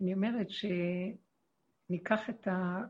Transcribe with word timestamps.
אני 0.00 0.14
אומרת 0.14 0.46
שניקח 0.50 2.30
את 2.30 2.48
ה... 2.48 2.84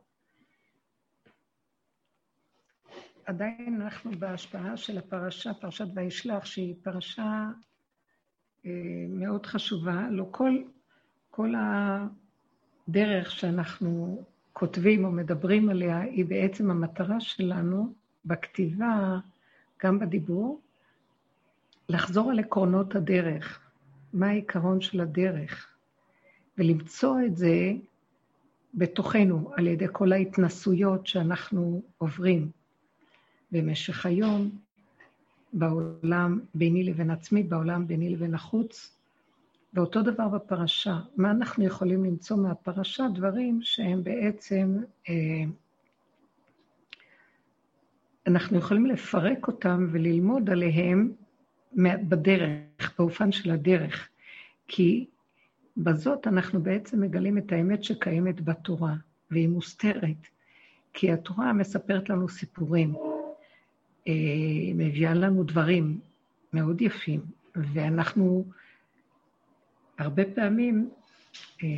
עדיין 3.27 3.80
אנחנו 3.83 4.11
בהשפעה 4.19 4.77
של 4.77 4.98
הפרשה, 4.98 5.54
פרשת 5.54 5.87
וישלח, 5.95 6.45
שהיא 6.45 6.75
פרשה 6.82 7.46
אה, 8.67 8.71
מאוד 9.09 9.46
חשובה. 9.46 10.09
לא 10.11 10.29
כל, 10.30 10.59
כל 11.30 11.54
הדרך 12.89 13.30
שאנחנו 13.30 14.25
כותבים 14.52 15.05
או 15.05 15.11
מדברים 15.11 15.68
עליה, 15.68 16.00
היא 16.00 16.25
בעצם 16.25 16.71
המטרה 16.71 17.21
שלנו 17.21 17.95
בכתיבה, 18.25 19.18
גם 19.84 19.98
בדיבור, 19.98 20.61
לחזור 21.89 22.30
על 22.30 22.39
עקרונות 22.39 22.95
הדרך. 22.95 23.61
מה 24.12 24.29
העיקרון 24.29 24.80
של 24.80 25.00
הדרך? 25.00 25.73
ולמצוא 26.59 27.16
את 27.27 27.36
זה 27.36 27.73
בתוכנו, 28.75 29.50
על 29.57 29.67
ידי 29.67 29.86
כל 29.93 30.13
ההתנסויות 30.13 31.07
שאנחנו 31.07 31.82
עוברים 31.99 32.50
במשך 33.53 34.06
היום, 34.06 34.50
בעולם 35.53 36.41
ביני 36.55 36.84
לבין 36.84 37.11
עצמי, 37.11 37.42
בעולם 37.42 37.86
ביני 37.86 38.11
לבין 38.11 38.34
החוץ, 38.34 38.97
ואותו 39.75 40.03
דבר 40.03 40.28
בפרשה. 40.28 40.98
מה 41.17 41.30
אנחנו 41.30 41.64
יכולים 41.64 42.05
למצוא 42.05 42.36
מהפרשה? 42.36 43.06
דברים 43.14 43.58
שהם 43.62 44.05
בעצם, 44.05 44.77
אה, 45.08 45.44
אנחנו 48.27 48.58
יכולים 48.58 48.86
לפרק 48.86 49.47
אותם 49.47 49.89
וללמוד 49.92 50.50
עליהם 50.50 51.12
בדרך, 52.08 52.94
באופן 52.98 53.33
של 53.33 53.50
הדרך. 53.50 54.08
כי 54.69 55.06
בזאת 55.77 56.27
אנחנו 56.27 56.62
בעצם 56.62 57.01
מגלים 57.01 57.39
את 57.39 57.53
האמת 57.53 57.84
שקיימת 57.84 58.41
בתורה, 58.41 58.95
והיא 59.31 59.48
מוסתרת. 59.48 60.27
כי 60.92 61.12
התורה 61.12 61.53
מספרת 61.53 62.08
לנו 62.08 62.28
סיפורים, 62.28 62.94
אה, 64.08 64.12
היא 64.12 64.75
מביאה 64.75 65.14
לנו 65.14 65.44
דברים 65.44 66.00
מאוד 66.53 66.81
יפים, 66.81 67.20
ואנחנו 67.55 68.44
הרבה 69.98 70.22
פעמים 70.34 70.91
אה, 71.62 71.69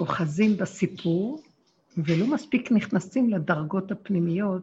אוחזים 0.00 0.56
בסיפור, 0.56 1.42
ולא 1.96 2.26
מספיק 2.26 2.72
נכנסים 2.72 3.30
לדרגות 3.30 3.90
הפנימיות 3.90 4.62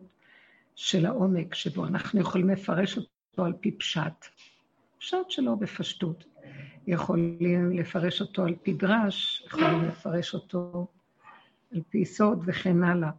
של 0.76 1.06
העומק, 1.06 1.56
שבו 1.56 1.86
אנחנו 1.86 2.20
יכולים 2.20 2.50
לפרש 2.50 2.98
אותו 2.98 3.46
על 3.46 3.54
פי 3.60 3.72
פשט. 3.72 4.26
פשט 5.00 5.30
שלו 5.30 5.56
בפשטות. 5.58 6.26
יכולים 6.88 7.72
לפרש 7.72 8.22
אותו 8.22 8.44
על 8.44 8.56
פי 8.64 8.74
דרש, 8.74 9.44
יכולים 9.48 9.84
לפרש 9.84 10.34
אותו 10.34 10.88
על 11.74 11.82
פי 11.90 12.06
סוד 12.06 12.44
וכן 12.46 12.84
הלאה. 12.84 13.12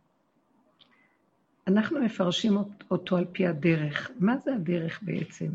אנחנו 1.67 2.01
מפרשים 2.01 2.57
אותו 2.91 3.17
על 3.17 3.25
פי 3.33 3.47
הדרך. 3.47 4.11
מה 4.21 4.39
זה 4.39 4.55
הדרך 4.55 5.03
בעצם? 5.03 5.49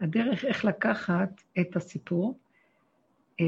הדרך 0.00 0.44
איך 0.44 0.64
לקחת 0.64 1.42
את 1.60 1.76
הסיפור 1.76 2.38
אה, 3.40 3.44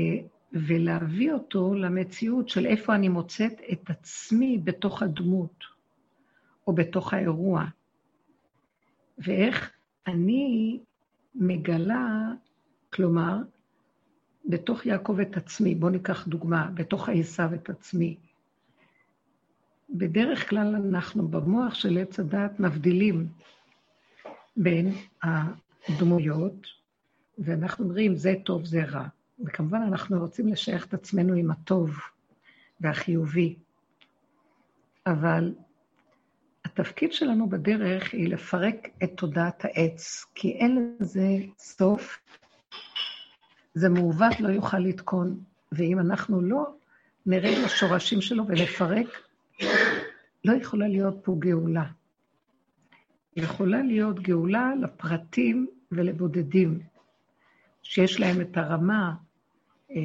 ולהביא 0.53 1.33
אותו 1.33 1.75
למציאות 1.75 2.49
של 2.49 2.67
איפה 2.67 2.95
אני 2.95 3.09
מוצאת 3.09 3.61
את 3.73 3.91
עצמי 3.91 4.59
בתוך 4.65 5.03
הדמות, 5.03 5.65
או 6.67 6.73
בתוך 6.73 7.15
האירוע, 7.15 7.65
ואיך 9.19 9.73
אני 10.07 10.79
מגלה, 11.35 12.33
כלומר, 12.93 13.37
בתוך 14.47 14.87
יעקב 14.87 15.21
את 15.21 15.37
עצמי, 15.37 15.75
בואו 15.75 15.93
ניקח 15.93 16.29
דוגמה, 16.29 16.71
בתוך 16.75 17.09
עשיו 17.09 17.55
את 17.55 17.71
עצמי. 17.71 18.17
בדרך 19.91 20.51
כלל 20.51 20.75
אנחנו 20.77 21.29
במוח 21.29 21.75
של 21.75 21.99
עץ 21.99 22.21
הדת 22.21 22.61
מבדילים 22.61 23.29
בין 24.57 24.93
הדמויות, 25.23 26.67
ואנחנו 27.39 27.85
אומרים 27.85 28.17
זה 28.17 28.35
טוב, 28.45 28.65
זה 28.65 28.85
רע. 28.85 29.07
וכמובן 29.45 29.83
אנחנו 29.83 30.21
רוצים 30.21 30.49
לשייך 30.49 30.87
את 30.87 30.95
עצמנו 30.95 31.35
עם 31.35 31.51
הטוב 31.51 31.99
והחיובי. 32.81 33.57
אבל 35.07 35.55
התפקיד 36.65 37.13
שלנו 37.13 37.49
בדרך 37.49 38.15
היא 38.15 38.29
לפרק 38.29 38.89
את 39.05 39.11
תודעת 39.17 39.65
העץ, 39.65 40.25
כי 40.35 40.53
אין 40.53 40.97
לזה 41.01 41.29
סוף 41.59 42.19
זה 43.75 43.89
מעוות 43.89 44.41
לא 44.41 44.49
יוכל 44.49 44.79
לתקון, 44.79 45.41
ואם 45.73 45.99
אנחנו 45.99 46.41
לא 46.41 46.75
נרד 47.27 47.59
לשורשים 47.65 48.21
שלו 48.21 48.47
ולפרק, 48.47 49.07
לא 50.45 50.53
יכולה 50.53 50.89
להיות 50.89 51.17
פה 51.23 51.37
גאולה. 51.39 51.85
יכולה 53.37 53.83
להיות 53.83 54.21
גאולה 54.21 54.73
לפרטים 54.81 55.67
ולבודדים, 55.93 56.81
שיש 57.83 58.21
להם 58.21 58.41
את 58.41 58.57
הרמה 58.57 59.15
אה, 59.91 59.97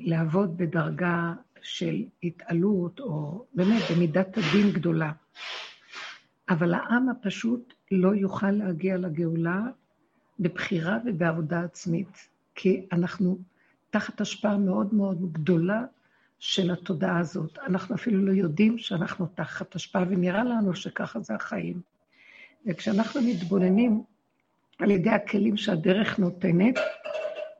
לעבוד 0.00 0.56
בדרגה 0.56 1.32
של 1.62 2.04
התעלות, 2.22 3.00
או 3.00 3.46
באמת 3.54 3.82
במידת 3.90 4.38
הדין 4.38 4.72
גדולה. 4.72 5.12
אבל 6.48 6.74
העם 6.74 7.08
הפשוט 7.08 7.74
לא 7.90 8.14
יוכל 8.14 8.50
להגיע 8.50 8.96
לגאולה 8.96 9.62
בבחירה 10.40 10.98
ובעבודה 11.06 11.60
עצמית. 11.60 12.28
כי 12.60 12.86
אנחנו 12.92 13.38
תחת 13.90 14.20
השפעה 14.20 14.58
מאוד 14.58 14.94
מאוד 14.94 15.32
גדולה 15.32 15.84
של 16.38 16.70
התודעה 16.70 17.18
הזאת. 17.18 17.58
אנחנו 17.66 17.94
אפילו 17.94 18.26
לא 18.26 18.32
יודעים 18.32 18.78
שאנחנו 18.78 19.26
תחת 19.26 19.74
השפעה, 19.74 20.04
ונראה 20.08 20.44
לנו 20.44 20.74
שככה 20.74 21.20
זה 21.20 21.34
החיים. 21.34 21.80
וכשאנחנו 22.66 23.20
מתבוננים 23.22 24.02
על 24.78 24.90
ידי 24.90 25.10
הכלים 25.10 25.56
שהדרך 25.56 26.18
נותנת, 26.18 26.78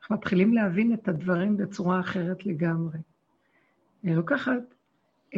אנחנו 0.00 0.16
מתחילים 0.16 0.54
להבין 0.54 0.94
את 0.94 1.09
הדברים 1.09 1.56
בצורה 1.56 2.00
אחרת 2.00 2.47
לגמרי. 2.47 2.98
אני 4.04 4.15
לוקחת 4.15 4.75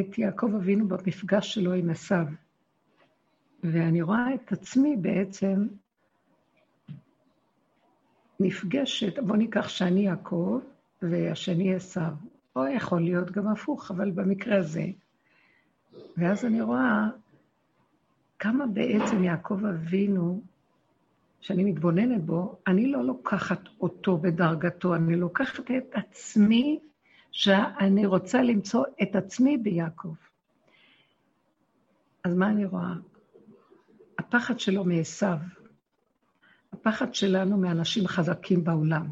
את 0.01 0.19
יעקב 0.19 0.55
אבינו 0.57 0.89
במפגש 0.89 1.55
שלו 1.55 1.73
עם 1.73 1.91
עשיו, 1.91 2.27
ואני 3.65 4.03
רואה 4.03 4.35
את 4.35 4.53
עצמי 4.53 4.97
בעצם 4.97 5.67
נפגשת, 8.41 9.19
בוא 9.19 9.37
ניקח 9.37 9.69
שאני 9.69 10.01
יעקב 10.01 10.61
והשני 11.03 11.75
עשיו, 11.75 12.13
או 12.57 12.67
יכול 12.67 13.01
להיות 13.01 13.31
גם 13.31 13.49
הפוך, 13.49 13.91
אבל 13.91 14.11
במקרה 14.11 14.57
הזה. 14.57 14.85
ואז 16.17 16.45
אני 16.45 16.61
רואה 16.61 17.09
כמה 18.39 18.67
בעצם 18.67 19.25
יעקב 19.25 19.65
אבינו, 19.65 20.43
שאני 21.41 21.65
מתבוננת 21.65 22.25
בו, 22.25 22.59
אני 22.67 22.87
לא 22.87 23.05
לוקחת 23.05 23.61
אותו 23.81 24.19
בדרגתו, 24.19 24.95
אני 24.95 25.17
לוקחת 25.17 25.71
את 25.71 25.85
עצמי, 25.93 26.81
שאני 27.33 28.07
רוצה 28.07 28.43
למצוא 28.43 28.85
את 29.03 29.17
עצמי 29.17 29.57
ביעקב. 29.57 30.15
אז 32.25 32.35
מה 32.35 32.51
אני 32.51 32.65
רואה? 32.65 32.95
הפחד 34.19 34.61
שלו 34.61 34.85
מעשיו. 34.85 35.37
הפחד 36.81 37.15
שלנו 37.15 37.57
מאנשים 37.57 38.07
חזקים 38.07 38.65
בעולם. 38.65 39.07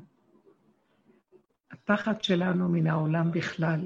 הפחד 1.71 2.23
שלנו 2.23 2.69
מן 2.69 2.87
העולם 2.87 3.33
בכלל, 3.33 3.81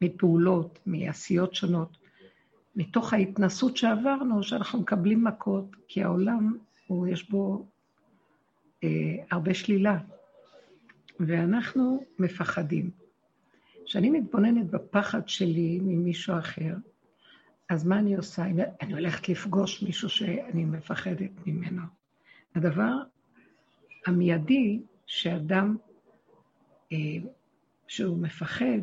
מפעולות, 0.00 0.78
מעשיות 0.86 1.54
שונות, 1.54 1.96
מתוך 2.76 3.12
ההתנסות 3.12 3.76
שעברנו, 3.76 4.42
שאנחנו 4.42 4.80
מקבלים 4.80 5.24
מכות, 5.24 5.76
כי 5.88 6.02
העולם, 6.02 6.56
הוא, 6.86 7.06
יש 7.06 7.30
בו 7.30 7.66
אה, 8.84 8.88
הרבה 9.30 9.54
שלילה, 9.54 9.98
ואנחנו 11.20 12.04
מפחדים. 12.18 12.90
כשאני 13.84 14.10
מתבוננת 14.10 14.70
בפחד 14.70 15.28
שלי 15.28 15.80
ממישהו 15.82 16.38
אחר, 16.38 16.74
אז 17.68 17.86
מה 17.86 17.98
אני 17.98 18.16
עושה? 18.16 18.44
אני 18.80 18.92
הולכת 18.92 19.28
לפגוש 19.28 19.82
מישהו 19.82 20.08
שאני 20.08 20.64
מפחדת 20.64 21.30
ממנו. 21.46 21.99
הדבר 22.54 22.92
המיידי 24.06 24.80
שאדם 25.06 25.76
אה, 26.92 26.98
שהוא 27.88 28.18
מפחד, 28.18 28.80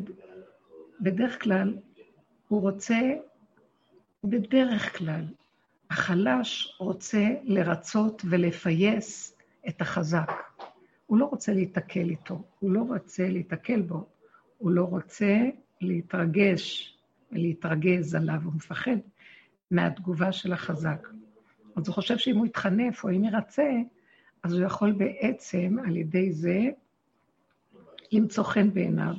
בדרך 1.00 1.42
כלל 1.42 1.76
הוא 2.48 2.60
רוצה, 2.60 2.98
בדרך 4.24 4.98
כלל, 4.98 5.24
החלש 5.90 6.76
רוצה 6.80 7.28
לרצות 7.44 8.22
ולפייס 8.30 9.36
את 9.68 9.80
החזק. 9.80 10.32
הוא 11.06 11.18
לא 11.18 11.24
רוצה 11.24 11.52
להיתקל 11.52 12.10
איתו, 12.10 12.42
הוא 12.58 12.70
לא 12.70 12.80
רוצה 12.80 13.28
להיתקל 13.28 13.82
בו, 13.82 14.06
הוא 14.58 14.70
לא 14.70 14.84
רוצה 14.84 15.36
להתרגש 15.80 16.94
ולהתרגז 17.32 18.14
עליו, 18.14 18.40
הוא 18.44 18.52
מפחד 18.54 18.96
מהתגובה 19.70 20.32
של 20.32 20.52
החזק. 20.52 21.08
אז 21.78 21.88
הוא 21.88 21.94
חושב 21.94 22.18
שאם 22.18 22.36
הוא 22.36 22.46
יתחנף 22.46 23.04
או 23.04 23.10
אם 23.10 23.24
ירצה, 23.24 23.70
אז 24.42 24.52
הוא 24.52 24.66
יכול 24.66 24.92
בעצם 24.92 25.76
על 25.86 25.96
ידי 25.96 26.32
זה 26.32 26.60
למצוא 28.12 28.44
חן 28.44 28.74
בעיניו, 28.74 29.14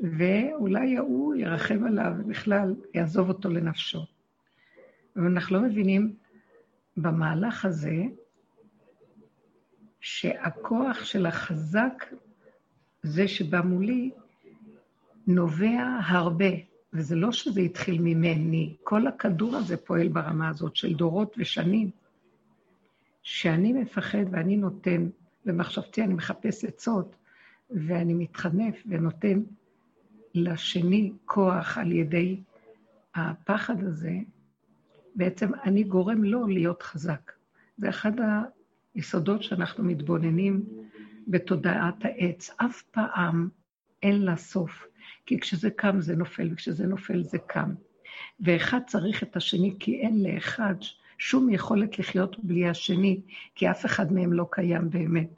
ואולי 0.00 0.96
ההוא 0.96 1.34
ירחם 1.34 1.84
עליו 1.84 2.12
ובכלל 2.18 2.74
יעזוב 2.94 3.28
אותו 3.28 3.48
לנפשו. 3.48 4.06
ואנחנו 5.16 5.56
לא 5.56 5.62
מבינים 5.62 6.16
במהלך 6.96 7.64
הזה 7.64 8.02
שהכוח 10.00 11.04
של 11.04 11.26
החזק, 11.26 12.04
זה 13.02 13.28
שבא 13.28 13.60
מולי, 13.60 14.10
נובע 15.26 15.98
הרבה, 16.06 16.69
וזה 16.92 17.16
לא 17.16 17.32
שזה 17.32 17.60
התחיל 17.60 18.00
ממני, 18.00 18.76
כל 18.82 19.06
הכדור 19.06 19.56
הזה 19.56 19.76
פועל 19.76 20.08
ברמה 20.08 20.48
הזאת 20.48 20.76
של 20.76 20.94
דורות 20.94 21.34
ושנים. 21.38 21.90
שאני 23.22 23.72
מפחד 23.72 24.24
ואני 24.30 24.56
נותן, 24.56 25.08
במחשבתי 25.44 26.02
אני 26.02 26.14
מחפש 26.14 26.64
עצות, 26.64 27.16
ואני 27.70 28.14
מתחנף 28.14 28.82
ונותן 28.86 29.42
לשני 30.34 31.12
כוח 31.24 31.78
על 31.78 31.92
ידי 31.92 32.40
הפחד 33.14 33.82
הזה, 33.82 34.14
בעצם 35.14 35.50
אני 35.64 35.82
גורם 35.82 36.24
לו 36.24 36.46
להיות 36.46 36.82
חזק. 36.82 37.32
זה 37.78 37.88
אחד 37.88 38.12
היסודות 38.94 39.42
שאנחנו 39.42 39.84
מתבוננים 39.84 40.64
בתודעת 41.28 42.04
העץ. 42.04 42.50
אף 42.56 42.82
פעם 42.82 43.48
אין 44.02 44.22
לה 44.22 44.36
סוף, 44.36 44.86
כי 45.26 45.40
כשזה 45.40 45.70
קם 45.70 46.00
זה 46.00 46.16
נופל, 46.16 46.48
וכשזה 46.52 46.86
נופל 46.86 47.22
זה 47.22 47.38
קם. 47.38 47.74
ואחד 48.40 48.80
צריך 48.86 49.22
את 49.22 49.36
השני, 49.36 49.74
כי 49.78 50.00
אין 50.00 50.22
לאחד 50.22 50.74
שום 51.18 51.50
יכולת 51.50 51.98
לחיות 51.98 52.44
בלי 52.44 52.68
השני, 52.68 53.20
כי 53.54 53.70
אף 53.70 53.86
אחד 53.86 54.12
מהם 54.12 54.32
לא 54.32 54.46
קיים 54.50 54.90
באמת. 54.90 55.28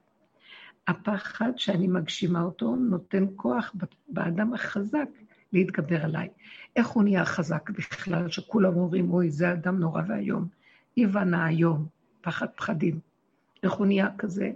הפחד 0.87 1.53
שאני 1.56 1.87
מגשימה 1.87 2.43
אותו 2.43 2.76
נותן 2.76 3.26
כוח 3.37 3.75
באדם 4.09 4.55
החזק 4.55 5.08
להתגבר 5.53 6.05
עליי. 6.05 6.29
איך 6.76 6.87
הוא 6.87 7.03
נהיה 7.03 7.25
חזק 7.25 7.70
בכלל, 7.70 8.29
שכולם 8.31 8.76
אומרים, 8.76 9.11
אוי, 9.11 9.31
זה 9.31 9.53
אדם 9.53 9.79
נורא 9.79 10.03
ואיום. 10.08 10.49
איוונה 10.97 11.47
היום, 11.47 11.87
פחד 12.20 12.47
פחדים. 12.56 12.99
איך 13.62 13.73
הוא 13.73 13.87
נהיה 13.87 14.08
כזה? 14.19 14.50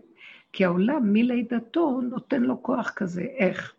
כי 0.52 0.64
העולם 0.64 1.12
מלידתו 1.12 2.00
נותן 2.00 2.42
לו 2.42 2.62
כוח 2.62 2.92
כזה. 2.96 3.22
איך? 3.22 3.74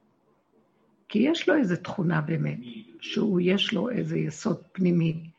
כי 1.09 1.19
יש 1.19 1.49
לו 1.49 1.55
איזו 1.55 1.75
תכונה 1.75 2.21
באמת, 2.21 2.57
שהוא, 2.99 3.39
יש 3.43 3.73
לו 3.73 3.89
איזה 3.89 4.17
יסוד 4.17 4.57
פנימי 4.71 5.29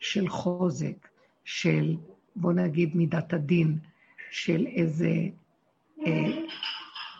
של 0.00 0.28
חוזק, 0.28 1.08
של, 1.44 1.96
בוא 2.36 2.52
נגיד, 2.52 2.96
מידת 2.96 3.32
הדין, 3.32 3.78
של 4.30 4.66
איזה 4.66 5.10
אה, 6.06 6.44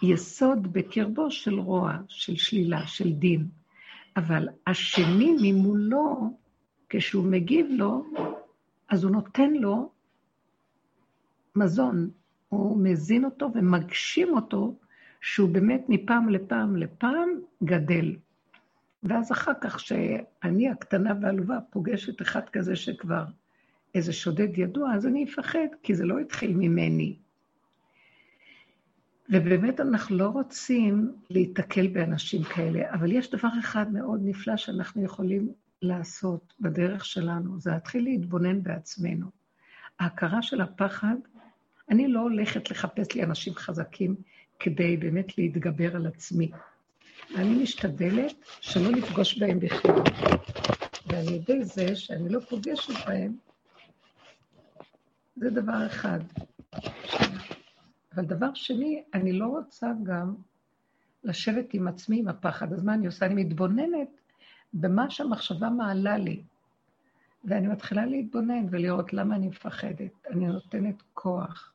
יסוד 0.03 0.73
בקרבו 0.73 1.31
של 1.31 1.55
רוע, 1.55 1.97
של 2.09 2.37
שלילה, 2.37 2.87
של 2.87 3.13
דין. 3.13 3.49
אבל 4.17 4.49
השני 4.67 5.37
ממולו, 5.43 6.37
כשהוא 6.89 7.25
מגיב 7.25 7.67
לו, 7.71 8.05
אז 8.89 9.05
הוא 9.05 9.13
נותן 9.13 9.53
לו 9.53 9.91
מזון, 11.57 12.11
הוא 12.49 12.83
מזין 12.83 13.25
אותו 13.25 13.51
ומגשים 13.55 14.37
אותו, 14.37 14.75
שהוא 15.21 15.49
באמת 15.49 15.85
מפעם 15.89 16.29
לפעם 16.29 16.77
לפעם 16.77 17.29
גדל. 17.65 18.17
ואז 19.03 19.33
אחר 19.33 19.53
כך, 19.61 19.81
שאני 19.81 20.69
הקטנה 20.69 21.15
והעלובה 21.21 21.59
פוגשת 21.71 22.23
אחד 22.23 22.49
כזה 22.49 22.77
שכבר 22.77 23.25
איזה 23.95 24.13
שודד 24.13 24.59
ידוע, 24.59 24.95
אז 24.95 25.07
אני 25.07 25.25
אפחד, 25.25 25.69
כי 25.83 25.95
זה 25.95 26.05
לא 26.05 26.19
התחיל 26.19 26.57
ממני. 26.57 27.17
ובאמת 29.31 29.81
אנחנו 29.81 30.17
לא 30.17 30.29
רוצים 30.29 31.13
להיתקל 31.31 31.87
באנשים 31.87 32.43
כאלה, 32.43 32.95
אבל 32.95 33.13
יש 33.13 33.31
דבר 33.31 33.49
אחד 33.61 33.93
מאוד 33.93 34.21
נפלא 34.25 34.57
שאנחנו 34.57 35.05
יכולים 35.05 35.53
לעשות 35.83 36.55
בדרך 36.61 37.05
שלנו, 37.05 37.61
זה 37.61 37.71
להתחיל 37.71 38.05
להתבונן 38.05 38.63
בעצמנו. 38.63 39.27
ההכרה 40.01 40.43
של 40.43 40.61
הפחד, 40.61 41.17
אני 41.91 42.09
לא 42.09 42.21
הולכת 42.21 42.71
לחפש 42.71 43.15
לי 43.15 43.23
אנשים 43.25 43.55
חזקים 43.55 44.15
כדי 44.59 44.97
באמת 44.97 45.39
להתגבר 45.39 45.97
על 45.97 46.07
עצמי. 46.07 46.51
אני 47.37 47.63
משתדלת 47.63 48.35
שלא 48.61 48.91
לפגוש 48.91 49.39
בהם 49.39 49.61
בכלל. 49.61 50.03
ועל 51.07 51.29
ידי 51.29 51.65
זה 51.65 51.97
שאני 51.97 52.29
לא 52.29 52.41
פוגשת 52.41 53.07
בהם, 53.07 53.37
זה 55.37 55.51
דבר 55.51 55.87
אחד. 55.87 56.21
אבל 58.15 58.25
דבר 58.25 58.55
שני, 58.55 59.03
אני 59.15 59.33
לא 59.33 59.47
רוצה 59.47 59.87
גם 60.03 60.35
לשבת 61.25 61.75
עם 61.75 61.89
עצמי 61.89 62.19
עם 62.19 62.29
הפחד. 62.29 62.73
אז 62.73 62.85
מה 62.85 62.95
אני 62.95 63.07
עושה? 63.07 63.27
אני 63.27 63.45
מתבוננת 63.45 64.09
במה 64.73 65.11
שהמחשבה 65.11 65.71
מעלה 65.71 66.17
לי. 66.17 66.43
ואני 67.45 67.67
מתחילה 67.67 68.07
להתבונן 68.07 68.67
ולראות 68.71 69.13
למה 69.13 69.37
אני 69.37 69.49
מפחדת. 69.49 70.27
אני 70.31 70.47
נותנת 70.47 71.03
כוח. 71.15 71.73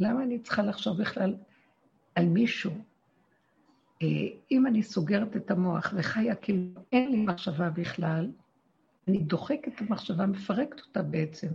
למה 0.00 0.22
אני 0.22 0.38
צריכה 0.38 0.62
לחשוב 0.62 1.00
בכלל 1.00 1.34
על 2.14 2.26
מישהו? 2.26 2.72
אה, 4.02 4.06
אם 4.50 4.66
אני 4.66 4.82
סוגרת 4.82 5.36
את 5.36 5.50
המוח 5.50 5.92
וחיה 5.96 6.34
כאילו 6.34 6.80
אין 6.92 7.10
לי 7.10 7.22
מחשבה 7.22 7.70
בכלל, 7.70 8.30
אני 9.08 9.18
דוחקת 9.18 9.68
את 9.74 9.80
המחשבה, 9.80 10.26
מפרקת 10.26 10.80
אותה 10.80 11.02
בעצם. 11.02 11.48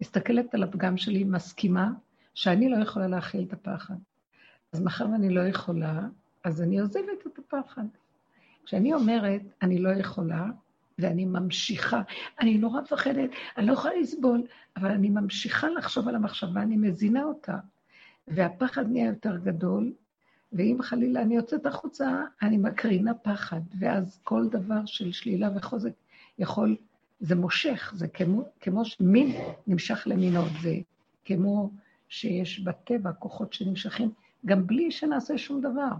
מסתכלת 0.00 0.54
על 0.54 0.62
הפגם 0.62 0.96
שלי, 0.96 1.24
מסכימה 1.24 1.90
שאני 2.34 2.68
לא 2.68 2.76
יכולה 2.76 3.06
להכיל 3.06 3.44
את 3.48 3.52
הפחד. 3.52 3.94
אז 4.72 4.80
מאחר 4.80 5.06
ואני 5.12 5.30
לא 5.30 5.40
יכולה, 5.40 6.00
אז 6.44 6.62
אני 6.62 6.78
עוזבת 6.80 7.26
את 7.26 7.38
הפחד. 7.38 7.84
כשאני 8.64 8.94
אומרת, 8.94 9.42
אני 9.62 9.78
לא 9.78 9.88
יכולה, 9.90 10.46
ואני 10.98 11.24
ממשיכה, 11.24 12.02
אני 12.40 12.58
נורא 12.58 12.80
מפחדת, 12.80 13.30
אני 13.56 13.66
לא 13.66 13.72
יכולה 13.72 13.94
לסבול, 14.00 14.42
אבל 14.76 14.90
אני 14.90 15.10
ממשיכה 15.10 15.68
לחשוב 15.68 16.08
על 16.08 16.14
המחשבה, 16.14 16.62
אני 16.62 16.76
מזינה 16.76 17.24
אותה. 17.24 17.56
והפחד 18.30 18.90
נהיה 18.90 19.06
יותר 19.06 19.36
גדול, 19.36 19.92
ואם 20.52 20.78
חלילה 20.82 21.22
אני 21.22 21.36
יוצאת 21.36 21.66
החוצה, 21.66 22.22
אני 22.42 22.56
מקרינה 22.56 23.14
פחד, 23.14 23.60
ואז 23.78 24.20
כל 24.24 24.48
דבר 24.48 24.86
של 24.86 25.12
שלילה 25.12 25.50
וחוזק 25.56 25.92
יכול, 26.38 26.76
זה 27.20 27.34
מושך, 27.34 27.92
זה 27.96 28.08
כמו, 28.08 28.42
כמו 28.60 28.84
שמין 28.84 29.36
נמשך 29.66 30.02
למינו, 30.06 30.42
זה 30.62 30.74
כמו 31.24 31.70
שיש 32.08 32.60
בטבע 32.60 33.12
כוחות 33.12 33.52
שנמשכים, 33.52 34.10
גם 34.46 34.66
בלי 34.66 34.90
שנעשה 34.90 35.38
שום 35.38 35.60
דבר. 35.60 35.90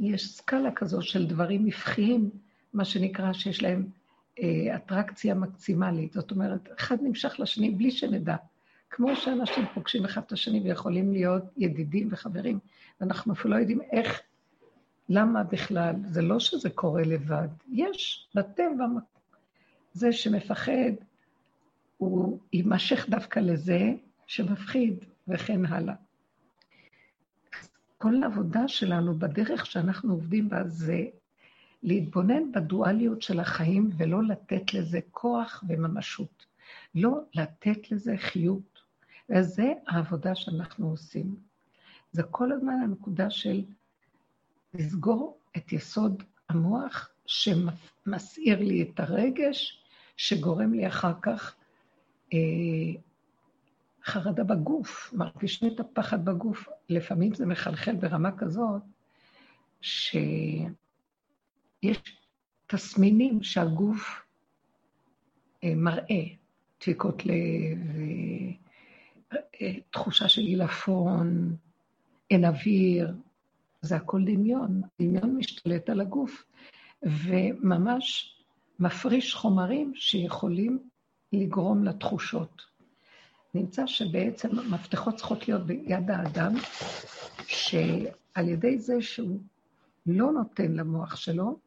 יש 0.00 0.36
סקאלה 0.36 0.72
כזו 0.72 1.02
של 1.02 1.26
דברים 1.26 1.66
נפחיים, 1.66 2.30
מה 2.72 2.84
שנקרא, 2.84 3.32
שיש 3.32 3.62
להם 3.62 3.86
אה, 4.38 4.76
אטרקציה 4.76 5.34
מקסימלית. 5.34 6.12
זאת 6.12 6.30
אומרת, 6.30 6.68
אחד 6.78 6.96
נמשך 7.02 7.40
לשני 7.40 7.70
בלי 7.70 7.90
שנדע. 7.90 8.36
כמו 8.94 9.16
שאנשים 9.16 9.64
פוגשים 9.74 10.04
אחד 10.04 10.20
את 10.26 10.32
השני 10.32 10.60
ויכולים 10.60 11.12
להיות 11.12 11.42
ידידים 11.56 12.08
וחברים, 12.10 12.58
ואנחנו 13.00 13.32
אפילו 13.32 13.54
לא 13.54 13.60
יודעים 13.60 13.80
איך, 13.92 14.20
למה 15.08 15.42
בכלל. 15.42 15.94
זה 16.04 16.22
לא 16.22 16.40
שזה 16.40 16.70
קורה 16.70 17.02
לבד. 17.02 17.48
יש 17.72 18.28
בטבע, 18.34 18.86
זה 19.92 20.12
שמפחד, 20.12 20.92
הוא 21.96 22.38
יימשך 22.52 23.08
דווקא 23.08 23.40
לזה, 23.40 23.92
שמפחיד, 24.26 25.04
וכן 25.28 25.66
הלאה. 25.66 25.94
כל 27.98 28.22
העבודה 28.22 28.68
שלנו 28.68 29.18
בדרך 29.18 29.66
שאנחנו 29.66 30.12
עובדים 30.12 30.48
בה 30.48 30.68
זה 30.68 31.04
להתבונן 31.82 32.52
בדואליות 32.52 33.22
של 33.22 33.40
החיים 33.40 33.90
ולא 33.96 34.22
לתת 34.22 34.74
לזה 34.74 35.00
כוח 35.10 35.64
וממשות. 35.68 36.46
לא 36.94 37.20
לתת 37.34 37.90
לזה 37.92 38.16
חיות. 38.16 38.71
וזה 39.34 39.72
העבודה 39.88 40.34
שאנחנו 40.34 40.90
עושים. 40.90 41.36
זה 42.12 42.22
כל 42.22 42.52
הזמן 42.52 42.74
הנקודה 42.84 43.30
של 43.30 43.64
לסגור 44.74 45.38
את 45.56 45.72
יסוד 45.72 46.22
המוח 46.48 47.08
שמסעיר 47.26 48.58
לי 48.58 48.82
את 48.82 49.00
הרגש, 49.00 49.84
שגורם 50.16 50.72
לי 50.72 50.86
אחר 50.86 51.12
כך 51.22 51.54
אה, 52.32 52.38
חרדה 54.04 54.44
בגוף, 54.44 55.12
מרגישים 55.12 55.74
את 55.74 55.80
הפחד 55.80 56.24
בגוף. 56.24 56.68
לפעמים 56.88 57.34
זה 57.34 57.46
מחלחל 57.46 57.96
ברמה 57.96 58.36
כזאת, 58.36 58.82
שיש 59.80 60.56
תסמינים 62.66 63.42
שהגוף 63.42 64.22
אה, 65.64 65.74
מראה, 65.76 66.24
דפיקות 66.80 67.26
לב, 67.26 67.96
אה, 67.96 68.61
תחושה 69.90 70.28
של 70.28 70.40
עילפון, 70.40 71.56
אין 72.30 72.44
אוויר, 72.44 73.14
זה 73.80 73.96
הכל 73.96 74.24
דמיון. 74.24 74.82
דמיון 75.02 75.36
משתלט 75.36 75.90
על 75.90 76.00
הגוף, 76.00 76.44
וממש 77.02 78.36
מפריש 78.78 79.34
חומרים 79.34 79.92
שיכולים 79.94 80.78
לגרום 81.32 81.84
לתחושות. 81.84 82.62
נמצא 83.54 83.86
שבעצם 83.86 84.58
המפתחות 84.58 85.14
צריכות 85.14 85.48
להיות 85.48 85.66
ביד 85.66 86.10
האדם, 86.10 86.52
שעל 87.46 88.48
ידי 88.48 88.78
זה 88.78 89.02
שהוא 89.02 89.40
לא 90.06 90.32
נותן 90.32 90.72
למוח 90.72 91.16
שלו, 91.16 91.58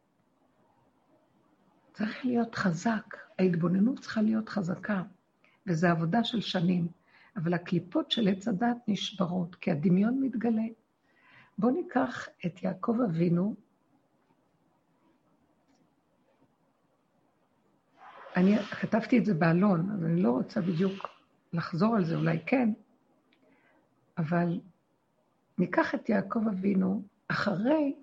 צריך 1.93 2.25
להיות 2.25 2.55
חזק. 2.55 3.15
ההתבוננות 3.39 3.99
צריכה 3.99 4.21
להיות 4.21 4.49
חזקה, 4.49 5.03
וזו 5.67 5.87
עבודה 5.87 6.23
של 6.23 6.41
שנים. 6.41 6.87
אבל 7.35 7.53
הקליפות 7.53 8.11
של 8.11 8.27
עץ 8.27 8.47
הדת 8.47 8.77
נשברות, 8.87 9.55
כי 9.55 9.71
הדמיון 9.71 10.21
מתגלה. 10.21 10.65
בואו 11.57 11.71
ניקח 11.71 12.27
את 12.45 12.63
יעקב 12.63 12.95
אבינו, 13.05 13.55
אני 18.35 18.57
כתבתי 18.57 19.17
את 19.17 19.25
זה 19.25 19.33
באלון, 19.33 19.91
אז 19.91 20.03
אני 20.03 20.21
לא 20.21 20.31
רוצה 20.31 20.61
בדיוק 20.61 21.07
לחזור 21.53 21.95
על 21.95 22.05
זה, 22.05 22.15
אולי 22.15 22.39
כן, 22.45 22.69
אבל 24.17 24.59
ניקח 25.57 25.95
את 25.95 26.09
יעקב 26.09 26.47
אבינו 26.47 27.03
אחרי 27.27 27.95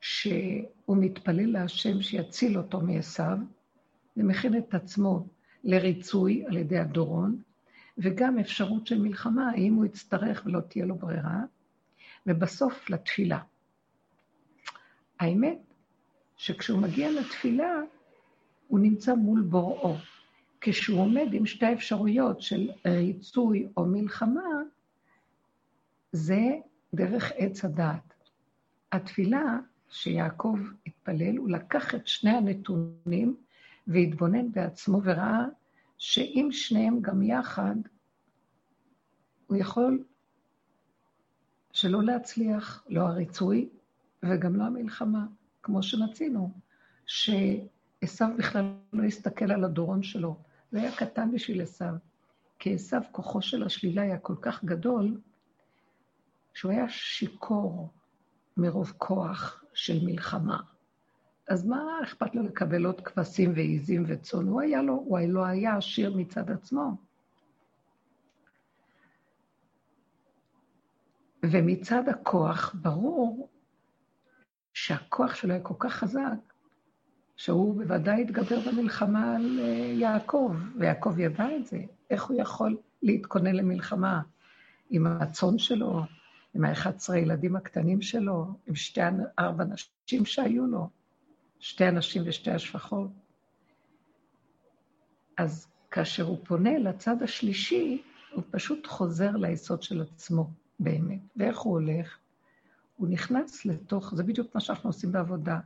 שהוא 0.00 0.96
מתפלל 0.96 1.52
להשם 1.52 2.02
שיציל 2.02 2.58
אותו 2.58 2.80
מעשיו, 2.80 3.38
ומכין 4.16 4.58
את 4.58 4.74
עצמו 4.74 5.26
לריצוי 5.64 6.44
על 6.46 6.56
ידי 6.56 6.78
הדורון, 6.78 7.42
וגם 8.02 8.38
אפשרות 8.38 8.86
של 8.86 8.98
מלחמה, 8.98 9.50
האם 9.50 9.74
הוא 9.74 9.84
יצטרך 9.84 10.42
ולא 10.46 10.60
תהיה 10.60 10.84
לו 10.84 10.94
ברירה, 10.94 11.40
ובסוף 12.26 12.90
לתפילה. 12.90 13.38
האמת 15.20 15.58
שכשהוא 16.36 16.82
מגיע 16.82 17.10
לתפילה, 17.10 17.80
הוא 18.68 18.80
נמצא 18.80 19.14
מול 19.14 19.40
בוראו. 19.40 19.96
כשהוא 20.60 21.00
עומד 21.00 21.26
עם 21.32 21.46
שתי 21.46 21.66
האפשרויות 21.66 22.42
של 22.42 22.70
ריצוי 22.86 23.68
או 23.76 23.86
מלחמה, 23.86 24.50
זה 26.12 26.40
דרך 26.94 27.32
עץ 27.34 27.64
הדעת. 27.64 28.14
התפילה 28.92 29.58
שיעקב 29.88 30.58
התפלל, 30.86 31.36
הוא 31.36 31.50
לקח 31.50 31.94
את 31.94 32.06
שני 32.06 32.30
הנתונים 32.30 33.36
והתבונן 33.86 34.52
בעצמו 34.52 35.00
וראה 35.04 35.44
שאם 36.00 36.48
שניהם 36.52 37.00
גם 37.00 37.22
יחד, 37.22 37.74
הוא 39.46 39.56
יכול 39.56 40.04
שלא 41.72 42.02
להצליח, 42.02 42.84
לא 42.88 43.00
הריצוי 43.00 43.68
וגם 44.22 44.56
לא 44.56 44.64
המלחמה, 44.64 45.26
כמו 45.62 45.82
שמצינו, 45.82 46.50
שעשו 47.06 48.24
בכלל 48.38 48.74
לא 48.92 49.02
הסתכל 49.02 49.52
על 49.52 49.64
הדורון 49.64 50.02
שלו. 50.02 50.36
זה 50.72 50.80
היה 50.80 50.96
קטן 50.96 51.30
בשביל 51.32 51.62
עשו, 51.62 51.84
כי 52.58 52.74
עשו, 52.74 52.96
כוחו 53.12 53.42
של 53.42 53.62
השלילה 53.62 54.02
היה 54.02 54.18
כל 54.18 54.36
כך 54.40 54.64
גדול, 54.64 55.20
שהוא 56.54 56.72
היה 56.72 56.88
שיכור 56.88 57.90
מרוב 58.56 58.92
כוח 58.98 59.64
של 59.74 60.04
מלחמה. 60.04 60.60
אז 61.50 61.66
מה 61.66 62.00
אכפת 62.02 62.34
לו 62.34 62.42
לקבל 62.42 62.86
עוד 62.86 63.00
כבשים 63.00 63.52
ועיזים 63.54 64.04
וצאן? 64.06 64.46
הוא 64.46 64.60
היה 64.60 64.82
לו, 64.82 64.94
הוא 64.94 65.18
לא 65.28 65.44
היה 65.44 65.76
עשיר 65.76 66.16
מצד 66.16 66.50
עצמו. 66.50 66.96
ומצד 71.42 72.08
הכוח, 72.08 72.74
ברור 72.74 73.48
שהכוח 74.72 75.34
שלו 75.34 75.52
היה 75.52 75.62
כל 75.62 75.74
כך 75.78 75.92
חזק, 75.92 76.52
שהוא 77.36 77.74
בוודאי 77.74 78.22
התגבר 78.22 78.58
במלחמה 78.70 79.36
על 79.36 79.58
אה, 79.60 79.92
יעקב, 79.94 80.56
ויעקב 80.78 81.18
ידע 81.18 81.56
את 81.56 81.66
זה. 81.66 81.78
איך 82.10 82.24
הוא 82.24 82.40
יכול 82.40 82.76
להתכונן 83.02 83.54
למלחמה 83.54 84.22
עם 84.90 85.06
הצאן 85.06 85.58
שלו, 85.58 86.02
עם 86.54 86.64
ה-11 86.64 87.14
ילדים 87.16 87.56
הקטנים 87.56 88.02
שלו, 88.02 88.46
עם 88.66 88.74
שתי, 88.74 89.00
ארבע 89.38 89.64
נשים 89.64 90.24
שהיו 90.24 90.66
לו, 90.66 90.99
שתי 91.60 91.84
הנשים 91.84 92.22
ושתי 92.26 92.50
השפחות? 92.50 93.10
אז 95.36 95.66
כאשר 95.90 96.24
הוא 96.24 96.38
פונה 96.44 96.78
לצד 96.78 97.22
השלישי, 97.22 98.02
הוא 98.32 98.42
פשוט 98.50 98.86
חוזר 98.86 99.36
ליסוד 99.36 99.82
של 99.82 100.02
עצמו. 100.02 100.50
באמת. 100.80 101.20
ואיך 101.36 101.58
הוא 101.58 101.72
הולך? 101.72 102.18
הוא 102.96 103.08
נכנס 103.08 103.66
לתוך, 103.66 104.14
זה 104.14 104.22
בדיוק 104.22 104.54
מה 104.54 104.60
שאנחנו 104.60 104.88
עושים 104.88 105.12
בעבודה. 105.12 105.60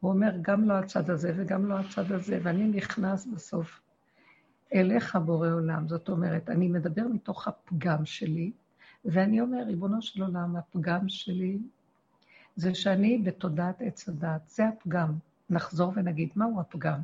הוא 0.00 0.12
אומר, 0.12 0.32
גם 0.42 0.68
לא 0.68 0.74
הצד 0.74 1.10
הזה 1.10 1.32
וגם 1.36 1.66
לא 1.66 1.74
הצד 1.78 2.12
הזה, 2.12 2.40
ואני 2.42 2.68
נכנס 2.68 3.26
בסוף 3.26 3.80
אליך, 4.74 5.16
בורא 5.16 5.48
עולם. 5.48 5.88
זאת 5.88 6.08
אומרת, 6.08 6.50
אני 6.50 6.68
מדבר 6.68 7.02
מתוך 7.08 7.48
הפגם 7.48 8.04
שלי, 8.04 8.52
ואני 9.04 9.40
אומר, 9.40 9.62
ריבונו 9.66 10.02
של 10.02 10.22
עולם, 10.22 10.56
הפגם 10.56 11.08
שלי 11.08 11.58
זה 12.56 12.74
שאני 12.74 13.18
בתודעת 13.18 13.82
עץ 13.82 14.08
הדת, 14.08 14.48
זה 14.48 14.68
הפגם. 14.68 15.12
נחזור 15.50 15.92
ונגיד, 15.96 16.28
מהו 16.36 16.60
הפגם? 16.60 17.00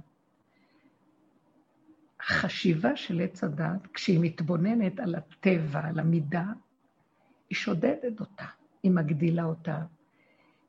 החשיבה 2.20 2.96
של 2.96 3.20
עץ 3.20 3.44
הדת, 3.44 3.86
כשהיא 3.94 4.18
מתבוננת 4.22 5.00
על 5.00 5.14
הטבע, 5.14 5.80
על 5.80 5.98
המידה, 5.98 6.44
היא 7.50 7.56
שודדת 7.56 8.20
אותה, 8.20 8.44
היא 8.82 8.90
מגדילה 8.90 9.44
אותה, 9.44 9.84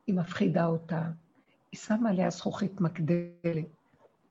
היא 0.07 0.15
מפחידה 0.15 0.65
אותה, 0.65 1.01
היא 1.71 1.79
שמה 1.79 2.09
עליה 2.09 2.29
זכוכית 2.29 2.81
מקדלת, 2.81 3.65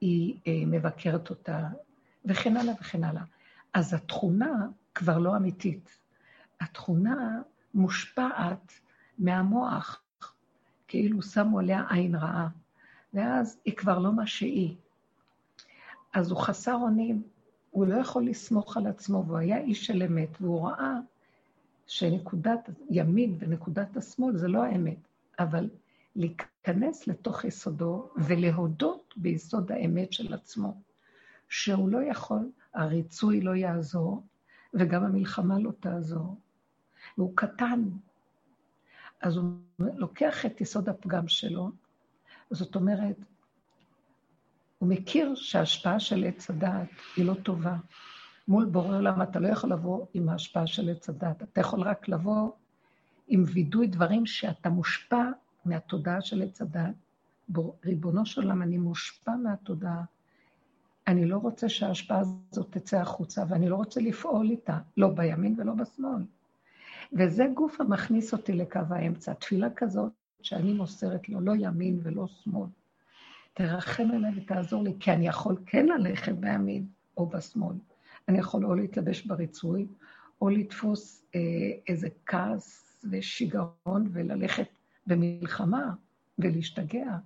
היא 0.01 0.37
אה, 0.47 0.63
מבקרת 0.67 1.31
אותה, 1.31 1.69
וכן 2.25 2.57
הלאה 2.57 2.75
וכן 2.81 3.05
הלאה. 3.05 3.23
אז 3.75 3.95
התכונה 3.95 4.67
כבר 4.95 5.19
לא 5.19 5.37
אמיתית. 5.37 5.99
התכונה 6.61 7.43
מושפעת 7.75 8.73
מהמוח, 9.19 10.02
כאילו 10.93 11.23
שמו 11.23 11.59
עליה 11.59 11.85
עין 11.91 12.15
רעה, 12.15 12.49
ואז 13.15 13.59
היא 13.65 13.77
כבר 13.77 13.99
לא 13.99 14.13
מה 14.13 14.27
שהיא. 14.27 14.75
אז 16.15 16.31
הוא 16.31 16.41
חסר 16.41 16.75
אונים, 16.75 17.23
הוא 17.71 17.87
לא 17.87 17.95
יכול 17.95 18.27
לסמוך 18.27 18.77
על 18.77 18.87
עצמו, 18.87 19.25
והוא 19.27 19.39
היה 19.39 19.59
איש 19.59 19.87
של 19.87 20.03
אמת, 20.03 20.29
והוא 20.41 20.69
ראה 20.69 20.95
שנקודת 21.87 22.71
ימין 22.91 23.37
ונקודת 23.39 23.97
השמאל 23.97 24.37
זה 24.37 24.49
לא 24.49 24.65
האמת, 24.65 24.97
אבל 25.39 25.69
להיכנס 26.17 27.07
לתוך 27.07 27.45
יסודו 27.45 28.09
ולהודות 28.17 29.15
ביסוד 29.17 29.73
האמת 29.73 30.13
של 30.13 30.35
עצמו, 30.35 30.81
שהוא 31.49 31.89
לא 31.89 32.03
יכול, 32.03 32.51
הריצוי 32.75 33.41
לא 33.41 33.55
יעזור, 33.55 34.23
וגם 34.75 35.05
המלחמה 35.05 35.59
לא 35.59 35.71
תעזור. 35.81 36.37
והוא 37.19 37.33
קטן. 37.35 37.83
אז 39.23 39.37
הוא 39.37 39.45
לוקח 39.79 40.47
את 40.47 40.61
יסוד 40.61 40.89
הפגם 40.89 41.29
שלו, 41.29 41.71
זאת 42.51 42.77
אומרת, 42.77 43.17
הוא 44.79 44.89
מכיר 44.89 45.35
שההשפעה 45.35 46.01
של 46.01 46.25
עץ 46.25 46.51
הדעת 46.51 46.89
היא 47.17 47.25
לא 47.25 47.35
טובה. 47.35 47.77
מול 48.49 48.65
בורא 48.65 48.97
עולם 48.97 49.23
אתה 49.23 49.41
לא 49.41 49.49
יכול 49.49 49.73
לבוא 49.73 50.07
עם 50.15 50.29
ההשפעה 50.29 50.67
של 50.67 50.91
עץ 50.91 51.09
הדת, 51.09 51.43
אתה 51.43 51.61
יכול 51.61 51.81
רק 51.81 52.09
לבוא 52.09 52.51
עם 53.29 53.45
וידוי 53.47 53.87
דברים 53.87 54.27
שאתה 54.27 54.69
מושפע 54.69 55.25
מהתודעה 55.65 56.21
של 56.21 56.43
עץ 56.43 56.63
הדת. 56.63 56.95
ריבונו 57.85 58.27
של 58.27 58.43
עולם, 58.43 58.63
אני 58.63 58.79
מושפע 58.79 59.37
מהתודעה. 59.37 60.05
אני 61.07 61.27
לא 61.27 61.37
רוצה 61.37 61.69
שההשפעה 61.69 62.21
הזאת 62.21 62.67
תצא 62.71 63.01
החוצה, 63.01 63.45
ואני 63.49 63.69
לא 63.69 63.77
רוצה 63.77 64.01
לפעול 64.01 64.51
איתה, 64.51 64.79
לא 64.97 65.09
בימין 65.09 65.55
ולא 65.61 65.75
בשמאל. 65.75 66.23
וזה 67.19 67.47
גוף 67.55 67.81
המכניס 67.81 68.33
אותי 68.33 68.53
לקו 68.53 68.81
האמצע. 68.91 69.33
תפילה 69.33 69.71
כזאת 69.71 70.13
שאני 70.43 70.73
מוסרת 70.73 71.29
לו, 71.29 71.41
לא 71.41 71.53
ימין 71.59 72.01
ולא 72.03 72.27
שמאל. 72.27 72.69
תרחם 73.55 74.09
עליי 74.15 74.33
ותעזור 74.37 74.83
לי, 74.83 74.95
כי 75.01 75.13
אני 75.13 75.27
יכול 75.27 75.57
כן 75.67 75.87
ללכת 75.87 76.33
בימין 76.33 76.87
או 77.17 77.27
בשמאל. 77.27 77.77
אני 78.29 78.39
יכול 78.39 78.67
או 78.67 78.75
להתלבש 78.75 79.27
בריצוי, 79.27 79.87
או 80.41 80.49
לתפוס 80.49 81.25
אה, 81.35 81.41
איזה 81.89 82.09
כעס 82.27 82.97
ושיגעון 83.11 84.09
וללכת 84.13 84.67
במלחמה 85.07 85.95
ולהשתגע. 86.39 87.17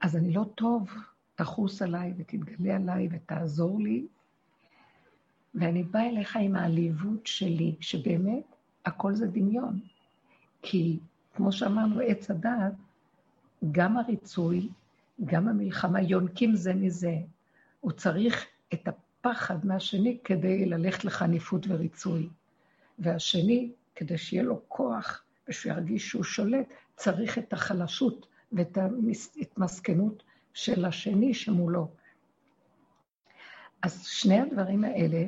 אז 0.00 0.16
אני 0.16 0.32
לא 0.32 0.44
טוב, 0.54 0.90
תחוס 1.34 1.82
עליי 1.82 2.14
ותתגלה 2.16 2.76
עליי 2.76 3.08
ותעזור 3.10 3.80
לי. 3.80 4.06
ואני 5.54 5.82
באה 5.82 6.08
אליך 6.08 6.36
עם 6.36 6.56
העליבות 6.56 7.26
שלי, 7.26 7.76
שבאמת 7.80 8.57
הכל 8.88 9.14
זה 9.14 9.26
דמיון. 9.26 9.80
כי 10.62 10.98
כמו 11.34 11.52
שאמרנו, 11.52 12.00
עץ 12.00 12.30
הדעת, 12.30 12.72
גם 13.72 13.96
הריצוי, 13.96 14.68
גם 15.24 15.48
המלחמה 15.48 16.00
יונקים 16.00 16.56
זה 16.56 16.74
מזה. 16.74 17.14
הוא 17.80 17.92
צריך 17.92 18.46
את 18.74 18.88
פחד 19.20 19.66
מהשני 19.66 20.18
כדי 20.24 20.66
ללכת 20.66 21.04
לחניפות 21.04 21.66
וריצוי. 21.68 22.28
והשני, 22.98 23.72
כדי 23.94 24.18
שיהיה 24.18 24.42
לו 24.42 24.60
כוח 24.68 25.24
ושהוא 25.48 25.72
ירגיש 25.72 26.08
שהוא 26.08 26.24
שולט, 26.24 26.66
צריך 26.96 27.38
את 27.38 27.52
החלשות 27.52 28.26
ואת 28.52 28.78
ההתמסכנות 28.78 30.22
של 30.54 30.84
השני 30.84 31.34
שמולו. 31.34 31.88
אז 33.82 34.04
שני 34.04 34.40
הדברים 34.40 34.84
האלה 34.84 35.24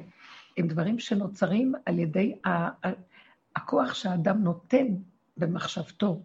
הם 0.56 0.68
דברים 0.68 0.98
שנוצרים 0.98 1.74
על 1.86 1.98
ידי 1.98 2.34
הכוח 3.56 3.94
שהאדם 3.94 4.42
נותן 4.42 4.86
במחשבתו 5.36 6.22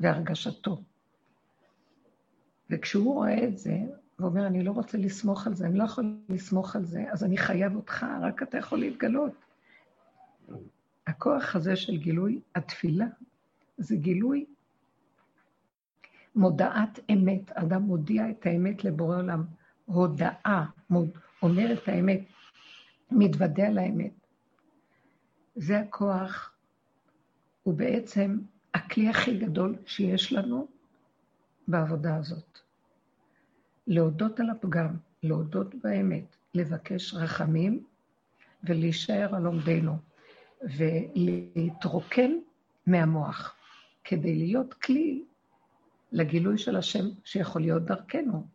והרגשתו. 0.00 0.82
וכשהוא 2.70 3.14
רואה 3.14 3.44
את 3.44 3.58
זה, 3.58 3.78
ואומר, 4.18 4.46
אני 4.46 4.64
לא 4.64 4.70
רוצה 4.70 4.98
לסמוך 4.98 5.46
על 5.46 5.54
זה, 5.54 5.66
אני 5.66 5.78
לא 5.78 5.84
יכול 5.84 6.16
לסמוך 6.28 6.76
על 6.76 6.84
זה, 6.84 7.04
אז 7.12 7.24
אני 7.24 7.36
חייב 7.36 7.76
אותך, 7.76 8.06
רק 8.22 8.42
אתה 8.42 8.58
יכול 8.58 8.78
להתגלות. 8.78 9.32
הכוח 11.06 11.56
הזה 11.56 11.76
של 11.76 11.96
גילוי 11.96 12.40
התפילה, 12.54 13.06
זה 13.78 13.96
גילוי 13.96 14.46
מודעת 16.34 17.00
אמת. 17.12 17.52
אדם 17.52 17.82
מודיע 17.82 18.30
את 18.30 18.46
האמת 18.46 18.84
לבורא 18.84 19.16
עולם. 19.16 19.44
הודאה, 19.84 20.64
מוד, 20.90 21.08
אומר 21.42 21.72
את 21.72 21.88
האמת, 21.88 22.20
מתוודה 23.10 23.66
על 23.66 23.78
האמת. 23.78 24.12
זה 25.56 25.80
הכוח, 25.80 26.53
הוא 27.64 27.74
בעצם 27.74 28.38
הכלי 28.74 29.08
הכי 29.08 29.38
גדול 29.38 29.76
שיש 29.86 30.32
לנו 30.32 30.68
בעבודה 31.68 32.16
הזאת. 32.16 32.58
להודות 33.86 34.40
על 34.40 34.50
הפגם, 34.50 34.96
להודות 35.22 35.74
באמת, 35.74 36.36
לבקש 36.54 37.14
רחמים 37.14 37.84
ולהישאר 38.64 39.34
על 39.34 39.46
עומדנו, 39.46 39.96
ולהתרוקן 40.62 42.30
מהמוח, 42.86 43.56
כדי 44.04 44.34
להיות 44.34 44.74
כלי 44.74 45.24
לגילוי 46.12 46.58
של 46.58 46.76
השם 46.76 47.04
שיכול 47.24 47.62
להיות 47.62 47.82
דרכנו. 47.84 48.46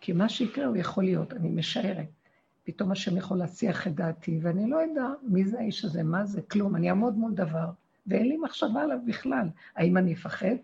כי 0.00 0.12
מה 0.12 0.28
שיקרה 0.28 0.66
הוא 0.66 0.76
יכול 0.76 1.04
להיות, 1.04 1.32
אני 1.32 1.48
משערת. 1.48 2.23
פתאום 2.64 2.92
השם 2.92 3.16
יכול 3.16 3.38
להסיח 3.38 3.86
את 3.86 3.94
דעתי, 3.94 4.38
ואני 4.42 4.70
לא 4.70 4.84
אדע 4.84 5.06
מי 5.22 5.44
זה 5.44 5.58
האיש 5.58 5.84
הזה, 5.84 6.02
מה 6.02 6.26
זה, 6.26 6.42
כלום. 6.42 6.76
אני 6.76 6.90
אעמוד 6.90 7.14
מול 7.14 7.32
דבר, 7.34 7.70
ואין 8.06 8.28
לי 8.28 8.36
מחשבה 8.36 8.82
עליו 8.82 8.98
בכלל. 9.06 9.48
האם 9.76 9.96
אני 9.96 10.14
אפחד? 10.14 10.56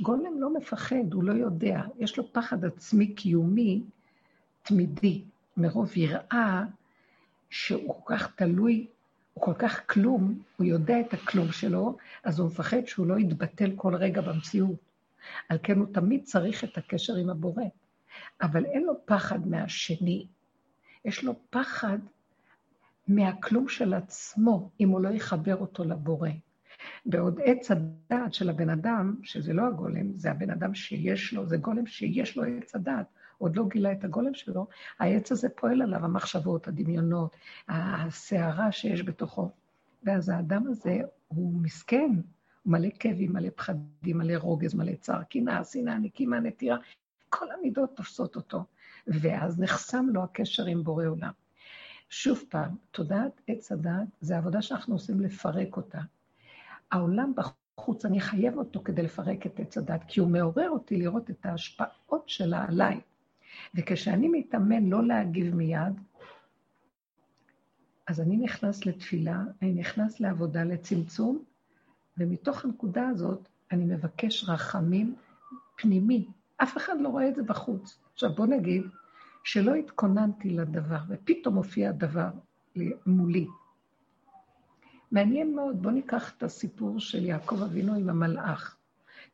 גולם 0.00 0.40
לא 0.40 0.54
מפחד, 0.54 1.12
הוא 1.12 1.24
לא 1.24 1.32
יודע. 1.32 1.82
יש 1.98 2.18
לו 2.18 2.32
פחד 2.32 2.64
עצמי 2.64 3.14
קיומי 3.14 3.82
תמידי, 4.62 5.22
מרוב 5.56 5.96
יראה 5.96 6.64
שהוא 7.50 7.94
כל 7.94 8.14
כך 8.14 8.34
תלוי, 8.34 8.86
הוא 9.34 9.44
כל 9.44 9.54
כך 9.58 9.92
כלום, 9.92 10.42
הוא 10.56 10.66
יודע 10.66 11.00
את 11.00 11.14
הכלום 11.14 11.52
שלו, 11.52 11.96
אז 12.24 12.38
הוא 12.38 12.48
מפחד 12.48 12.86
שהוא 12.86 13.06
לא 13.06 13.18
יתבטל 13.18 13.72
כל 13.76 13.94
רגע 13.94 14.20
במציאות. 14.20 14.76
על 15.48 15.58
כן 15.62 15.78
הוא 15.78 15.86
תמיד 15.92 16.24
צריך 16.24 16.64
את 16.64 16.78
הקשר 16.78 17.16
עם 17.16 17.30
הבורא. 17.30 17.64
אבל 18.42 18.64
אין 18.64 18.82
לו 18.82 18.94
פחד 19.04 19.48
מהשני, 19.48 20.26
יש 21.06 21.24
לו 21.24 21.34
פחד 21.50 21.98
מהכלום 23.08 23.68
של 23.68 23.94
עצמו, 23.94 24.70
אם 24.80 24.88
הוא 24.88 25.00
לא 25.00 25.08
יחבר 25.08 25.56
אותו 25.56 25.84
לבורא. 25.84 26.30
בעוד 27.06 27.40
עץ 27.44 27.70
הדעת 27.70 28.34
של 28.34 28.50
הבן 28.50 28.70
אדם, 28.70 29.16
שזה 29.22 29.52
לא 29.52 29.66
הגולם, 29.66 30.18
זה 30.18 30.30
הבן 30.30 30.50
אדם 30.50 30.74
שיש 30.74 31.34
לו, 31.34 31.46
זה 31.46 31.56
גולם 31.56 31.86
שיש 31.86 32.36
לו 32.36 32.44
עץ 32.44 32.74
הדעת, 32.74 33.06
עוד 33.38 33.56
לא 33.56 33.68
גילה 33.68 33.92
את 33.92 34.04
הגולם 34.04 34.34
שלו, 34.34 34.66
העץ 34.98 35.32
הזה 35.32 35.48
פועל 35.48 35.82
עליו, 35.82 36.04
המחשבות, 36.04 36.68
הדמיונות, 36.68 37.36
הסערה 37.68 38.72
שיש 38.72 39.02
בתוכו. 39.02 39.50
ואז 40.02 40.28
האדם 40.28 40.66
הזה 40.66 41.00
הוא 41.28 41.60
מסכן, 41.62 42.10
הוא 42.62 42.72
מלא 42.72 42.88
כאבים, 42.98 43.32
מלא 43.32 43.48
פחדים, 43.56 44.18
מלא 44.18 44.34
רוגז, 44.36 44.74
מלא 44.74 44.94
צער, 44.94 45.22
קנאה, 45.22 45.64
שנאה, 45.64 45.98
נקימה, 45.98 46.40
נטירה, 46.40 46.76
כל 47.28 47.46
המידות 47.50 47.96
תופסות 47.96 48.36
אותו, 48.36 48.64
ואז 49.06 49.60
נחסם 49.60 50.06
לו 50.12 50.22
הקשר 50.22 50.66
עם 50.66 50.84
בורא 50.84 51.06
עולם. 51.06 51.32
שוב 52.08 52.44
פעם, 52.48 52.76
תודעת 52.90 53.40
עץ 53.46 53.72
הדעת 53.72 54.08
זה 54.20 54.36
עבודה 54.36 54.62
שאנחנו 54.62 54.94
עושים 54.94 55.20
לפרק 55.20 55.76
אותה. 55.76 56.00
העולם 56.92 57.32
בחוץ, 57.36 58.04
אני 58.04 58.20
חייב 58.20 58.58
אותו 58.58 58.80
כדי 58.84 59.02
לפרק 59.02 59.46
את 59.46 59.60
עץ 59.60 59.78
הדת, 59.78 60.00
כי 60.08 60.20
הוא 60.20 60.28
מעורר 60.28 60.70
אותי 60.70 60.96
לראות 60.96 61.30
את 61.30 61.46
ההשפעות 61.46 62.28
שלה 62.28 62.64
עליי. 62.68 63.00
וכשאני 63.74 64.28
מתאמן 64.28 64.86
לא 64.86 65.06
להגיב 65.06 65.54
מיד, 65.54 66.00
אז 68.06 68.20
אני 68.20 68.36
נכנס 68.36 68.86
לתפילה, 68.86 69.42
אני 69.62 69.72
נכנס 69.72 70.20
לעבודה, 70.20 70.64
לצמצום, 70.64 71.44
ומתוך 72.18 72.64
הנקודה 72.64 73.08
הזאת 73.08 73.48
אני 73.72 73.84
מבקש 73.84 74.44
רחמים 74.48 75.16
פנימי. 75.76 76.28
אף 76.56 76.76
אחד 76.76 76.94
לא 77.00 77.08
רואה 77.08 77.28
את 77.28 77.34
זה 77.34 77.42
בחוץ. 77.42 77.98
עכשיו 78.16 78.34
בוא 78.34 78.46
נגיד 78.46 78.82
שלא 79.44 79.74
התכוננתי 79.74 80.50
לדבר, 80.50 80.98
ופתאום 81.08 81.54
הופיע 81.54 81.88
הדבר 81.88 82.28
מולי. 83.06 83.46
מעניין 85.12 85.54
מאוד, 85.54 85.82
בואו 85.82 85.94
ניקח 85.94 86.32
את 86.36 86.42
הסיפור 86.42 87.00
של 87.00 87.24
יעקב 87.24 87.62
אבינו 87.62 87.94
עם 87.94 88.08
המלאך. 88.08 88.76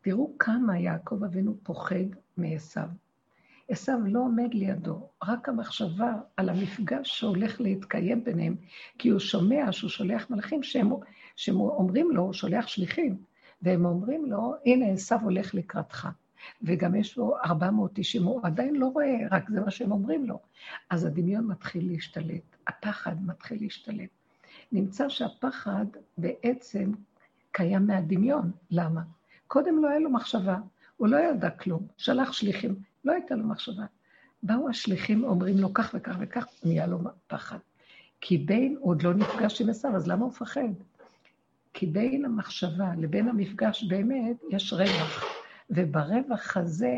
תראו 0.01 0.35
כמה 0.39 0.79
יעקב 0.79 1.25
אבינו 1.25 1.57
פוחד 1.63 2.05
מעשו. 2.37 2.81
עשו 3.69 3.93
לא 4.05 4.21
עומד 4.21 4.55
לידו, 4.55 5.09
רק 5.25 5.49
המחשבה 5.49 6.13
על 6.37 6.49
המפגש 6.49 7.19
שהולך 7.19 7.61
להתקיים 7.61 8.25
ביניהם, 8.25 8.57
כי 8.99 9.09
הוא 9.09 9.19
שומע 9.21 9.73
שהוא 9.73 9.91
שולח 9.91 10.31
מלאכים 10.31 10.63
שהם, 10.63 10.91
שהם 11.37 11.57
אומרים 11.61 12.11
לו, 12.11 12.23
הוא 12.23 12.33
שולח 12.33 12.67
שליחים, 12.67 13.17
והם 13.63 13.85
אומרים 13.85 14.27
לו, 14.27 14.55
הנה 14.67 14.87
עשו 14.87 15.17
הולך 15.23 15.55
לקראתך. 15.55 16.09
וגם 16.63 16.95
יש 16.95 17.17
לו 17.17 17.37
490, 17.45 18.25
הוא 18.25 18.41
עדיין 18.43 18.77
לא 18.77 18.87
רואה, 18.87 19.17
רק 19.31 19.51
זה 19.51 19.61
מה 19.61 19.71
שהם 19.71 19.93
אומרים 19.93 20.27
לו. 20.27 20.39
אז 20.91 21.05
הדמיון 21.05 21.47
מתחיל 21.47 21.93
להשתלט, 21.93 22.57
הפחד 22.67 23.27
מתחיל 23.27 23.59
להשתלט. 23.61 24.11
נמצא 24.73 25.09
שהפחד 25.09 25.87
בעצם 26.19 26.93
קיים 27.53 27.87
מהדמיון. 27.87 28.51
למה? 28.71 29.03
קודם 29.47 29.83
לא 29.83 29.89
היה 29.89 29.99
לו 29.99 30.11
מחשבה, 30.11 30.59
הוא 30.97 31.09
לא 31.09 31.17
ידע 31.17 31.51
כלום, 31.51 31.87
שלח 31.97 32.33
שליחים, 32.33 32.75
לא 33.05 33.13
הייתה 33.13 33.35
לו 33.35 33.47
מחשבה. 33.47 33.85
באו 34.43 34.69
השליחים, 34.69 35.25
אומרים 35.25 35.59
לו 35.59 35.75
כך 35.75 35.91
וכך 35.95 36.17
וכך, 36.21 36.47
נהיה 36.65 36.87
לו 36.87 36.99
פחד. 37.27 37.59
כי 38.21 38.39
בין, 38.39 38.77
הוא 38.81 38.91
עוד 38.91 39.03
לא 39.03 39.15
נפגש 39.15 39.61
עם 39.61 39.71
עשיו, 39.71 39.97
אז 39.97 40.09
למה 40.09 40.25
הוא 40.25 40.31
מפחד? 40.31 40.69
כי 41.75 41.87
בין 41.87 42.25
המחשבה 42.25 42.91
לבין 42.99 43.29
המפגש 43.29 43.85
באמת 43.85 44.37
יש 44.51 44.73
רווח, 44.73 45.42
וברווח 45.71 46.57
הזה 46.57 46.95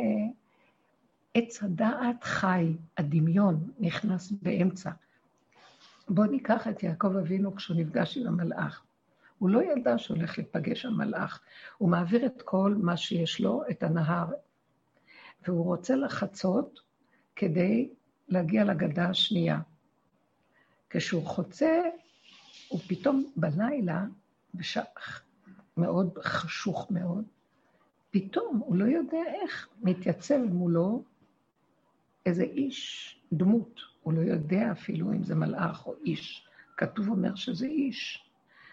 עץ 1.35 1.63
הדעת 1.63 2.25
חי, 2.25 2.77
הדמיון 2.99 3.71
נכנס 3.79 4.33
באמצע. 4.43 4.91
בואו 6.09 6.27
ניקח 6.27 6.69
את 6.69 6.83
יעקב 6.83 7.17
אבינו 7.17 7.57
כשהוא 7.57 7.77
נפגש 7.77 8.17
עם 8.17 8.27
המלאך. 8.27 8.85
הוא 9.39 9.51
לא 9.51 9.63
ידע 9.63 9.99
שהוא 9.99 10.17
הולך 10.17 10.39
להיפגש 10.39 10.87
עם 10.87 10.97
מלאך. 10.99 11.41
הוא 11.79 11.89
מעביר 11.89 12.27
את 12.27 12.43
כל 12.43 12.75
מה 12.83 12.97
שיש 12.97 13.41
לו, 13.41 13.63
את 13.71 13.83
הנהר, 13.83 14.27
והוא 15.47 15.65
רוצה 15.65 15.97
לחצות 15.97 16.81
כדי 17.37 17.91
להגיע 18.29 18.65
לגדה 18.65 19.09
השנייה. 19.09 19.61
כשהוא 20.91 21.27
חוצה, 21.27 21.81
הוא 22.69 22.81
פתאום 22.89 23.33
בלילה, 23.37 24.05
בשח 24.55 25.23
מאוד 25.77 26.19
חשוך 26.23 26.91
מאוד, 26.91 27.25
פתאום, 28.15 28.59
הוא 28.65 28.77
לא 28.77 28.85
יודע 28.85 29.23
איך, 29.43 29.69
מתייצב 29.83 30.39
מולו 30.39 31.03
איזה 32.27 32.43
איש, 32.43 33.17
דמות, 33.33 33.81
הוא 34.03 34.13
לא 34.13 34.21
יודע 34.21 34.73
אפילו 34.73 35.13
אם 35.13 35.23
זה 35.23 35.35
מלאך 35.35 35.87
או 35.87 35.95
איש. 36.05 36.47
כתוב 36.77 37.09
אומר 37.09 37.35
שזה 37.35 37.67
איש. 37.67 38.25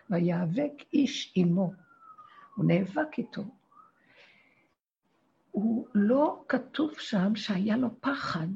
ויאבק 0.10 0.72
איש 0.94 1.34
עמו. 1.36 1.74
הוא 2.56 2.66
נאבק 2.66 3.18
איתו. 3.18 3.44
הוא 5.52 5.88
לא 5.96 6.44
כתוב 6.48 6.92
שם 7.00 7.36
שהיה 7.36 7.78
לו 7.78 7.90
פחד, 8.02 8.48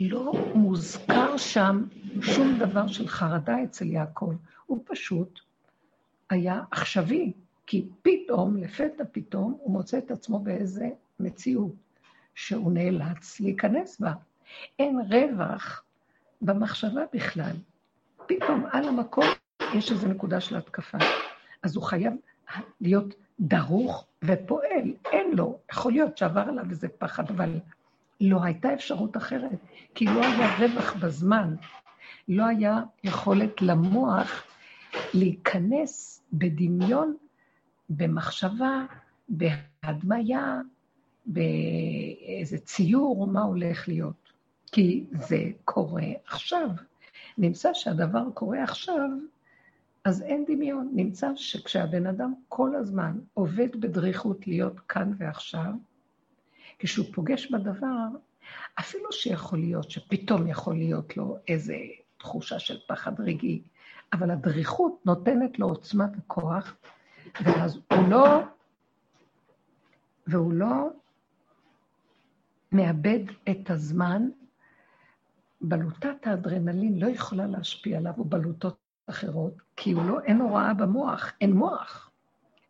לא 0.00 0.32
מוזכר 0.54 1.36
שם 1.36 1.84
שום 2.22 2.58
דבר 2.58 2.86
של 2.86 3.08
חרדה 3.08 3.64
אצל 3.64 3.86
יעקב. 3.86 4.34
הוא 4.66 4.78
פשוט 4.84 5.40
היה 6.30 6.62
עכשווי, 6.70 7.32
כי 7.68 7.86
פתאום, 8.02 8.56
לפתע 8.56 9.04
פתאום, 9.12 9.56
הוא 9.60 9.72
מוצא 9.72 9.98
את 9.98 10.10
עצמו 10.10 10.38
באיזה 10.38 10.88
מציאות 11.20 11.72
שהוא 12.34 12.72
נאלץ 12.72 13.40
להיכנס 13.40 14.00
בה. 14.00 14.12
אין 14.78 15.00
רווח 15.10 15.82
במחשבה 16.42 17.02
בכלל. 17.12 17.56
פתאום 18.26 18.66
על 18.72 18.88
המקום 18.88 19.24
יש 19.74 19.92
איזו 19.92 20.08
נקודה 20.08 20.40
של 20.40 20.56
התקפה. 20.56 20.98
אז 21.62 21.76
הוא 21.76 21.84
חייב 21.84 22.12
להיות 22.80 23.14
דרוך 23.40 24.06
ופועל. 24.24 24.94
אין 25.12 25.36
לו, 25.36 25.58
יכול 25.72 25.92
להיות 25.92 26.16
שעבר 26.18 26.40
עליו 26.48 26.64
איזה 26.70 26.88
פחד, 26.88 27.30
אבל 27.30 27.60
לא 28.20 28.44
הייתה 28.44 28.74
אפשרות 28.74 29.16
אחרת, 29.16 29.58
כי 29.94 30.04
לא 30.04 30.24
היה 30.24 30.56
רווח 30.58 30.94
בזמן, 30.94 31.54
לא 32.28 32.46
היה 32.46 32.82
יכולת 33.04 33.62
למוח 33.62 34.44
להיכנס 35.14 36.22
בדמיון, 36.32 37.16
במחשבה, 37.88 38.86
בהדמיה, 39.28 40.60
באיזה 41.26 42.58
ציור, 42.58 43.26
מה 43.26 43.42
הולך 43.42 43.88
להיות. 43.88 44.32
כי 44.72 45.04
זה 45.12 45.44
קורה 45.64 46.06
עכשיו. 46.26 46.68
נמצא 47.38 47.70
שהדבר 47.74 48.24
קורה 48.34 48.62
עכשיו 48.62 49.08
אז 50.04 50.22
אין 50.22 50.44
דמיון. 50.48 50.90
נמצא 50.94 51.30
שכשהבן 51.36 52.06
אדם 52.06 52.34
כל 52.48 52.74
הזמן 52.74 53.18
עובד 53.34 53.80
בדריכות 53.80 54.46
להיות 54.46 54.80
כאן 54.80 55.12
ועכשיו, 55.18 55.72
כשהוא 56.78 57.06
פוגש 57.14 57.50
בדבר, 57.50 58.06
אפילו 58.78 59.12
שיכול 59.12 59.58
להיות 59.58 59.90
שפתאום 59.90 60.46
יכול 60.46 60.76
להיות 60.76 61.16
לו 61.16 61.36
איזו 61.48 61.74
תחושה 62.18 62.58
של 62.58 62.78
פחד 62.88 63.20
רגעי, 63.20 63.62
אבל 64.12 64.30
הדריכות 64.30 65.00
נותנת 65.04 65.58
לו 65.58 65.68
עוצמת 65.68 66.16
הכוח, 66.18 66.76
ואז 67.44 67.78
הוא 67.92 68.08
לא, 68.08 68.42
והוא 70.26 70.52
לא 70.52 70.88
מאבד 72.72 73.20
את 73.50 73.70
הזמן. 73.70 74.28
בלוטת 75.60 76.26
האדרנלין 76.26 76.98
לא 76.98 77.06
יכולה 77.06 77.46
להשפיע 77.46 77.98
עליו, 77.98 78.12
או 78.18 78.24
בלוטות 78.24 78.78
אחרות, 79.06 79.54
כי 79.76 79.92
הוא 79.92 80.04
לא, 80.04 80.20
אין 80.20 80.40
הוראה 80.40 80.74
במוח, 80.74 81.32
אין 81.40 81.52
מוח. 81.52 82.10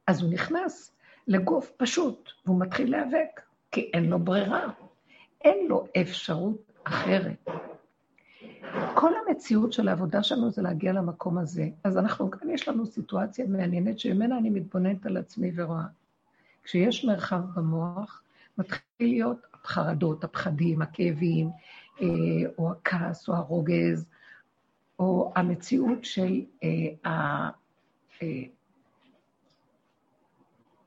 אז 0.07 0.23
הוא 0.23 0.33
נכנס 0.33 0.97
לגוף 1.27 1.73
פשוט, 1.77 2.31
והוא 2.47 2.61
מתחיל 2.61 2.91
להיאבק, 2.91 3.41
כי 3.71 3.91
אין 3.95 4.05
לו 4.11 4.19
ברירה. 4.19 4.67
אין 5.45 5.67
לו 5.69 5.87
אפשרות 6.01 6.73
אחרת. 6.85 7.47
כל 8.95 9.13
המציאות 9.27 9.73
של 9.73 9.89
העבודה 9.89 10.23
שלנו 10.23 10.51
זה 10.51 10.63
להגיע 10.63 10.93
למקום 10.93 11.39
הזה. 11.39 11.69
אז 11.85 11.99
אנחנו, 11.99 12.31
כאן 12.31 12.51
יש 12.51 12.69
לנו 12.69 12.87
סיטואציה 12.87 13.47
מעניינת 13.47 13.99
שממנה 13.99 14.39
אני 14.39 14.51
מתבוננת 14.51 15.07
על 15.07 15.17
עצמי 15.17 15.53
ורואה. 15.57 15.85
כשיש 16.65 17.05
מרחב 17.05 17.41
במוח, 17.55 18.23
מתחיל 18.59 18.83
להיות 19.01 19.39
החרדות, 19.65 20.25
הפחדים, 20.25 20.83
הכאבים, 20.83 21.51
אה, 22.01 22.07
או 22.59 22.73
הכעס, 22.73 23.29
או 23.29 23.35
הרוגז, 23.35 24.07
או 24.99 25.33
המציאות 25.37 26.05
של 26.05 26.41
אה, 26.65 27.49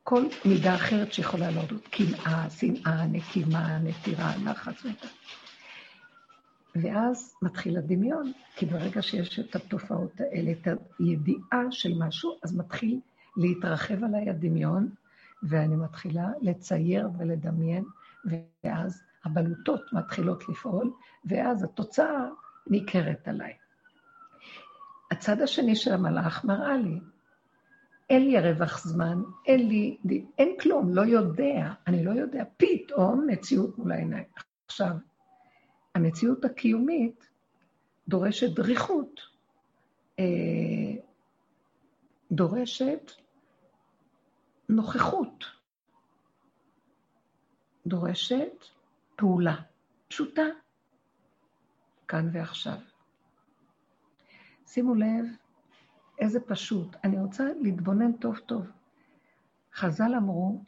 כל 0.03 0.23
מידה 0.45 0.75
אחרת 0.75 1.13
שיכולה 1.13 1.51
להודות, 1.51 1.87
קנאה, 1.87 2.49
שנאה, 2.49 3.05
נקימה, 3.05 3.77
נטירה, 3.77 4.31
ואת 4.83 5.05
ואז 6.75 7.35
מתחיל 7.41 7.77
הדמיון, 7.77 8.31
כי 8.55 8.65
ברגע 8.65 9.01
שיש 9.01 9.39
את 9.39 9.55
התופעות 9.55 10.21
האלה, 10.21 10.51
את 10.51 10.67
הידיעה 10.99 11.71
של 11.71 11.93
משהו, 11.99 12.37
אז 12.43 12.57
מתחיל 12.57 12.99
להתרחב 13.37 14.03
עליי 14.03 14.29
הדמיון, 14.29 14.89
ואני 15.43 15.75
מתחילה 15.75 16.27
לצייר 16.41 17.09
ולדמיין, 17.17 17.83
ואז 18.63 19.03
הבלוטות 19.25 19.81
מתחילות 19.93 20.49
לפעול, 20.49 20.91
ואז 21.25 21.63
התוצאה 21.63 22.27
ניכרת 22.67 23.27
עליי. 23.27 23.53
הצד 25.11 25.41
השני 25.41 25.75
של 25.75 25.93
המלאך 25.93 26.45
מראה 26.45 26.77
לי, 26.77 26.99
אין 28.09 28.27
לי 28.27 28.39
רווח 28.39 28.87
זמן, 28.87 29.21
אין 29.45 29.67
לי, 29.67 29.97
אין 30.37 30.55
כלום, 30.61 30.93
לא 30.93 31.01
יודע, 31.01 31.73
אני 31.87 32.05
לא 32.05 32.11
יודע, 32.11 32.43
פתאום 32.57 33.27
מציאות 33.27 33.77
מול 33.77 33.91
העיניים. 33.91 34.23
עכשיו, 34.67 34.91
המציאות 35.95 36.45
הקיומית 36.45 37.29
דורשת 38.07 38.55
דריכות, 38.55 39.19
אה, 40.19 41.03
דורשת 42.31 43.11
נוכחות, 44.69 45.45
דורשת 47.85 48.65
פעולה 49.15 49.55
פשוטה, 50.07 50.45
כאן 52.07 52.29
ועכשיו. 52.33 52.77
שימו 54.67 54.95
לב 54.95 55.25
איזה 56.19 56.39
פשוט. 56.39 56.95
אני 57.03 57.19
רוצה 57.19 57.43
להתבונן 57.61 58.11
טוב 58.13 58.37
טוב. 58.37 58.65
חז"ל 59.73 60.11
אמרו 60.17 60.63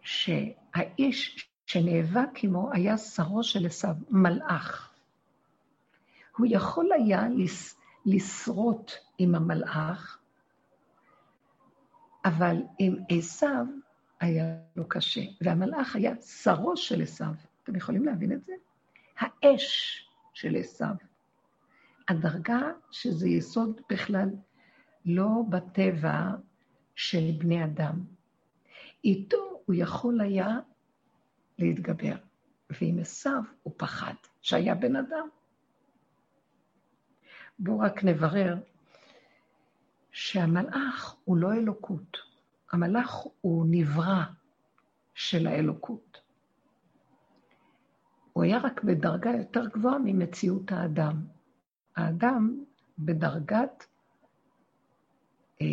שהאיש 0.00 1.51
שנאבק 1.72 2.30
עמו 2.42 2.72
היה 2.72 2.98
שרו 2.98 3.42
של 3.42 3.66
עשיו, 3.66 3.94
מלאך. 4.10 4.92
הוא 6.36 6.46
יכול 6.50 6.92
היה 6.92 7.28
לס... 7.28 7.78
לשרוט 8.06 8.92
עם 9.18 9.34
המלאך, 9.34 10.18
אבל 12.24 12.56
עם 12.78 12.96
עשיו 13.08 13.66
היה 14.20 14.44
לו 14.76 14.88
קשה, 14.88 15.20
והמלאך 15.40 15.96
היה 15.96 16.22
שרו 16.22 16.76
של 16.76 17.02
עשיו. 17.02 17.34
אתם 17.62 17.76
יכולים 17.76 18.04
להבין 18.04 18.32
את 18.32 18.44
זה? 18.44 18.52
האש 19.18 19.98
של 20.34 20.56
עשיו. 20.56 20.94
הדרגה 22.08 22.60
שזה 22.90 23.28
יסוד 23.28 23.80
בכלל 23.90 24.28
לא 25.04 25.30
בטבע 25.48 26.30
של 26.96 27.30
בני 27.38 27.64
אדם. 27.64 28.04
איתו 29.04 29.62
הוא 29.66 29.74
יכול 29.78 30.20
היה 30.20 30.58
להתגבר, 31.58 32.16
ועם 32.70 32.98
עשיו 32.98 33.42
הוא 33.62 33.74
פחד, 33.76 34.14
שהיה 34.42 34.74
בן 34.74 34.96
אדם. 34.96 35.28
בואו 37.58 37.78
רק 37.78 38.04
נברר 38.04 38.56
שהמלאך 40.10 41.16
הוא 41.24 41.36
לא 41.36 41.52
אלוקות, 41.52 42.16
המלאך 42.72 43.14
הוא 43.40 43.66
נברא 43.70 44.24
של 45.14 45.46
האלוקות. 45.46 46.20
הוא 48.32 48.44
היה 48.44 48.58
רק 48.58 48.84
בדרגה 48.84 49.30
יותר 49.30 49.68
גבוהה 49.68 49.98
ממציאות 50.04 50.72
האדם. 50.72 51.26
האדם 51.96 52.64
בדרגת 52.98 53.86
אה, 55.60 55.66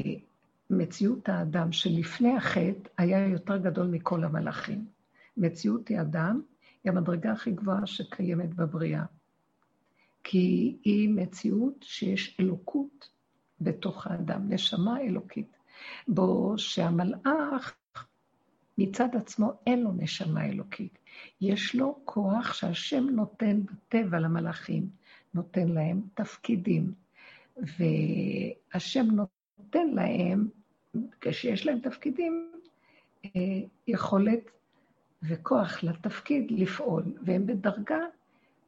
מציאות 0.69 1.29
האדם 1.29 1.71
שלפני 1.71 2.37
החטא 2.37 2.89
היה 2.97 3.27
יותר 3.27 3.57
גדול 3.57 3.87
מכל 3.87 4.23
המלאכים. 4.23 4.98
מציאות 5.37 5.91
האדם 5.91 6.41
היא 6.83 6.91
המדרגה 6.91 7.31
הכי 7.31 7.51
גבוהה 7.51 7.85
שקיימת 7.85 8.53
בבריאה. 8.53 9.05
כי 10.23 10.77
היא 10.83 11.09
מציאות 11.09 11.75
שיש 11.81 12.37
אלוקות 12.39 13.09
בתוך 13.61 14.07
האדם, 14.07 14.49
נשמה 14.49 15.01
אלוקית. 15.01 15.57
בו 16.07 16.53
שהמלאך 16.57 17.75
מצד 18.77 19.15
עצמו 19.15 19.51
אין 19.67 19.83
לו 19.83 19.91
נשמה 19.91 20.45
אלוקית. 20.45 20.97
יש 21.41 21.75
לו 21.75 21.99
כוח 22.05 22.53
שהשם 22.53 23.03
נותן 23.09 23.61
בטבע 23.65 24.19
למלאכים. 24.19 24.89
נותן 25.33 25.67
להם 25.67 26.01
תפקידים, 26.13 26.93
והשם 27.57 29.05
נותן 29.11 29.87
להם, 29.87 30.47
כשיש 31.21 31.65
להם 31.65 31.79
תפקידים, 31.79 32.51
אה, 33.25 33.31
יכולת 33.87 34.51
וכוח 35.23 35.83
לתפקיד 35.83 36.51
לפעול, 36.51 37.03
והם 37.25 37.45
בדרגה 37.45 37.99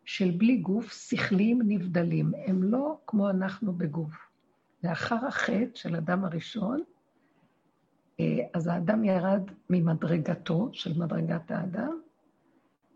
של 0.06 0.32
בלי 0.32 0.58
גוף, 0.58 0.92
שכליים 0.92 1.62
נבדלים. 1.66 2.32
הם 2.46 2.64
לא 2.64 2.98
כמו 3.08 3.30
אנחנו 3.30 3.74
בגוף. 3.74 4.14
לאחר 4.84 5.26
החטא 5.28 5.76
של 5.76 5.96
אדם 5.96 6.26
הראשון, 6.26 6.82
אה, 8.20 8.40
אז 8.54 8.68
האדם 8.68 9.04
ירד 9.04 9.42
ממדרגתו, 9.70 10.70
של 10.74 11.00
מדרגת 11.00 11.52
האדם, 11.52 12.02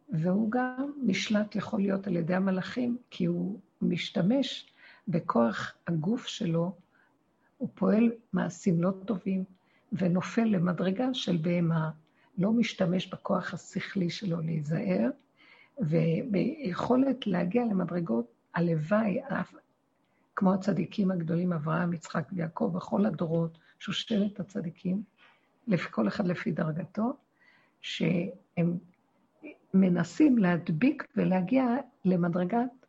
והוא 0.09 0.51
גם 0.51 0.91
נשלט 1.03 1.55
יכול 1.55 1.79
להיות 1.81 2.07
על 2.07 2.15
ידי 2.15 2.35
המלאכים, 2.35 2.97
כי 3.09 3.25
הוא 3.25 3.59
משתמש 3.81 4.73
בכוח 5.07 5.73
הגוף 5.87 6.25
שלו, 6.27 6.75
הוא 7.57 7.69
פועל 7.73 8.11
מעשים 8.33 8.83
לא 8.83 8.91
טובים 9.05 9.43
ונופל 9.91 10.43
למדרגה 10.43 11.13
של 11.13 11.37
בהמה, 11.37 11.91
לא 12.37 12.51
משתמש 12.51 13.07
בכוח 13.07 13.53
השכלי 13.53 14.09
שלו 14.09 14.41
להיזהר, 14.41 15.09
וביכולת 15.79 17.27
להגיע 17.27 17.65
למדרגות 17.65 18.31
הלוואי, 18.55 19.21
כמו 20.35 20.53
הצדיקים 20.53 21.11
הגדולים, 21.11 21.53
אברהם, 21.53 21.93
יצחק 21.93 22.27
ויעקב, 22.31 22.71
בכל 22.75 23.05
הדורות, 23.05 23.57
שושלת 23.79 24.39
הצדיקים, 24.39 25.03
כל 25.91 26.07
אחד 26.07 26.27
לפי 26.27 26.51
דרגתו, 26.51 27.13
שהם 27.81 28.77
מנסים 29.73 30.37
להדביק 30.37 31.03
ולהגיע 31.15 31.65
למדרגת 32.05 32.85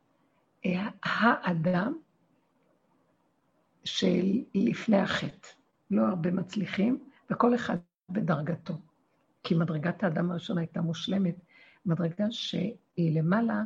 אה, 0.66 0.88
האדם 1.02 1.94
של 3.84 4.42
לפני 4.54 4.98
החטא. 4.98 5.48
לא 5.90 6.06
הרבה 6.06 6.30
מצליחים, 6.30 6.98
וכל 7.30 7.54
אחד 7.54 7.76
בדרגתו. 8.08 8.74
כי 9.46 9.54
מדרגת 9.54 10.04
האדם 10.04 10.30
הראשון 10.30 10.58
הייתה 10.58 10.80
מושלמת, 10.80 11.34
מדרגה 11.86 12.24
שהיא 12.30 13.18
למעלה 13.18 13.62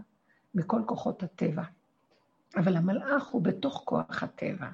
מכל 0.54 0.82
כוחות 0.86 1.22
הטבע. 1.22 1.62
אבל 2.56 2.76
המלאך 2.76 3.26
הוא 3.26 3.42
בתוך 3.42 3.82
כוח 3.84 4.22
הטבע, 4.22 4.70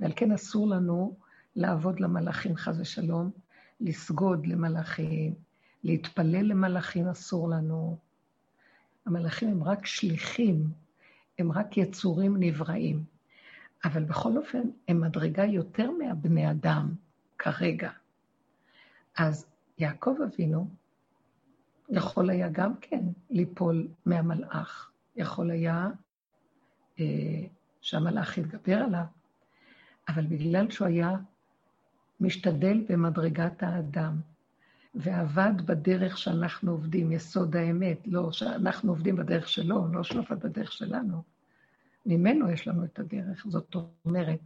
ועל 0.00 0.12
כן 0.16 0.32
אסור 0.32 0.68
לנו 0.68 1.16
לעבוד 1.56 2.00
למלאכים, 2.00 2.56
חס 2.56 2.76
ושלום, 2.80 3.30
לסגוד 3.80 4.46
למלאכים, 4.46 5.34
להתפלל 5.84 6.46
למלאכים 6.46 7.08
אסור 7.08 7.48
לנו. 7.48 7.98
המלאכים 9.06 9.48
הם 9.48 9.64
רק 9.64 9.86
שליחים, 9.86 10.70
הם 11.38 11.52
רק 11.52 11.76
יצורים 11.76 12.36
נבראים. 12.40 13.04
אבל 13.84 14.04
בכל 14.04 14.36
אופן, 14.36 14.62
הם 14.88 15.00
מדרגה 15.00 15.44
יותר 15.44 15.90
מהבני 15.90 16.50
אדם 16.50 16.94
כרגע. 17.38 17.90
אז 19.18 19.46
יעקב 19.78 20.14
אבינו 20.24 20.68
יכול 21.88 22.30
היה 22.30 22.48
גם 22.48 22.76
כן 22.80 23.00
ליפול 23.30 23.88
מהמלאך. 24.06 24.90
יכול 25.16 25.50
היה 25.50 25.88
אה, 27.00 27.04
שהמלאך 27.80 28.38
יתגבר 28.38 28.76
עליו, 28.76 29.04
אבל 30.08 30.26
בגלל 30.26 30.70
שהוא 30.70 30.88
היה 30.88 31.16
משתדל 32.20 32.84
במדרגת 32.88 33.62
האדם, 33.62 34.20
ועבד 34.94 35.52
בדרך 35.66 36.18
שאנחנו 36.18 36.72
עובדים, 36.72 37.12
יסוד 37.12 37.56
האמת, 37.56 37.98
לא 38.06 38.32
שאנחנו 38.32 38.92
עובדים 38.92 39.16
בדרך 39.16 39.48
שלו, 39.48 39.92
לא 39.92 40.02
שהוא 40.04 40.22
עבד 40.28 40.40
בדרך 40.40 40.72
שלנו. 40.72 41.22
ממנו 42.06 42.50
יש 42.50 42.68
לנו 42.68 42.84
את 42.84 42.98
הדרך. 42.98 43.46
זאת 43.48 43.76
אומרת, 44.04 44.40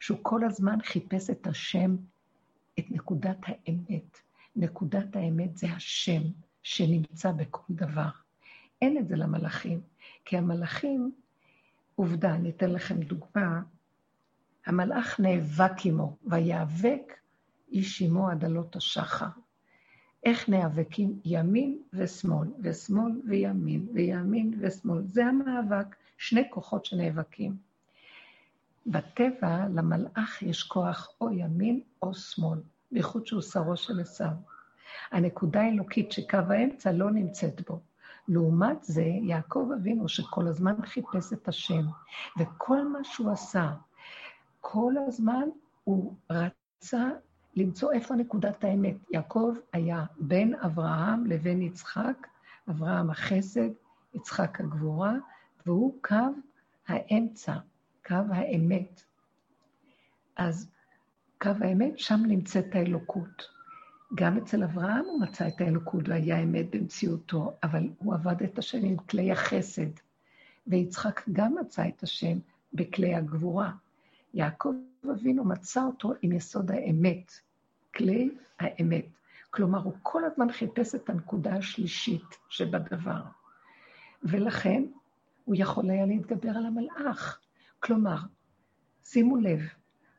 שהוא 0.00 0.18
כל 0.22 0.44
הזמן 0.44 0.78
חיפש 0.82 1.30
את 1.30 1.46
השם, 1.46 1.96
את 2.78 2.84
נקודת 2.90 3.38
האמת. 3.42 4.23
נקודת 4.56 5.16
האמת 5.16 5.56
זה 5.56 5.66
השם 5.72 6.22
שנמצא 6.62 7.32
בכל 7.32 7.62
דבר. 7.70 8.08
אין 8.82 8.98
את 8.98 9.08
זה 9.08 9.16
למלאכים, 9.16 9.80
כי 10.24 10.36
המלאכים, 10.36 11.12
עובדה, 11.94 12.34
אני 12.34 12.50
אתן 12.50 12.70
לכם 12.70 13.00
דוגמה, 13.02 13.62
המלאך 14.66 15.20
נאבק 15.20 15.72
עמו, 15.84 16.16
ויאבק 16.26 17.12
איש 17.72 18.02
עמו 18.02 18.28
עד 18.28 18.44
עלות 18.44 18.76
השחר. 18.76 19.26
איך 20.24 20.48
נאבקים? 20.48 21.20
ימין 21.24 21.78
ושמאל, 21.92 22.48
ושמאל 22.62 23.12
וימין, 23.28 23.86
וימין 23.94 24.54
ושמאל. 24.60 25.02
זה 25.06 25.26
המאבק, 25.26 25.96
שני 26.18 26.50
כוחות 26.50 26.84
שנאבקים. 26.84 27.56
בטבע, 28.86 29.68
למלאך 29.68 30.42
יש 30.42 30.62
כוח 30.62 31.08
או 31.20 31.30
ימין 31.30 31.80
או 32.02 32.14
שמאל, 32.14 32.58
בייחוד 32.94 33.26
שהוא 33.26 33.42
שרו 33.42 33.76
של 33.76 34.00
עשיו. 34.00 34.30
הנקודה 35.10 35.60
האלוקית 35.60 36.12
שקו 36.12 36.38
האמצע 36.48 36.92
לא 36.92 37.10
נמצאת 37.10 37.70
בו. 37.70 37.80
לעומת 38.28 38.84
זה, 38.84 39.02
יעקב 39.02 39.68
אבינו, 39.74 40.08
שכל 40.08 40.46
הזמן 40.46 40.74
חיפש 40.82 41.32
את 41.32 41.48
השם, 41.48 41.86
וכל 42.38 42.88
מה 42.88 43.04
שהוא 43.04 43.30
עשה, 43.30 43.72
כל 44.60 44.94
הזמן 45.06 45.48
הוא 45.84 46.14
רצה 46.30 47.08
למצוא 47.56 47.92
איפה 47.92 48.14
נקודת 48.14 48.64
האמת. 48.64 48.96
יעקב 49.10 49.54
היה 49.72 50.04
בין 50.18 50.54
אברהם 50.54 51.26
לבין 51.26 51.62
יצחק, 51.62 52.26
אברהם 52.70 53.10
החסד, 53.10 53.70
יצחק 54.14 54.60
הגבורה, 54.60 55.14
והוא 55.66 55.94
קו 56.02 56.16
האמצע, 56.88 57.54
קו 58.06 58.14
האמת. 58.30 59.02
אז 60.36 60.73
קו 61.44 61.64
האמת, 61.64 61.98
שם 61.98 62.20
נמצאת 62.26 62.74
האלוקות. 62.74 63.48
גם 64.14 64.36
אצל 64.36 64.64
אברהם 64.64 65.04
הוא 65.04 65.20
מצא 65.20 65.48
את 65.48 65.60
האלוקות 65.60 66.08
והיה 66.08 66.42
אמת 66.42 66.70
במציאותו, 66.70 67.52
אבל 67.62 67.88
הוא 67.98 68.14
עבד 68.14 68.42
את 68.42 68.58
השם 68.58 68.78
עם 68.84 68.96
כלי 68.96 69.32
החסד. 69.32 69.90
ויצחק 70.66 71.20
גם 71.32 71.54
מצא 71.60 71.88
את 71.88 72.02
השם 72.02 72.38
בכלי 72.72 73.14
הגבורה. 73.14 73.72
יעקב 74.34 74.74
אבינו 75.10 75.44
מצא 75.44 75.82
אותו 75.84 76.12
עם 76.22 76.32
יסוד 76.32 76.70
האמת, 76.70 77.32
כלי 77.94 78.30
האמת. 78.58 79.06
כלומר, 79.50 79.78
הוא 79.78 79.94
כל 80.02 80.24
הזמן 80.24 80.52
חיפש 80.52 80.94
את 80.94 81.10
הנקודה 81.10 81.56
השלישית 81.56 82.38
שבדבר. 82.48 83.22
ולכן 84.22 84.82
הוא 85.44 85.54
יכול 85.58 85.90
היה 85.90 86.06
להתגבר 86.06 86.50
על 86.50 86.66
המלאך. 86.66 87.40
כלומר, 87.80 88.18
שימו 89.02 89.36
לב, 89.36 89.60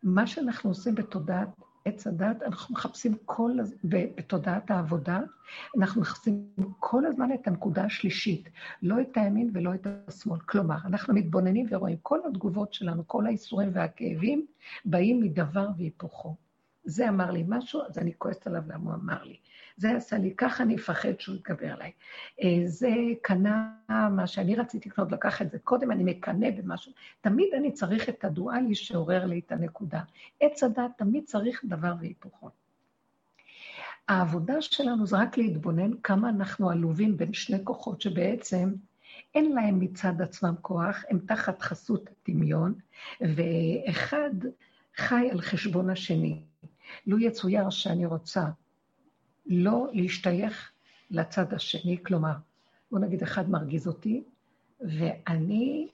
מה 0.05 0.27
שאנחנו 0.27 0.69
עושים 0.69 0.95
בתודעת 0.95 1.47
עץ 1.85 2.07
הדת, 2.07 2.43
אנחנו 2.43 2.73
מחפשים 2.73 3.15
כל 3.25 3.59
הזמן, 3.59 3.77
בתודעת 3.83 4.71
העבודה, 4.71 5.19
אנחנו 5.77 6.01
מחפשים 6.01 6.49
כל 6.79 7.05
הזמן 7.05 7.29
את 7.33 7.47
הנקודה 7.47 7.83
השלישית, 7.83 8.49
לא 8.81 9.01
את 9.01 9.17
הימין 9.17 9.49
ולא 9.53 9.73
את 9.73 9.87
השמאל. 10.07 10.39
כלומר, 10.39 10.77
אנחנו 10.85 11.13
מתבוננים 11.13 11.67
ורואים 11.69 11.97
כל 12.01 12.19
התגובות 12.27 12.73
שלנו, 12.73 13.07
כל 13.07 13.25
האיסורים 13.25 13.69
והכאבים, 13.73 14.45
באים 14.85 15.19
מדבר 15.19 15.69
והיפוכו. 15.77 16.35
זה 16.83 17.09
אמר 17.09 17.31
לי 17.31 17.43
משהו, 17.47 17.81
אז 17.89 17.97
אני 17.97 18.11
כועסת 18.17 18.47
עליו 18.47 18.63
למה 18.67 18.83
הוא 18.83 18.93
אמר 18.93 19.23
לי. 19.23 19.37
זה 19.77 19.95
עשה 19.95 20.17
לי 20.17 20.33
ככה, 20.37 20.63
אני 20.63 20.75
אפחד 20.75 21.19
שהוא 21.19 21.35
יתגבר 21.35 21.73
עליי. 21.73 21.91
אה, 22.43 22.61
זה 22.65 22.89
קנה 23.21 23.71
מה 23.89 24.27
שאני 24.27 24.55
רציתי 24.55 24.89
לקנות, 24.89 25.11
לקח 25.11 25.41
את 25.41 25.51
זה 25.51 25.59
קודם, 25.59 25.91
אני 25.91 26.03
מקנא 26.03 26.49
במשהו. 26.51 26.91
תמיד 27.21 27.47
אני 27.53 27.71
צריך 27.71 28.09
את 28.09 28.25
הדואלי 28.25 28.75
שעורר 28.75 29.25
לי 29.25 29.41
את 29.45 29.51
הנקודה. 29.51 30.01
עץ 30.39 30.63
הדת 30.63 30.91
תמיד 30.97 31.23
צריך 31.25 31.65
דבר 31.65 31.93
והיפוכו. 31.99 32.49
העבודה 34.07 34.61
שלנו 34.61 35.07
זה 35.07 35.17
רק 35.17 35.37
להתבונן 35.37 35.91
כמה 36.03 36.29
אנחנו 36.29 36.69
עלובים 36.69 37.17
בין 37.17 37.33
שני 37.33 37.57
כוחות 37.63 38.01
שבעצם 38.01 38.73
אין 39.35 39.51
להם 39.55 39.79
מצד 39.79 40.21
עצמם 40.21 40.55
כוח, 40.61 41.03
הם 41.09 41.19
תחת 41.19 41.61
חסות 41.61 42.09
הדמיון, 42.09 42.73
ואחד 43.21 44.29
חי 44.95 45.29
על 45.31 45.41
חשבון 45.41 45.89
השני. 45.89 46.41
לו 47.07 47.19
יצויר 47.19 47.69
שאני 47.69 48.05
רוצה 48.05 48.45
לא 49.45 49.87
להשתייך 49.93 50.71
לצד 51.11 51.53
השני, 51.53 52.03
כלומר, 52.03 52.33
בוא 52.91 52.99
נגיד 52.99 53.21
אחד 53.23 53.49
מרגיז 53.49 53.87
אותי, 53.87 54.23
ואני 54.81 55.87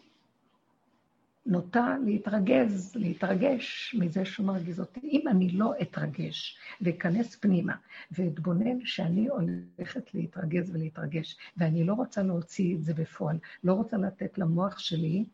נוטה 1.46 1.96
להתרגז, 2.06 2.96
להתרגש 2.96 3.96
מזה 4.00 4.26
שהוא 4.26 4.46
מרגיז 4.46 4.80
אותי. 4.80 5.00
אם 5.04 5.28
אני 5.28 5.50
לא 5.50 5.74
אתרגש 5.82 6.58
ואכנס 6.82 7.36
פנימה 7.36 7.76
ואתבונן 8.12 8.86
שאני 8.86 9.28
הולכת 9.28 10.14
להתרגז 10.14 10.76
ולהתרגש, 10.76 11.38
ואני 11.58 11.84
לא 11.84 11.94
רוצה 11.94 12.24
להוציא 12.24 12.76
את 12.76 12.84
זה 12.84 12.94
בפועל, 12.94 13.38
לא 13.64 13.74
רוצה 13.74 13.98
לתת 13.98 14.38
למוח 14.38 14.80
שלי 14.80 15.26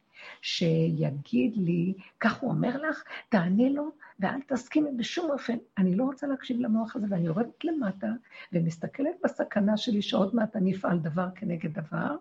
שיגיד 0.42 1.58
לי, 1.58 1.94
כך 2.20 2.40
הוא 2.40 2.52
אומר 2.52 2.90
לך, 2.90 3.04
תעני 3.30 3.74
לו, 3.74 3.92
ואל 4.20 4.42
תסכימי 4.48 4.90
בשום 4.98 5.32
אופן. 5.32 5.58
אני 5.78 5.96
לא 5.96 6.04
רוצה 6.04 6.28
להקשיב 6.28 6.60
למוח 6.60 6.96
הזה, 6.96 7.06
ואני 7.10 7.26
יורדת 7.26 7.64
למטה 7.64 8.08
ומסתכלת 8.54 9.16
בסכנה 9.24 9.78
שלי 9.78 10.02
שעוד 10.02 10.36
מעט 10.36 10.56
אני 10.56 10.76
אפעל 10.76 11.00
דבר 11.00 11.28
כנגד 11.36 11.74
דבר. 11.74 12.16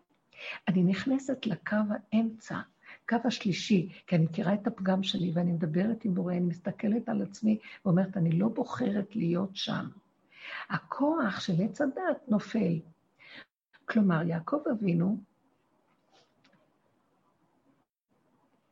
אני 0.69 0.83
נכנסת 0.83 1.47
לקו 1.47 1.77
האמצע, 2.13 2.59
קו 3.09 3.17
השלישי, 3.25 3.89
כי 4.07 4.17
אני 4.17 4.25
מכירה 4.25 4.55
את 4.55 4.67
הפגם 4.67 5.03
שלי 5.03 5.33
ואני 5.35 5.53
מדברת 5.53 6.05
עם 6.05 6.15
בורא, 6.15 6.33
אני 6.33 6.41
מסתכלת 6.41 7.09
על 7.09 7.23
עצמי 7.23 7.59
ואומרת, 7.85 8.17
אני 8.17 8.33
לא 8.33 8.49
בוחרת 8.49 9.17
להיות 9.17 9.57
שם. 9.57 9.89
הכוח 10.69 11.41
של 11.41 11.53
עץ 11.63 11.81
הדת 11.81 12.29
נופל. 12.29 12.79
כלומר, 13.85 14.23
יעקב 14.23 14.61
אבינו, 14.73 15.19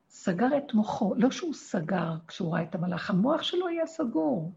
סגר 0.08 0.58
את 0.58 0.74
מוחו. 0.74 1.14
לא 1.16 1.30
שהוא 1.30 1.54
סגר 1.54 2.14
כשהוא 2.28 2.54
ראה 2.54 2.62
את 2.62 2.74
המלאך, 2.74 3.10
המוח 3.10 3.42
שלו 3.42 3.68
היה 3.68 3.86
סגור, 3.86 4.52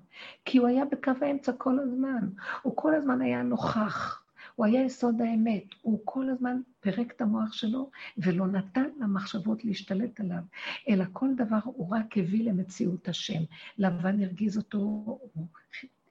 כי 0.46 0.58
הוא 0.58 0.68
היה 0.68 0.86
בקו 0.86 1.12
האמצע 1.22 1.52
כל 1.58 1.80
הזמן. 1.80 2.30
הוא 2.62 2.74
כל 2.76 2.96
הזמן 2.96 3.22
היה 3.22 3.44
נוכח, 3.44 4.24
הוא 4.58 4.66
היה 4.66 4.86
יסוד 4.86 5.22
האמת. 5.22 5.64
הוא 5.82 6.00
כל 6.06 6.30
הזמן 6.30 6.62
פירק 6.80 7.12
את 7.12 7.22
המוח 7.22 7.54
שלו 7.54 7.90
ולא 8.18 8.48
נתן 8.48 8.90
למחשבות 9.00 9.66
להשתלט 9.66 10.20
עליו, 10.20 10.42
אלא 10.90 11.06
כל 11.14 11.30
דבר 11.38 11.60
הוא 11.64 11.96
רק 11.96 12.18
הביא 12.18 12.50
למציאות 12.50 13.08
השם. 13.08 13.44
לבן 13.78 14.24
הרגיז 14.24 14.58
אותו, 14.58 14.78
הוא 14.78 15.48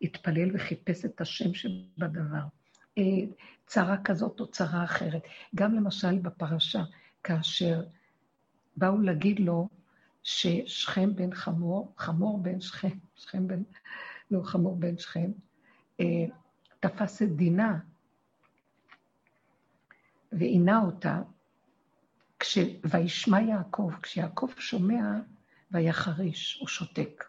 התפלל 0.03 0.51
וחיפש 0.55 1.05
את 1.05 1.21
השם 1.21 1.55
שבדבר. 1.55 2.43
אה, 2.99 3.03
צרה 3.67 3.97
כזאת 4.05 4.41
או 4.41 4.47
צרה 4.47 4.85
אחרת. 4.85 5.23
גם 5.55 5.75
למשל 5.75 6.19
בפרשה, 6.19 6.83
כאשר 7.25 7.83
באו 8.77 9.01
להגיד 9.01 9.41
לו 9.41 9.69
ששכם 10.23 11.15
בן 11.15 11.35
חמור, 11.35 11.93
חמור 11.97 12.39
בן 12.39 12.61
שכם, 12.61 12.99
שכם 13.17 13.49
בן, 13.49 13.63
לא, 14.31 14.43
חמור 14.43 14.77
בן 14.77 14.99
שכם, 14.99 15.31
אה, 16.01 16.25
תפס 16.81 17.23
את 17.23 17.37
דינה 17.37 17.79
ועינה 20.39 20.83
אותה, 20.83 21.23
כש... 22.39 22.59
וישמע 22.91 23.41
יעקב, 23.41 23.91
כשיעקב 24.03 24.49
שומע, 24.59 25.21
ויחריש, 25.71 26.59
הוא 26.61 26.69
שותק. 26.69 27.25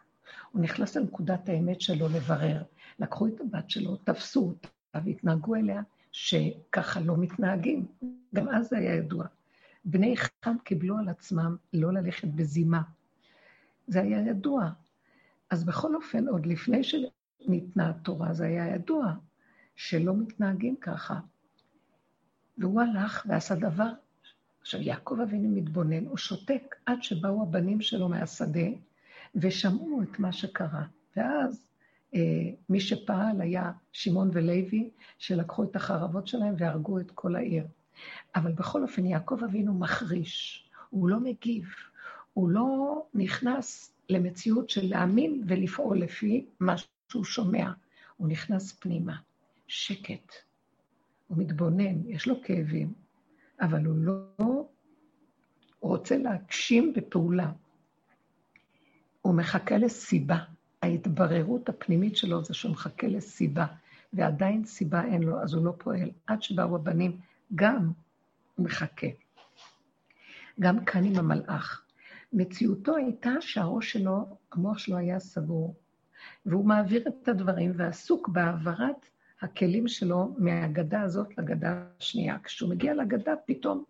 הוא 0.51 0.61
נכנס 0.61 0.97
לנקודת 0.97 1.49
האמת 1.49 1.81
שלו 1.81 2.09
לברר. 2.09 2.63
לקחו 2.99 3.27
את 3.27 3.41
הבת 3.41 3.69
שלו, 3.69 3.95
תפסו 3.95 4.47
אותה 4.47 4.99
והתנהגו 5.05 5.55
אליה 5.55 5.81
שככה 6.11 6.99
לא 6.99 7.17
מתנהגים. 7.17 7.85
גם 8.35 8.49
אז 8.49 8.69
זה 8.69 8.77
היה 8.77 8.95
ידוע. 8.95 9.25
בני 9.85 10.15
חם 10.17 10.55
קיבלו 10.63 10.97
על 10.97 11.09
עצמם 11.09 11.55
לא 11.73 11.93
ללכת 11.93 12.27
בזימה. 12.27 12.81
זה 13.87 14.01
היה 14.01 14.27
ידוע. 14.27 14.69
אז 15.49 15.63
בכל 15.63 15.95
אופן, 15.95 16.27
עוד 16.27 16.45
לפני 16.45 16.81
שניתנה 16.83 17.89
התורה, 17.89 18.33
זה 18.33 18.45
היה 18.45 18.67
ידוע 18.75 19.13
שלא 19.75 20.15
מתנהגים 20.17 20.75
ככה. 20.81 21.19
והוא 22.57 22.81
הלך 22.81 23.25
ועשה 23.29 23.55
דבר 23.55 23.89
עכשיו, 24.67 24.81
יעקב 24.81 25.19
אבינו 25.23 25.49
מתבונן, 25.49 26.05
הוא 26.05 26.17
שותק 26.17 26.75
עד 26.85 27.03
שבאו 27.03 27.41
הבנים 27.41 27.81
שלו 27.81 28.09
מהשדה 28.09 28.67
ושמעו 29.35 30.01
את 30.03 30.19
מה 30.19 30.31
שקרה. 30.31 30.83
ואז 31.17 31.69
אה, 32.15 32.19
מי 32.69 32.79
שפעל 32.79 33.41
היה 33.41 33.71
שמעון 33.91 34.29
ולוי, 34.33 34.89
שלקחו 35.17 35.63
את 35.63 35.75
החרבות 35.75 36.27
שלהם 36.27 36.53
והרגו 36.57 36.99
את 36.99 37.11
כל 37.11 37.35
העיר. 37.35 37.67
אבל 38.35 38.51
בכל 38.51 38.83
אופן, 38.83 39.05
יעקב 39.05 39.39
אבינו 39.43 39.73
מחריש, 39.73 40.69
הוא 40.89 41.09
לא 41.09 41.19
מגיב, 41.19 41.65
הוא 42.33 42.49
לא 42.49 43.03
נכנס 43.13 43.93
למציאות 44.09 44.69
של 44.69 44.89
להאמין 44.89 45.43
ולפעול 45.47 45.99
לפי 45.99 46.45
מה 46.59 46.75
שהוא 47.11 47.23
שומע. 47.23 47.71
הוא 48.17 48.27
נכנס 48.27 48.71
פנימה, 48.71 49.15
שקט. 49.67 50.46
הוא 51.27 51.37
מתבונן, 51.37 52.09
יש 52.09 52.27
לו 52.27 52.41
כאבים, 52.43 52.93
אבל 53.61 53.85
הוא 53.85 53.95
לא 53.97 54.67
הוא 55.79 55.91
רוצה 55.91 56.17
להגשים 56.17 56.93
בפעולה. 56.95 57.51
הוא 59.21 59.33
מחכה 59.35 59.77
לסיבה. 59.77 60.37
ההתבררות 60.81 61.69
הפנימית 61.69 62.17
שלו 62.17 62.43
זה 62.43 62.53
שהוא 62.53 62.71
מחכה 62.71 63.07
לסיבה, 63.07 63.65
ועדיין 64.13 64.65
סיבה 64.65 65.05
אין 65.05 65.23
לו, 65.23 65.41
אז 65.41 65.53
הוא 65.53 65.65
לא 65.65 65.73
פועל. 65.77 66.09
עד 66.27 66.41
שבאו 66.41 66.75
הבנים, 66.75 67.19
גם 67.55 67.91
הוא 68.55 68.65
מחכה. 68.65 69.07
גם 70.59 70.85
כאן 70.85 71.03
עם 71.03 71.15
המלאך. 71.15 71.85
מציאותו 72.33 72.95
הייתה 72.95 73.31
שהראש 73.39 73.91
שלו, 73.91 74.37
המוח 74.51 74.77
שלו 74.77 74.97
היה 74.97 75.19
סגור, 75.19 75.75
והוא 76.45 76.65
מעביר 76.65 77.07
את 77.07 77.27
הדברים 77.27 77.71
ועסוק 77.75 78.27
בהעברת 78.27 79.09
הכלים 79.41 79.87
שלו 79.87 80.35
מהגדה 80.37 81.01
הזאת 81.01 81.37
לגדה 81.37 81.83
השנייה. 81.99 82.37
כשהוא 82.43 82.69
מגיע 82.69 82.93
לגדה, 82.93 83.33
פתאום 83.45 83.83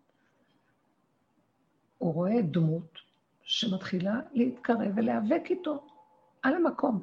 הוא 1.98 2.14
רואה 2.14 2.42
דמות 2.42 2.98
שמתחילה 3.42 4.20
להתקרב 4.32 4.92
ולהיאבק 4.96 5.42
איתו 5.50 5.86
על 6.42 6.54
המקום. 6.54 7.00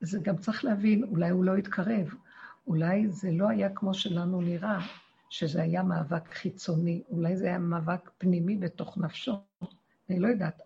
זה 0.00 0.18
גם 0.22 0.36
צריך 0.36 0.64
להבין, 0.64 1.04
אולי 1.04 1.30
הוא 1.30 1.44
לא 1.44 1.56
התקרב, 1.56 2.14
אולי 2.66 3.08
זה 3.08 3.30
לא 3.32 3.48
היה 3.48 3.74
כמו 3.74 3.94
שלנו 3.94 4.40
נראה, 4.40 4.78
שזה 5.30 5.62
היה 5.62 5.82
מאבק 5.82 6.34
חיצוני, 6.34 7.02
אולי 7.10 7.36
זה 7.36 7.46
היה 7.46 7.58
מאבק 7.58 8.10
פנימי 8.18 8.56
בתוך 8.56 8.98
נפשו. 8.98 9.32
אני 10.10 10.20
לא 10.20 10.28
יודעת, 10.28 10.62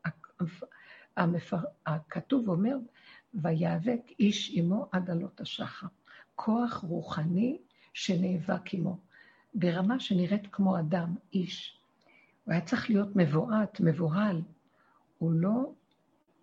המפר... 1.17 1.57
הכתוב 1.87 2.49
אומר, 2.49 2.77
ויאבק 3.35 4.01
איש 4.19 4.51
עמו 4.55 4.89
עד 4.93 5.11
עלות 5.11 5.41
השחר. 5.41 5.87
כוח 6.35 6.85
רוחני 6.89 7.59
שנאבק 7.95 8.75
עמו, 8.75 8.99
ברמה 9.55 10.01
שנראית 10.01 10.47
כמו 10.53 10.79
אדם, 10.79 11.15
איש. 11.33 11.79
הוא 12.45 12.53
היה 12.53 12.61
צריך 12.61 12.91
להיות 12.91 13.17
מבועת, 13.17 13.81
מבוהל. 13.81 14.43
הוא 15.19 15.33
לא, 15.33 15.73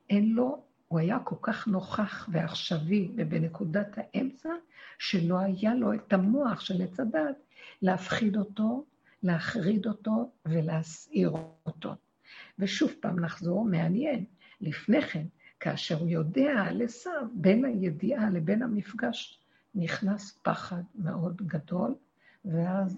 אין 0.10 0.30
לו, 0.30 0.63
הוא 0.88 0.99
היה 0.99 1.19
כל 1.19 1.36
כך 1.41 1.67
נוכח 1.67 2.30
ועכשווי 2.32 3.12
ובנקודת 3.17 3.97
האמצע, 3.97 4.49
שלא 4.99 5.39
היה 5.39 5.75
לו 5.75 5.93
את 5.93 6.13
המוח 6.13 6.60
של 6.60 6.82
עץ 6.82 6.99
הדת 6.99 7.36
להפחיד 7.82 8.38
אותו, 8.38 8.86
להחריד 9.23 9.88
אותו 9.88 10.32
ולהסעיר 10.45 11.32
אותו. 11.65 11.93
ושוב 12.60 12.91
פעם 12.99 13.19
נחזור, 13.19 13.65
מעניין, 13.65 14.25
לפני 14.62 15.02
כן, 15.02 15.25
כאשר 15.60 15.99
הוא 15.99 16.10
יודע 16.10 16.63
על 16.67 16.82
עשיו, 16.82 17.28
בין 17.34 17.65
הידיעה 17.65 18.30
לבין 18.30 18.63
המפגש, 18.63 19.38
נכנס 19.76 20.40
פחד 20.42 20.82
מאוד 20.96 21.38
גדול, 21.42 21.96
ואז 22.46 22.98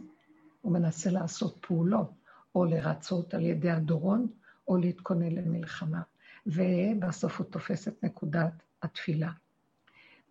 הוא 0.62 0.72
מנסה 0.72 1.10
לעשות 1.10 1.58
פעולות. 1.62 2.22
או 2.56 2.66
לרצות 2.66 3.34
על 3.34 3.46
ידי 3.46 3.70
הדורון, 3.70 4.28
או 4.68 4.78
להתכונן 4.78 5.32
למלחמה. 5.32 6.02
ובסוף 6.46 7.40
הוא 7.40 7.48
תופס 7.48 7.88
את 7.88 8.04
נקודת 8.04 8.54
התפילה. 8.84 9.32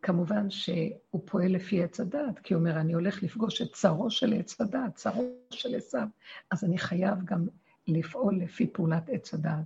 כמובן 0.02 0.50
שהוא 0.50 1.22
פועל 1.24 1.52
לפי 1.52 1.82
עץ 1.82 2.00
הדעת, 2.00 2.38
כי 2.38 2.54
הוא 2.54 2.60
אומר, 2.60 2.80
אני 2.80 2.92
הולך 2.92 3.22
לפגוש 3.22 3.62
את 3.62 3.72
צרו 3.72 4.10
של 4.10 4.32
עץ 4.32 4.60
הדעת, 4.60 4.94
צרו 4.94 5.32
של 5.50 5.74
עשיו, 5.74 6.08
אז 6.50 6.64
אני 6.64 6.78
חייב 6.78 7.24
גם 7.24 7.46
לפעול 7.88 8.38
לפי 8.38 8.66
פעולת 8.66 9.08
עץ 9.08 9.34
הדעת. 9.34 9.64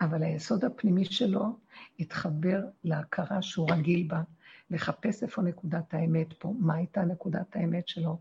אבל 0.00 0.22
היסוד 0.22 0.64
הפנימי 0.64 1.04
שלו 1.04 1.58
התחבר 1.98 2.60
להכרה 2.84 3.42
שהוא 3.42 3.70
רגיל 3.70 4.06
בה, 4.08 4.22
לחפש 4.70 5.22
איפה 5.22 5.42
נקודת 5.42 5.94
האמת 5.94 6.32
פה, 6.32 6.52
מה 6.58 6.74
הייתה 6.74 7.04
נקודת 7.04 7.56
האמת 7.56 7.88
שלו, 7.88 8.18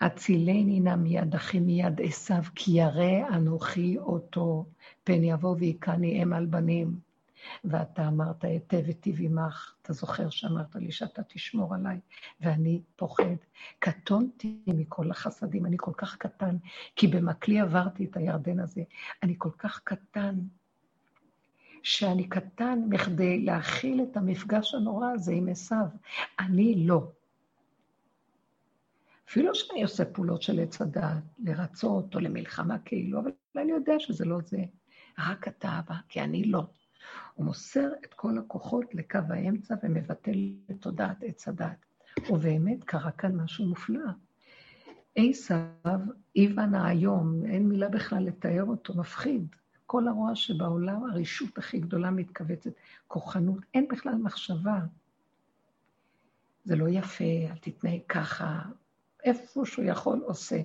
הצילני 0.00 0.80
נא 0.80 0.96
מיד 0.96 1.34
אחי 1.34 1.60
מיד 1.60 2.00
עשיו, 2.00 2.42
כי 2.54 2.70
ירא 2.70 3.28
אנוכי 3.36 3.98
אותו, 3.98 4.66
פן 5.04 5.24
יבוא 5.24 5.56
ויכני 5.58 6.22
אם 6.22 6.32
על 6.32 6.46
בנים. 6.46 7.00
ואתה 7.64 8.08
אמרת, 8.08 8.44
היטב 8.44 8.82
היטיב 8.86 9.16
עמך, 9.20 9.74
אתה 9.82 9.92
זוכר 9.92 10.30
שאמרת 10.30 10.76
לי 10.76 10.92
שאתה 10.92 11.22
תשמור 11.22 11.74
עליי, 11.74 12.00
ואני 12.40 12.80
פוחד. 12.96 13.36
קטונתי 13.78 14.58
מכל 14.66 15.10
החסדים, 15.10 15.66
אני 15.66 15.76
כל 15.78 15.92
כך 15.96 16.16
קטן, 16.16 16.56
כי 16.96 17.06
במקלי 17.06 17.60
עברתי 17.60 18.04
את 18.04 18.16
הירדן 18.16 18.60
הזה. 18.60 18.82
אני 19.22 19.34
כל 19.38 19.50
כך 19.58 19.80
קטן, 19.84 20.34
שאני 21.82 22.28
קטן 22.28 22.78
מכדי 22.88 23.40
להכיל 23.40 24.02
את 24.02 24.16
המפגש 24.16 24.74
הנורא 24.74 25.10
הזה 25.12 25.32
עם 25.32 25.48
עשיו. 25.48 25.86
אני 26.38 26.86
לא. 26.86 27.10
אפילו 29.28 29.54
שאני 29.54 29.82
עושה 29.82 30.04
פעולות 30.04 30.42
של 30.42 30.60
עץ 30.60 30.80
הדעת, 30.80 31.22
לרצות 31.38 32.14
או 32.14 32.20
למלחמה 32.20 32.78
כאילו, 32.78 33.20
אבל 33.20 33.30
אני 33.56 33.72
יודע 33.72 33.94
שזה 33.98 34.24
לא 34.24 34.38
זה. 34.40 34.64
רק 35.18 35.48
אתה 35.48 35.78
אבא, 35.78 35.94
כי 36.08 36.20
אני 36.20 36.44
לא. 36.44 36.66
הוא 37.34 37.46
מוסר 37.46 37.88
את 38.04 38.14
כל 38.14 38.38
הכוחות 38.38 38.94
לקו 38.94 39.18
האמצע 39.28 39.74
ומבטל 39.82 40.52
את 40.70 40.76
תודעת 40.80 41.16
עץ 41.22 41.48
הדעת. 41.48 41.86
ובאמת 42.30 42.84
קרה 42.84 43.10
כאן 43.10 43.36
משהו 43.36 43.66
מופלא. 43.66 44.10
עשיו, 45.16 46.00
איוון 46.36 46.74
האיום, 46.74 47.42
אין 47.46 47.68
מילה 47.68 47.88
בכלל 47.88 48.24
לתאר 48.24 48.64
אותו, 48.64 48.94
מפחיד. 48.94 49.46
כל 49.92 50.08
הרוע 50.08 50.34
שבעולם, 50.34 51.10
הרישות 51.10 51.58
הכי 51.58 51.78
גדולה 51.78 52.10
מתכווצת, 52.10 52.70
כוחנות, 53.08 53.58
אין 53.74 53.88
בכלל 53.88 54.14
מחשבה. 54.14 54.78
זה 56.64 56.76
לא 56.76 56.88
יפה, 56.88 57.24
אל 57.24 57.56
תתנהג 57.60 58.00
ככה, 58.08 58.62
איפה 59.24 59.66
שהוא 59.66 59.84
יכול 59.84 60.22
עושה. 60.26 60.60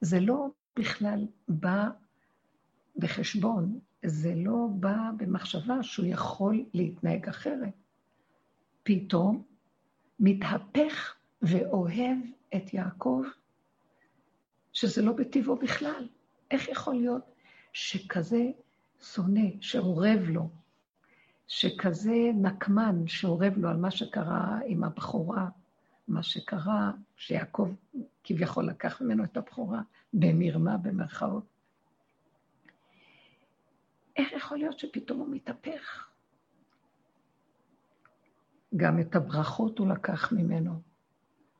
זה 0.00 0.20
לא 0.20 0.48
בכלל 0.76 1.26
בא 1.48 1.88
בחשבון, 2.96 3.78
זה 4.06 4.34
לא 4.36 4.68
בא 4.70 5.10
במחשבה 5.16 5.82
שהוא 5.82 6.06
יכול 6.06 6.64
להתנהג 6.74 7.28
אחרת. 7.28 7.74
פתאום 8.82 9.44
מתהפך 10.20 11.14
ואוהב 11.42 12.18
את 12.56 12.74
יעקב, 12.74 13.22
שזה 14.72 15.02
לא 15.02 15.12
בטבעו 15.12 15.56
בכלל. 15.56 16.08
איך 16.50 16.68
יכול 16.68 16.94
להיות 16.94 17.35
שכזה 17.76 18.42
שונא, 19.00 19.50
שאורב 19.60 20.20
לו, 20.28 20.50
שכזה 21.46 22.30
נקמן 22.34 23.06
שאורב 23.06 23.52
לו 23.56 23.68
על 23.68 23.76
מה 23.76 23.90
שקרה 23.90 24.58
עם 24.66 24.84
הבחורה, 24.84 25.48
מה 26.08 26.22
שקרה, 26.22 26.92
שיעקב 27.16 27.68
כביכול 28.24 28.68
לקח 28.68 29.00
ממנו 29.00 29.24
את 29.24 29.36
הבכורה, 29.36 29.82
במרמה, 30.12 30.76
במרכאות. 30.76 31.44
איך 34.16 34.32
יכול 34.32 34.58
להיות 34.58 34.78
שפתאום 34.78 35.18
הוא 35.18 35.28
מתהפך? 35.30 36.08
גם 38.76 39.00
את 39.00 39.16
הברכות 39.16 39.78
הוא 39.78 39.88
לקח 39.88 40.32
ממנו, 40.32 40.80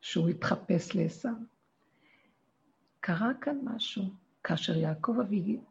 שהוא 0.00 0.29
התחפש 0.29 0.94
לעשו. 0.94 1.29
קרה 3.00 3.31
כאן 3.40 3.59
משהו. 3.64 4.26
כאשר 4.46 4.76
יעקב 4.76 5.16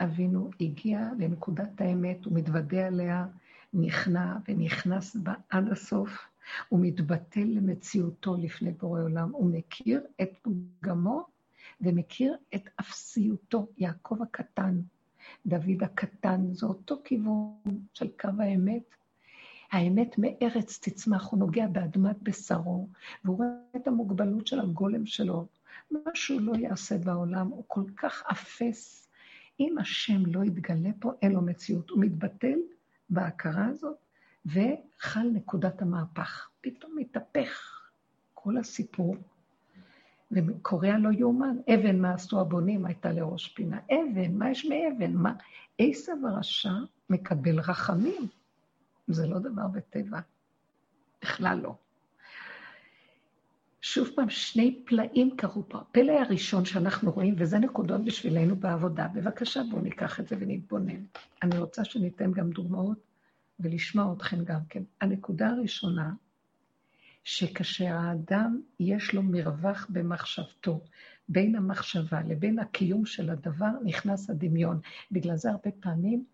אבינו 0.01 0.49
הגיע 0.61 1.09
לנקודת 1.19 1.81
האמת, 1.81 2.25
הוא 2.25 2.33
מתוודה 2.33 2.87
עליה, 2.87 3.27
נכנע 3.73 4.37
ונכנס 4.47 5.15
בה 5.15 5.33
עד 5.49 5.71
הסוף, 5.71 6.17
הוא 6.69 6.79
מתבטל 6.83 7.43
למציאותו 7.43 8.37
לפני 8.37 8.71
בורא 8.71 9.01
עולם, 9.01 9.31
הוא 9.31 9.51
מכיר 9.51 10.01
את 10.21 10.29
פגמו 10.41 11.25
ומכיר 11.81 12.37
את 12.55 12.69
אפסיותו, 12.79 13.67
יעקב 13.77 14.21
הקטן, 14.21 14.81
דוד 15.45 15.83
הקטן, 15.83 16.53
זה 16.53 16.65
אותו 16.65 17.01
כיוון 17.03 17.53
של 17.93 18.07
קו 18.19 18.29
האמת. 18.39 18.95
האמת 19.71 20.15
מארץ 20.17 20.79
תצמח, 20.81 21.27
הוא 21.27 21.39
נוגע 21.39 21.67
באדמת 21.67 22.21
בשרו, 22.23 22.87
והוא 23.25 23.37
רואה 23.37 23.47
את 23.75 23.87
המוגבלות 23.87 24.47
של 24.47 24.59
הגולם 24.59 25.05
שלו. 25.05 25.47
מה 25.91 26.11
שהוא 26.13 26.41
לא 26.41 26.53
יעשה 26.55 26.97
בעולם, 26.97 27.47
הוא 27.47 27.63
כל 27.67 27.83
כך 27.97 28.23
אפס. 28.31 29.09
אם 29.59 29.77
השם 29.77 30.25
לא 30.25 30.43
יתגלה 30.43 30.89
פה, 30.99 31.11
אין 31.21 31.31
לו 31.31 31.41
מציאות. 31.41 31.89
הוא 31.89 31.99
מתבטל 31.99 32.59
בהכרה 33.09 33.65
הזאת, 33.65 33.97
וחל 34.45 35.27
נקודת 35.33 35.81
המהפך. 35.81 36.49
פתאום 36.61 36.95
מתהפך 36.95 37.81
כל 38.33 38.57
הסיפור, 38.57 39.15
וקורע 40.31 40.97
לא 40.97 41.09
יאומן, 41.11 41.57
אבן 41.73 41.99
מה 41.99 42.13
עשו 42.13 42.39
הבונים 42.39 42.85
הייתה 42.85 43.11
לראש 43.11 43.47
פינה. 43.47 43.79
אבן, 43.91 44.37
מה 44.37 44.51
יש 44.51 44.65
מאבן? 44.65 45.13
מה? 45.13 45.33
עשב 45.79 46.15
הרשע 46.27 46.73
מקבל 47.09 47.59
רחמים. 47.59 48.27
זה 49.07 49.27
לא 49.27 49.39
דבר 49.39 49.67
בטבע. 49.67 50.19
בכלל 51.21 51.59
לא. 51.63 51.75
שוב 53.87 54.09
פעם, 54.15 54.29
שני 54.29 54.79
פלאים 54.85 55.35
קרו 55.37 55.69
פה. 55.69 55.77
הפלא 55.77 56.11
הראשון 56.11 56.65
שאנחנו 56.65 57.11
רואים, 57.11 57.35
וזה 57.37 57.59
נקודות 57.59 58.05
בשבילנו 58.05 58.55
בעבודה, 58.55 59.07
בבקשה 59.07 59.61
בואו 59.69 59.81
ניקח 59.81 60.19
את 60.19 60.27
זה 60.27 60.35
ונתבונן. 60.39 61.05
אני 61.43 61.57
רוצה 61.57 61.85
שניתן 61.85 62.31
גם 62.31 62.49
דוגמאות 62.49 62.97
ולשמוע 63.59 64.13
אתכם 64.13 64.43
גם 64.43 64.59
כן. 64.69 64.83
הנקודה 65.01 65.49
הראשונה, 65.49 66.13
שכאשר 67.23 67.85
האדם 67.85 68.61
יש 68.79 69.13
לו 69.13 69.23
מרווח 69.23 69.87
במחשבתו, 69.89 70.81
בין 71.29 71.55
המחשבה 71.55 72.21
לבין 72.21 72.59
הקיום 72.59 73.05
של 73.05 73.29
הדבר, 73.29 73.71
נכנס 73.83 74.29
הדמיון. 74.29 74.79
בגלל 75.11 75.35
זה 75.35 75.51
הרבה 75.51 75.71
פעמים 75.79 76.25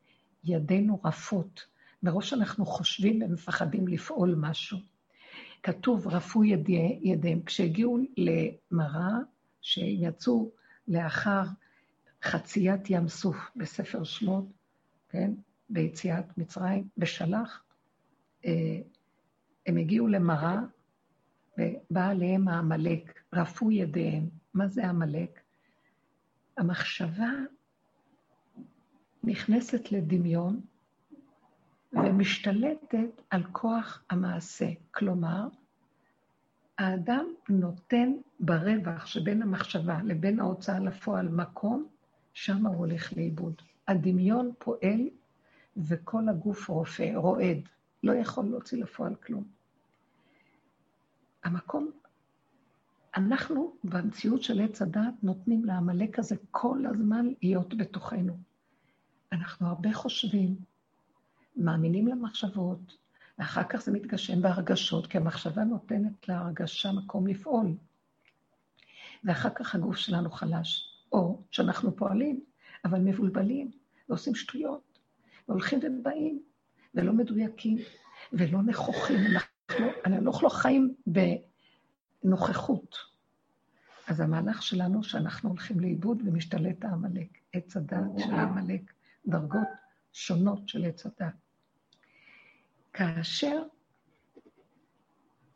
ידינו 0.43 1.01
רפות. 1.05 1.65
מראש 2.03 2.33
אנחנו 2.33 2.65
חושבים 2.65 3.21
ומפחדים 3.21 3.87
לפעול 3.87 4.35
משהו. 4.37 4.77
כתוב, 5.63 6.07
רפו 6.07 6.43
ידי, 6.43 6.99
ידיהם. 7.01 7.41
כשהגיעו 7.43 7.97
למראה, 8.17 9.17
שהם 9.61 9.85
יצאו 9.87 10.51
לאחר 10.87 11.43
חציית 12.23 12.89
ים 12.89 13.07
סוף 13.07 13.37
בספר 13.55 14.03
שמות, 14.03 14.45
כן, 15.09 15.31
ביציאת 15.69 16.37
מצרים, 16.37 16.87
בשלח, 16.97 17.63
אה, 18.45 18.81
הם 19.65 19.77
הגיעו 19.77 20.07
למראה, 20.07 20.59
ובא 21.57 22.09
עליהם 22.09 22.47
העמלק, 22.47 23.19
רפו 23.33 23.71
ידיהם. 23.71 24.29
מה 24.53 24.67
זה 24.67 24.89
עמלק? 24.89 25.39
המחשבה 26.57 27.31
נכנסת 29.23 29.91
לדמיון 29.91 30.61
ומשתלטת 31.93 33.21
על 33.29 33.43
כוח 33.51 34.03
המעשה. 34.09 34.69
כלומר, 34.91 35.47
האדם 36.77 37.25
נותן 37.49 38.13
ברווח 38.39 39.05
שבין 39.05 39.41
המחשבה 39.41 39.99
לבין 40.03 40.39
ההוצאה 40.39 40.79
לפועל 40.79 41.27
מקום, 41.27 41.87
שם 42.33 42.67
הוא 42.67 42.75
הולך 42.75 43.13
לאיבוד. 43.17 43.61
הדמיון 43.87 44.51
פועל 44.59 45.09
וכל 45.77 46.29
הגוף 46.29 46.69
רופא, 46.69 47.11
רועד, 47.15 47.59
לא 48.03 48.13
יכול 48.13 48.45
להוציא 48.45 48.83
לפועל 48.83 49.15
כלום. 49.15 49.43
המקום, 51.43 51.91
אנחנו 53.15 53.73
במציאות 53.83 54.43
של 54.43 54.61
עץ 54.61 54.81
הדת 54.81 55.23
נותנים 55.23 55.65
לעמלק 55.65 56.19
הזה 56.19 56.35
כל 56.51 56.85
הזמן 56.85 57.27
להיות 57.43 57.77
בתוכנו. 57.77 58.37
אנחנו 59.31 59.67
הרבה 59.67 59.93
חושבים, 59.93 60.55
מאמינים 61.55 62.07
למחשבות, 62.07 62.97
ואחר 63.39 63.63
כך 63.63 63.81
זה 63.81 63.91
מתגשם 63.91 64.41
בהרגשות, 64.41 65.07
כי 65.07 65.17
המחשבה 65.17 65.63
נותנת 65.63 66.27
להרגשה 66.29 66.91
מקום 66.91 67.27
לפעול. 67.27 67.75
ואחר 69.23 69.49
כך 69.49 69.75
הגוף 69.75 69.95
שלנו 69.95 70.31
חלש, 70.31 70.87
או 71.11 71.41
שאנחנו 71.51 71.95
פועלים, 71.95 72.39
אבל 72.85 72.99
מבולבלים, 72.99 73.71
ועושים 74.09 74.35
שטויות, 74.35 74.99
והולכים 75.47 75.79
ובאים, 75.83 76.41
ולא 76.95 77.13
מדויקים, 77.13 77.77
ולא 78.33 78.61
נכוחים. 78.61 79.19
אנחנו, 79.31 79.85
אנחנו 80.05 80.39
לא 80.43 80.49
חיים 80.49 80.95
בנוכחות. 82.23 82.95
אז 84.07 84.19
המהלך 84.19 84.63
שלנו, 84.63 85.03
שאנחנו 85.03 85.49
הולכים 85.49 85.79
לאיבוד 85.79 86.21
ומשתלט 86.25 86.85
העמלק, 86.85 87.37
עץ 87.53 87.77
הדת 87.77 88.17
של 88.17 88.31
העמלק, 88.31 88.93
דרגות 89.27 89.67
שונות 90.13 90.69
של 90.69 90.85
עץ 90.85 91.05
הדת. 91.05 91.33
כאשר 92.93 93.63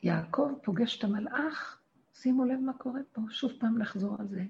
יעקב 0.03 0.51
פוגש 0.63 0.99
את 0.99 1.03
המלאך, 1.03 1.81
שימו 2.13 2.45
לב 2.45 2.59
מה 2.59 2.73
קורה 2.73 3.01
פה, 3.11 3.21
שוב 3.29 3.51
פעם 3.59 3.77
לחזור 3.77 4.15
על 4.19 4.27
זה. 4.27 4.43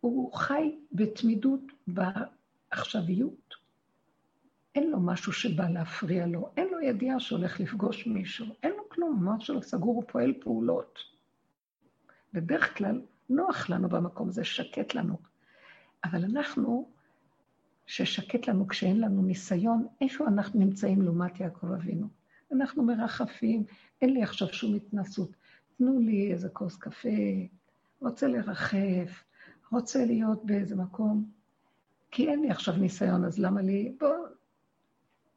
הוא 0.00 0.34
חי 0.34 0.78
בתמידות 0.92 1.60
בעכשוויות. 1.86 3.54
אין 4.74 4.90
לו 4.90 5.00
משהו 5.00 5.32
שבא 5.32 5.68
להפריע 5.68 6.26
לו, 6.26 6.50
אין 6.56 6.68
לו 6.68 6.80
ידיעה 6.80 7.20
שהולך 7.20 7.60
לפגוש 7.60 8.06
מישהו, 8.06 8.46
אין 8.62 8.72
לו 8.76 8.88
כלום, 8.88 9.16
המוח 9.16 9.44
שלו 9.44 9.62
סגור, 9.62 9.94
הוא 9.94 10.04
פועל 10.08 10.34
פעולות. 10.40 10.98
בדרך 12.32 12.78
כלל 12.78 13.00
נוח 13.28 13.70
לנו 13.70 13.88
במקום 13.88 14.28
הזה, 14.28 14.44
שקט 14.44 14.94
לנו. 14.94 15.18
אבל 16.04 16.24
אנחנו 16.24 16.90
ששקט 17.88 18.48
לנו 18.48 18.68
כשאין 18.68 19.00
לנו 19.00 19.22
ניסיון, 19.22 19.86
איפה 20.00 20.26
אנחנו 20.26 20.60
נמצאים 20.60 21.02
לעומת 21.02 21.40
יעקב 21.40 21.72
אבינו? 21.72 22.06
אנחנו 22.52 22.82
מרחפים, 22.82 23.64
אין 24.02 24.14
לי 24.14 24.22
עכשיו 24.22 24.48
שום 24.48 24.74
התנסות. 24.74 25.30
תנו 25.78 25.98
לי 25.98 26.32
איזה 26.32 26.48
כוס 26.48 26.76
קפה, 26.76 27.08
רוצה 28.00 28.28
לרחף, 28.28 29.24
רוצה 29.72 30.04
להיות 30.04 30.46
באיזה 30.46 30.76
מקום, 30.76 31.30
כי 32.10 32.28
אין 32.28 32.40
לי 32.40 32.50
עכשיו 32.50 32.76
ניסיון, 32.76 33.24
אז 33.24 33.38
למה 33.38 33.62
לי? 33.62 33.92
בואו 34.00 34.24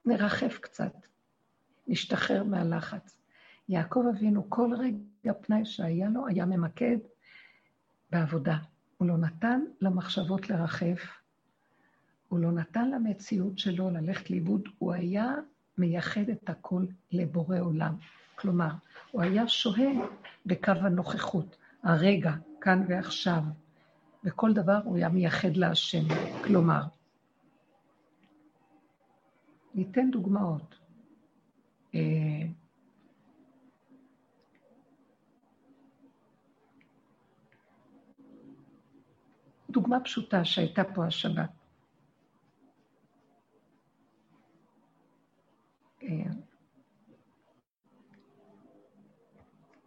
נרחף 0.05 0.57
קצת, 0.61 0.93
נשתחרר 1.87 2.43
מהלחץ. 2.43 3.17
יעקב 3.69 4.03
אבינו, 4.09 4.49
כל 4.49 4.73
רגע 4.77 5.33
פנאי 5.41 5.65
שהיה 5.65 6.09
לו, 6.09 6.27
היה 6.27 6.45
ממקד 6.45 6.97
בעבודה. 8.09 8.57
הוא 8.97 9.07
לא 9.07 9.17
נתן 9.17 9.61
למחשבות 9.81 10.49
לרחף, 10.49 11.20
הוא 12.31 12.39
לא 12.39 12.51
נתן 12.51 12.91
למציאות 12.91 13.59
שלו 13.59 13.89
ללכת 13.89 14.29
לאיבוד, 14.29 14.69
הוא 14.77 14.93
היה 14.93 15.33
מייחד 15.77 16.29
את 16.29 16.49
הכל 16.49 16.85
לבורא 17.11 17.59
עולם. 17.59 17.95
כלומר, 18.35 18.69
הוא 19.11 19.21
היה 19.21 19.47
שוהה 19.47 19.89
בקו 20.45 20.71
הנוכחות, 20.71 21.57
הרגע, 21.83 22.31
כאן 22.61 22.85
ועכשיו, 22.87 23.43
וכל 24.23 24.53
דבר 24.53 24.79
הוא 24.83 24.95
היה 24.95 25.09
מייחד 25.09 25.57
להשם. 25.57 26.03
כלומר, 26.43 26.81
ניתן 29.75 30.11
דוגמאות. 30.11 30.75
אה, 31.95 31.99
דוגמה 39.69 39.99
פשוטה 39.99 40.45
שהייתה 40.45 40.83
פה 40.83 41.05
השבת. 41.05 41.60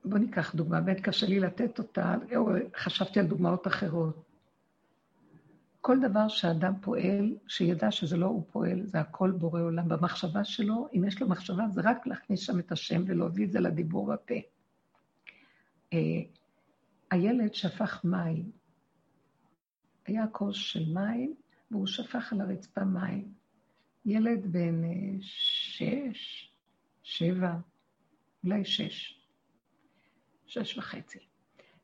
בואו 0.04 0.20
ניקח 0.20 0.54
דוגמה, 0.54 0.80
באמת 0.80 1.00
קשה 1.00 1.26
לי 1.26 1.40
לתת 1.40 1.78
אותה, 1.78 2.14
או 2.36 2.48
חשבתי 2.76 3.20
על 3.20 3.26
דוגמאות 3.26 3.66
אחרות. 3.66 4.24
כל 5.80 6.00
דבר 6.00 6.28
שאדם 6.28 6.72
פועל, 6.80 7.36
שידע 7.46 7.90
שזה 7.90 8.16
לא 8.16 8.26
הוא 8.26 8.44
פועל, 8.52 8.86
זה 8.86 9.00
הכל 9.00 9.30
בורא 9.30 9.60
עולם. 9.60 9.88
במחשבה 9.88 10.44
שלו, 10.44 10.88
אם 10.96 11.04
יש 11.04 11.22
לו 11.22 11.28
מחשבה, 11.28 11.68
זה 11.68 11.80
רק 11.84 12.06
להכניס 12.06 12.40
שם 12.40 12.58
את 12.58 12.72
השם 12.72 13.02
ולהוביל 13.06 13.46
את 13.46 13.52
זה 13.52 13.60
לדיבור 13.60 14.12
בפה. 14.12 14.34
אה, 15.92 15.98
הילד 17.10 17.54
שפך 17.54 18.04
מים. 18.04 18.50
היה 20.06 20.26
כוס 20.26 20.56
של 20.56 20.92
מים, 20.94 21.34
והוא 21.70 21.86
שפך 21.86 22.32
על 22.32 22.40
הרצפה 22.40 22.84
מים. 22.84 23.43
ילד 24.06 24.52
בן 24.52 24.84
אה, 24.84 25.16
שש, 25.20 26.52
שבע, 27.02 27.54
אולי 28.44 28.64
שש. 28.64 29.20
שש 30.46 30.78
וחצי. 30.78 31.18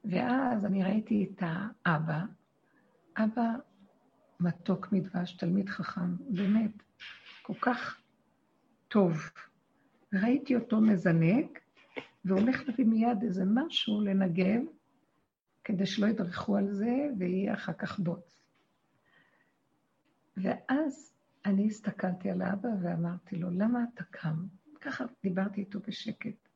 ואז 0.05 0.65
אני 0.65 0.85
ראיתי 0.85 1.31
את 1.31 1.43
האבא, 1.43 2.21
אבא 3.17 3.51
מתוק 4.41 4.93
מדבש, 4.93 5.33
תלמיד 5.37 5.69
חכם, 5.69 6.17
באמת, 6.29 6.83
כל 7.43 7.55
כך 7.61 8.01
טוב. 8.89 9.13
וראיתי 10.13 10.57
אותו 10.57 10.81
מזנק, 10.81 11.61
והולך 12.25 12.69
להביא 12.69 12.85
מיד 12.85 13.23
איזה 13.23 13.45
משהו 13.55 14.01
לנגב, 14.01 14.61
כדי 15.65 15.87
שלא 15.87 16.07
ידרכו 16.07 16.57
על 16.57 16.73
זה, 16.73 17.09
ויהיה 17.19 17.55
אחר 17.55 17.73
כך 17.73 17.99
בוץ. 17.99 18.43
ואז 20.37 21.15
אני 21.45 21.67
הסתכלתי 21.67 22.31
על 22.31 22.43
האבא 22.43 22.69
ואמרתי 22.83 23.37
לו, 23.37 23.51
למה 23.51 23.85
אתה 23.95 24.05
קם? 24.05 24.47
ככה 24.81 25.05
דיברתי 25.23 25.61
איתו 25.61 25.81
בשקט. 25.81 26.49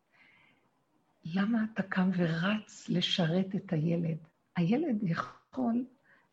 למה 1.25 1.65
אתה 1.73 1.83
קם 1.83 2.11
ורץ 2.17 2.89
לשרת 2.89 3.55
את 3.57 3.73
הילד? 3.73 4.19
הילד 4.57 5.03
יכול 5.03 5.85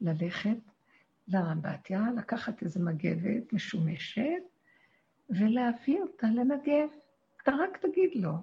ללכת 0.02 0.58
לרמבטיה, 1.28 2.06
לקחת 2.18 2.64
איזו 2.64 2.80
מגבת 2.80 3.54
משומשת 3.54 4.44
ולהביא 5.30 6.02
אותה 6.02 6.28
לנגב. 6.28 6.90
אתה 7.44 7.52
רק 7.52 7.78
תגיד 7.78 8.12
לו. 8.16 8.34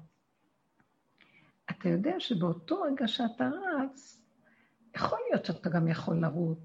אתה 1.71 1.89
יודע 1.89 2.15
שבאותו 2.19 2.83
רגע 2.83 3.09
שאתה 3.09 3.49
רץ, 3.49 4.21
יכול 4.97 5.19
להיות 5.29 5.45
שאתה 5.45 5.71
גם 5.71 5.89
יכול 5.89 6.21
לרוץ 6.21 6.59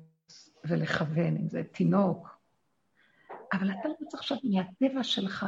ולכוון, 0.66 1.38
אם 1.38 1.50
זה 1.50 1.64
תינוק, 1.64 2.33
אבל 3.54 3.72
אתה 3.72 3.90
רוצה 4.00 4.18
עכשיו 4.18 4.38
מהטבע 4.44 5.04
שלך 5.04 5.46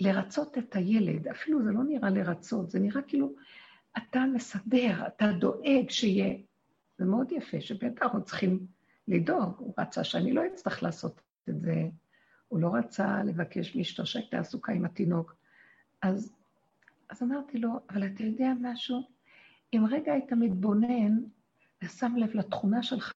לרצות 0.00 0.58
את 0.58 0.76
הילד. 0.76 1.28
אפילו 1.28 1.62
זה 1.62 1.70
לא 1.70 1.84
נראה 1.84 2.10
לרצות, 2.10 2.70
זה 2.70 2.78
נראה 2.78 3.02
כאילו 3.02 3.34
אתה 3.96 4.24
מסדר, 4.34 5.06
אתה 5.06 5.32
דואג 5.32 5.90
שיהיה. 5.90 6.36
זה 6.98 7.04
מאוד 7.04 7.32
יפה, 7.32 7.60
שבטח 7.60 8.02
אנחנו 8.02 8.24
צריכים 8.24 8.66
לדאוג. 9.08 9.54
הוא 9.58 9.74
רצה 9.78 10.04
שאני 10.04 10.32
לא 10.32 10.46
אצטרך 10.46 10.82
לעשות 10.82 11.20
את 11.48 11.60
זה. 11.60 11.88
הוא 12.48 12.60
לא 12.60 12.74
רצה 12.74 13.22
לבקש 13.22 13.76
מאשתו 13.76 14.06
שהייתה 14.06 14.38
עסוקה 14.38 14.72
עם 14.72 14.84
התינוק. 14.84 15.34
אז, 16.02 16.32
אז 17.10 17.22
אמרתי 17.22 17.58
לו, 17.58 17.70
אבל 17.90 18.06
אתה 18.06 18.22
יודע 18.22 18.52
משהו? 18.60 19.02
אם 19.74 19.84
רגע 19.90 20.12
היית 20.12 20.32
מתבונן 20.32 21.18
ושם 21.84 22.16
לב 22.16 22.30
לתכונה 22.34 22.82
שלך, 22.82 23.12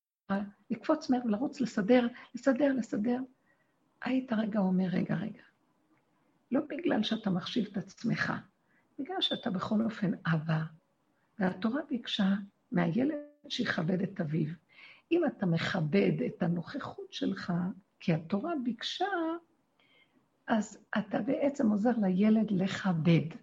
לקפוץ 0.71 1.11
מהר 1.11 1.21
ולרוץ, 1.25 1.61
לסדר, 1.61 2.09
לסדר, 2.35 2.73
לסדר, 2.73 3.19
היית 4.05 4.33
רגע 4.33 4.59
אומר, 4.59 4.87
רגע, 4.87 5.15
רגע. 5.15 5.43
לא 6.51 6.61
בגלל 6.69 7.03
שאתה 7.03 7.31
מחשיב 7.31 7.67
את 7.73 7.77
עצמך, 7.77 8.33
בגלל 8.99 9.21
שאתה 9.21 9.51
בכל 9.51 9.85
אופן 9.85 10.11
אבא, 10.27 10.63
והתורה 11.39 11.81
ביקשה 11.89 12.35
מהילד 12.73 13.15
שיכבד 13.49 14.03
את 14.03 14.21
אביו. 14.21 14.49
אם 15.13 15.23
אתה 15.27 15.47
מכבד 15.47 16.13
את 16.27 16.43
הנוכחות 16.43 17.13
שלך, 17.13 17.53
כי 18.01 18.13
התורה 18.15 18.53
ביקשה, 18.65 19.07
אז 20.47 20.79
אתה 20.99 21.19
בעצם 21.19 21.71
עוזר 21.71 21.93
לילד 22.03 22.51
לכבד. 22.51 23.37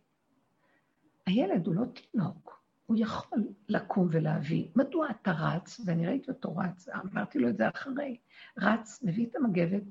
הילד 1.25 1.67
הוא 1.67 1.75
לא 1.75 1.85
תינוק, 1.85 2.63
הוא 2.85 2.97
יכול 2.99 3.39
לקום 3.69 4.07
ולהביא. 4.11 4.67
מדוע 4.75 5.09
אתה 5.09 5.31
רץ, 5.31 5.81
ואני 5.85 6.07
ראיתי 6.07 6.31
אותו 6.31 6.55
רץ, 6.55 6.89
אמרתי 6.89 7.39
לו 7.39 7.49
את 7.49 7.57
זה 7.57 7.69
אחרי, 7.69 8.17
רץ, 8.57 9.03
מביא 9.03 9.27
את 9.27 9.35
המגבת, 9.35 9.83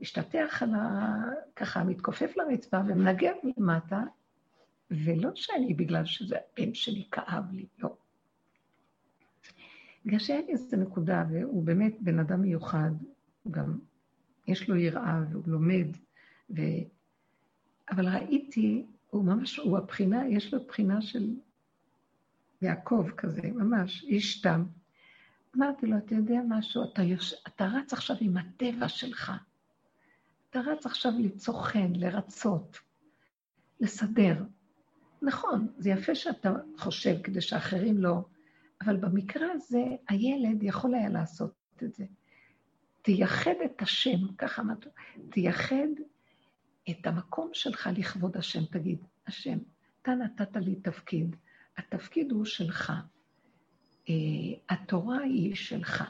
משתטח 0.00 0.62
על 0.62 0.74
ה... 0.74 1.14
ככה, 1.56 1.84
מתכופף 1.84 2.36
לרצפה 2.36 2.78
ומנגב 2.86 3.34
מלמטה, 3.42 4.02
ולא 4.90 5.30
שאני, 5.34 5.74
בגלל 5.74 6.04
שזה 6.04 6.36
הבן 6.36 6.74
שלי 6.74 7.08
כאב 7.10 7.52
לי, 7.52 7.66
לא. 7.78 7.96
בגלל 10.04 10.18
שהיה 10.18 10.40
לי 10.40 10.52
איזו 10.52 10.76
נקודה, 10.76 11.24
והוא 11.30 11.64
באמת 11.64 11.96
בן 12.00 12.18
אדם 12.18 12.42
מיוחד, 12.42 12.90
הוא 13.42 13.52
גם, 13.52 13.78
יש 14.46 14.68
לו 14.68 14.76
יראה 14.76 15.20
והוא 15.30 15.42
לומד, 15.46 15.86
ו... 16.50 16.60
אבל 17.90 18.08
ראיתי, 18.08 18.86
הוא 19.10 19.24
ממש, 19.24 19.58
הוא 19.58 19.78
הבחינה, 19.78 20.28
יש 20.28 20.54
לו 20.54 20.66
בחינה 20.66 21.02
של 21.02 21.34
יעקב 22.62 23.08
כזה, 23.16 23.42
ממש, 23.42 24.04
איש 24.04 24.40
תם. 24.40 24.64
אמרתי 25.56 25.86
לו, 25.86 25.96
אתה 25.98 26.14
יודע 26.14 26.40
משהו, 26.48 26.84
אתה, 26.84 27.02
יוש... 27.02 27.34
אתה 27.46 27.66
רץ 27.66 27.92
עכשיו 27.92 28.16
עם 28.20 28.36
הטבע 28.36 28.88
שלך. 28.88 29.32
אתה 30.60 30.70
רץ 30.70 30.86
עכשיו 30.86 31.12
ליצור 31.18 31.66
חן, 31.66 31.92
לרצות, 31.94 32.78
לסדר. 33.80 34.42
נכון, 35.22 35.68
זה 35.78 35.90
יפה 35.90 36.14
שאתה 36.14 36.52
חושב 36.76 37.22
כדי 37.22 37.40
שאחרים 37.40 37.98
לא, 37.98 38.24
אבל 38.80 38.96
במקרה 38.96 39.46
הזה 39.52 39.84
הילד 40.08 40.62
יכול 40.62 40.94
היה 40.94 41.08
לעשות 41.08 41.52
את 41.82 41.94
זה. 41.94 42.04
תייחד 43.02 43.54
את 43.64 43.82
השם, 43.82 44.34
ככה 44.38 44.62
אמרתי, 44.62 44.88
תייחד 45.30 45.88
את 46.90 47.06
המקום 47.06 47.50
שלך 47.52 47.90
לכבוד 47.96 48.36
השם. 48.36 48.64
תגיד, 48.64 48.98
השם, 49.26 49.58
אתה 50.02 50.14
נתת 50.14 50.56
לי 50.56 50.74
תפקיד, 50.74 51.36
התפקיד 51.76 52.32
הוא 52.32 52.44
שלך. 52.44 52.92
Uh, 54.06 54.10
התורה 54.68 55.18
היא 55.18 55.54
שלך, 55.54 56.04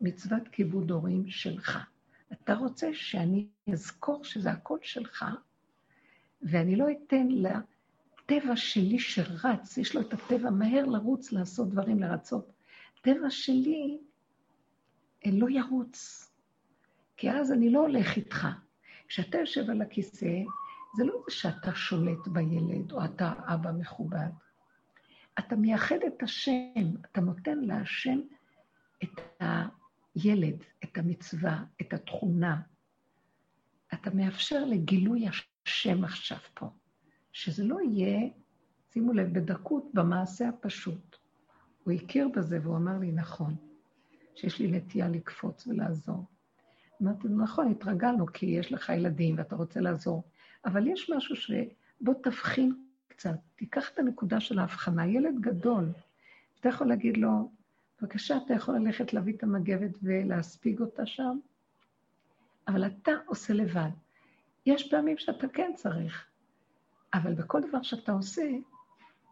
מצוות 0.00 0.48
כיבוד 0.48 0.90
הורים 0.90 1.30
שלך. 1.30 1.78
אתה 2.32 2.54
רוצה 2.54 2.94
שאני 2.94 3.46
אזכור 3.72 4.24
שזה 4.24 4.50
הכל 4.50 4.78
שלך, 4.82 5.24
ואני 6.42 6.76
לא 6.76 6.86
אתן 6.90 7.28
לטבע 7.28 8.56
שלי 8.56 8.98
שרץ, 8.98 9.78
יש 9.78 9.94
לו 9.94 10.00
את 10.00 10.12
הטבע 10.12 10.50
מהר 10.50 10.84
לרוץ, 10.84 11.32
לעשות 11.32 11.68
דברים, 11.68 11.98
לרצות. 11.98 12.52
הטבע 13.00 13.30
שלי 13.30 13.98
אה, 15.26 15.30
לא 15.32 15.50
ירוץ, 15.50 16.30
כי 17.16 17.30
אז 17.30 17.52
אני 17.52 17.70
לא 17.70 17.80
הולך 17.80 18.16
איתך. 18.16 18.48
כשאתה 19.08 19.38
יושב 19.38 19.70
על 19.70 19.82
הכיסא, 19.82 20.42
זה 20.96 21.04
לא 21.04 21.24
שאתה 21.28 21.74
שולט 21.74 22.28
בילד, 22.28 22.92
או 22.92 23.04
אתה 23.04 23.32
אבא 23.46 23.70
מכובד. 23.72 24.28
אתה 25.38 25.56
מייחד 25.56 25.96
את 26.06 26.22
השם, 26.22 26.94
אתה 27.12 27.20
נותן 27.20 27.58
להשם 27.58 28.20
את 29.02 29.20
הילד, 30.14 30.64
את 30.84 30.98
המצווה, 30.98 31.64
את 31.80 31.92
התכונה. 31.92 32.60
אתה 33.94 34.10
מאפשר 34.10 34.64
לגילוי 34.64 35.26
השם 35.28 36.04
עכשיו 36.04 36.38
פה, 36.54 36.66
שזה 37.32 37.64
לא 37.64 37.78
יהיה, 37.80 38.28
שימו 38.92 39.12
לב, 39.12 39.38
בדקות, 39.38 39.84
במעשה 39.94 40.48
הפשוט. 40.48 41.16
הוא 41.84 41.94
הכיר 41.94 42.28
בזה 42.28 42.58
והוא 42.62 42.76
אמר 42.76 42.98
לי, 42.98 43.12
נכון, 43.12 43.56
שיש 44.34 44.58
לי 44.58 44.70
נטייה 44.70 45.08
לקפוץ 45.08 45.66
ולעזור. 45.66 46.24
אמרתי 47.02 47.28
נכון, 47.28 47.70
התרגלנו, 47.70 48.26
כי 48.26 48.46
יש 48.46 48.72
לך 48.72 48.88
ילדים 48.88 49.34
ואתה 49.38 49.56
רוצה 49.56 49.80
לעזור, 49.80 50.22
אבל 50.64 50.86
יש 50.86 51.10
משהו 51.16 51.36
ש... 51.36 51.50
בוא 52.00 52.14
תבחין 52.22 52.84
קצת, 53.08 53.38
תיקח 53.56 53.90
את 53.90 53.98
הנקודה 53.98 54.40
של 54.40 54.58
ההבחנה. 54.58 55.06
ילד 55.06 55.40
גדול, 55.40 55.92
אתה 56.60 56.68
יכול 56.68 56.86
להגיד 56.86 57.16
לו, 57.16 57.50
בבקשה, 58.02 58.36
אתה 58.36 58.54
יכול 58.54 58.76
ללכת 58.76 59.12
להביא 59.12 59.36
את 59.36 59.42
המגבת 59.42 59.98
ולהספיג 60.02 60.80
אותה 60.80 61.06
שם, 61.06 61.38
אבל 62.68 62.86
אתה 62.86 63.12
עושה 63.26 63.54
לבד. 63.54 63.90
יש 64.66 64.90
פעמים 64.90 65.18
שאתה 65.18 65.48
כן 65.48 65.72
צריך, 65.76 66.26
אבל 67.14 67.34
בכל 67.34 67.60
דבר 67.68 67.82
שאתה 67.82 68.12
עושה, 68.12 68.50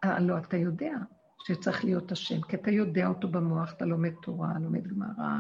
הלוא 0.03 0.39
אתה 0.39 0.57
יודע 0.57 0.93
שצריך 1.45 1.85
להיות 1.85 2.13
השם, 2.13 2.43
כי 2.43 2.57
אתה 2.57 2.71
יודע 2.71 3.07
אותו 3.07 3.29
במוח, 3.29 3.73
אתה 3.73 3.85
לומד 3.85 4.13
תורה, 4.23 4.53
לומד 4.61 4.87
גמרא, 4.87 5.39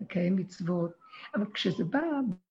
מקיים 0.00 0.36
מצוות, 0.36 0.90
אבל 1.34 1.52
כשזה 1.52 1.84
בא 1.84 2.00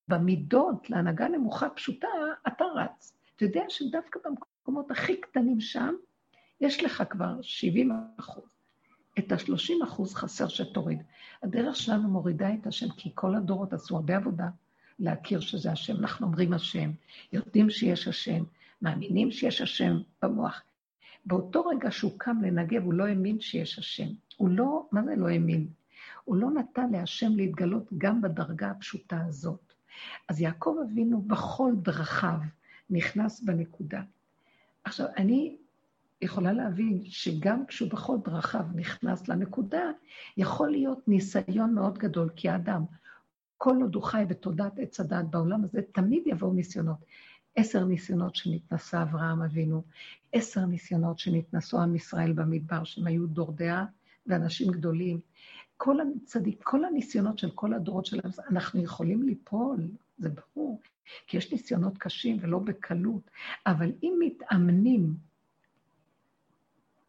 במידות, 0.08 0.90
להנהגה 0.90 1.28
נמוכה 1.28 1.70
פשוטה, 1.70 2.08
אתה 2.48 2.66
רץ. 2.76 3.14
אתה 3.36 3.46
יודע 3.46 3.64
שדווקא 3.70 4.20
במקומות 4.26 4.92
הכי 4.92 5.22
קטנים 5.22 5.60
שם, 5.60 5.96
יש 6.62 6.84
לך 6.84 7.04
כבר 7.10 7.42
70 7.42 7.92
אחוז. 8.20 8.57
את 9.20 9.32
ה-30 9.32 9.84
אחוז 9.84 10.14
חסר 10.14 10.48
שתוריד. 10.48 11.04
הדרך 11.44 11.76
שלנו 11.76 12.10
מורידה 12.10 12.54
את 12.54 12.68
השם, 12.68 12.90
כי 12.90 13.12
כל 13.16 13.36
הדורות 13.36 13.74
עשו 13.74 13.96
הרבה 13.96 14.16
עבודה 14.16 14.48
להכיר 15.00 15.40
שזה 15.40 15.72
השם. 15.72 15.96
אנחנו 15.98 16.28
אומרים 16.28 16.54
השם, 16.54 16.92
יודעים 17.34 17.70
שיש 17.70 18.08
השם, 18.08 18.44
מאמינים 18.82 19.32
שיש 19.32 19.62
השם 19.62 19.98
במוח. 20.22 20.62
באותו 21.26 21.66
רגע 21.66 21.92
שהוא 21.92 22.12
קם 22.18 22.38
לנגב, 22.42 22.84
הוא 22.84 22.94
לא 22.94 23.06
האמין 23.06 23.40
שיש 23.40 23.80
השם. 23.80 24.08
הוא 24.38 24.50
לא, 24.50 24.88
מה 24.92 25.04
זה 25.04 25.16
לא 25.16 25.28
האמין? 25.28 25.68
הוא 26.24 26.36
לא 26.36 26.52
נתן 26.52 26.92
להשם 26.92 27.36
להתגלות 27.36 27.90
גם 27.98 28.22
בדרגה 28.22 28.72
הפשוטה 28.72 29.22
הזאת. 29.28 29.74
אז 30.30 30.42
יעקב 30.42 30.76
אבינו 30.84 31.22
בכל 31.22 31.74
דרכיו 31.82 32.40
נכנס 32.90 33.42
בנקודה. 33.42 34.02
עכשיו, 34.84 35.08
אני 35.18 35.58
יכולה 36.22 36.54
להבין 36.54 37.02
שגם 37.06 37.66
כשהוא 37.66 37.90
בכל 37.90 38.18
דרכיו 38.26 38.66
נכנס 38.76 39.28
לנקודה, 39.28 39.92
יכול 40.38 40.72
להיות 40.72 41.08
ניסיון 41.08 41.74
מאוד 41.74 41.98
גדול, 41.98 42.30
כי 42.36 42.50
האדם, 42.50 42.86
כל 43.58 43.76
עוד 43.82 43.96
הוא 43.96 44.04
חי 44.04 44.24
בתודעת 44.28 44.80
עץ 44.80 45.00
הדת 45.00 45.26
בעולם 45.30 45.64
הזה, 45.64 45.82
תמיד 45.92 46.24
יבואו 46.26 46.54
ניסיונות. 46.54 46.98
עשר 47.56 47.86
ניסיונות 47.86 48.36
שנתנסה 48.36 49.02
אברהם 49.02 49.42
אבינו, 49.42 49.84
עשר 50.34 50.66
ניסיונות 50.66 51.20
שנתנסו 51.20 51.82
עם 51.82 51.96
ישראל 51.96 52.34
במדבר, 52.34 52.84
שהם 52.84 53.08
היו 53.08 53.28
דור 53.28 53.52
דעה 53.52 53.86
ואנשים 54.28 54.72
גדולים. 54.72 55.20
כל 55.78 55.98
הצדיק, 56.02 56.60
כל 56.64 56.86
הניסיונות 56.86 57.38
של 57.40 57.52
כל 57.52 57.74
הדורות 57.74 58.06
שלהם, 58.06 58.32
אנחנו 58.50 58.84
יכולים 58.84 59.24
ליפול, 59.24 59.88
זה 60.18 60.30
ברור, 60.30 60.82
כי 61.28 61.38
יש 61.38 61.52
ניסיונות 61.52 61.98
קשים 61.98 62.38
ולא 62.42 62.60
בקלות, 62.60 63.32
אבל 63.66 63.92
אם 64.04 64.14
מתאמנים 64.20 65.16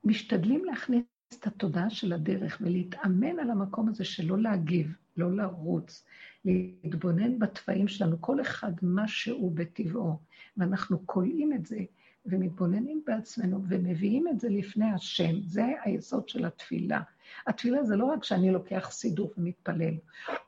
משתדלים 0.08 0.64
להכניס 0.64 1.04
את 1.34 1.46
התודעה 1.46 1.90
של 1.90 2.12
הדרך 2.12 2.58
ולהתאמן 2.60 3.38
על 3.38 3.50
המקום 3.50 3.88
הזה 3.88 4.04
של 4.04 4.26
לא 4.26 4.38
להגיב, 4.38 4.94
לא 5.16 5.36
לרוץ, 5.36 6.04
להתבונן 6.44 7.38
בתוואים 7.38 7.88
שלנו, 7.88 8.16
כל 8.20 8.40
אחד 8.40 8.72
מה 8.82 9.08
שהוא 9.08 9.52
בטבעו, 9.54 10.18
ואנחנו 10.56 11.06
כולאים 11.06 11.52
את 11.52 11.66
זה 11.66 11.78
ומתבוננים 12.26 13.02
בעצמנו 13.06 13.64
ומביאים 13.68 14.28
את 14.28 14.40
זה 14.40 14.48
לפני 14.48 14.90
השם. 14.90 15.40
זה 15.42 15.64
היסוד 15.84 16.28
של 16.28 16.44
התפילה. 16.44 17.00
התפילה 17.46 17.84
זה 17.84 17.96
לא 17.96 18.04
רק 18.04 18.24
שאני 18.24 18.50
לוקח 18.50 18.88
סידור 18.90 19.32
ומתפלל, 19.38 19.94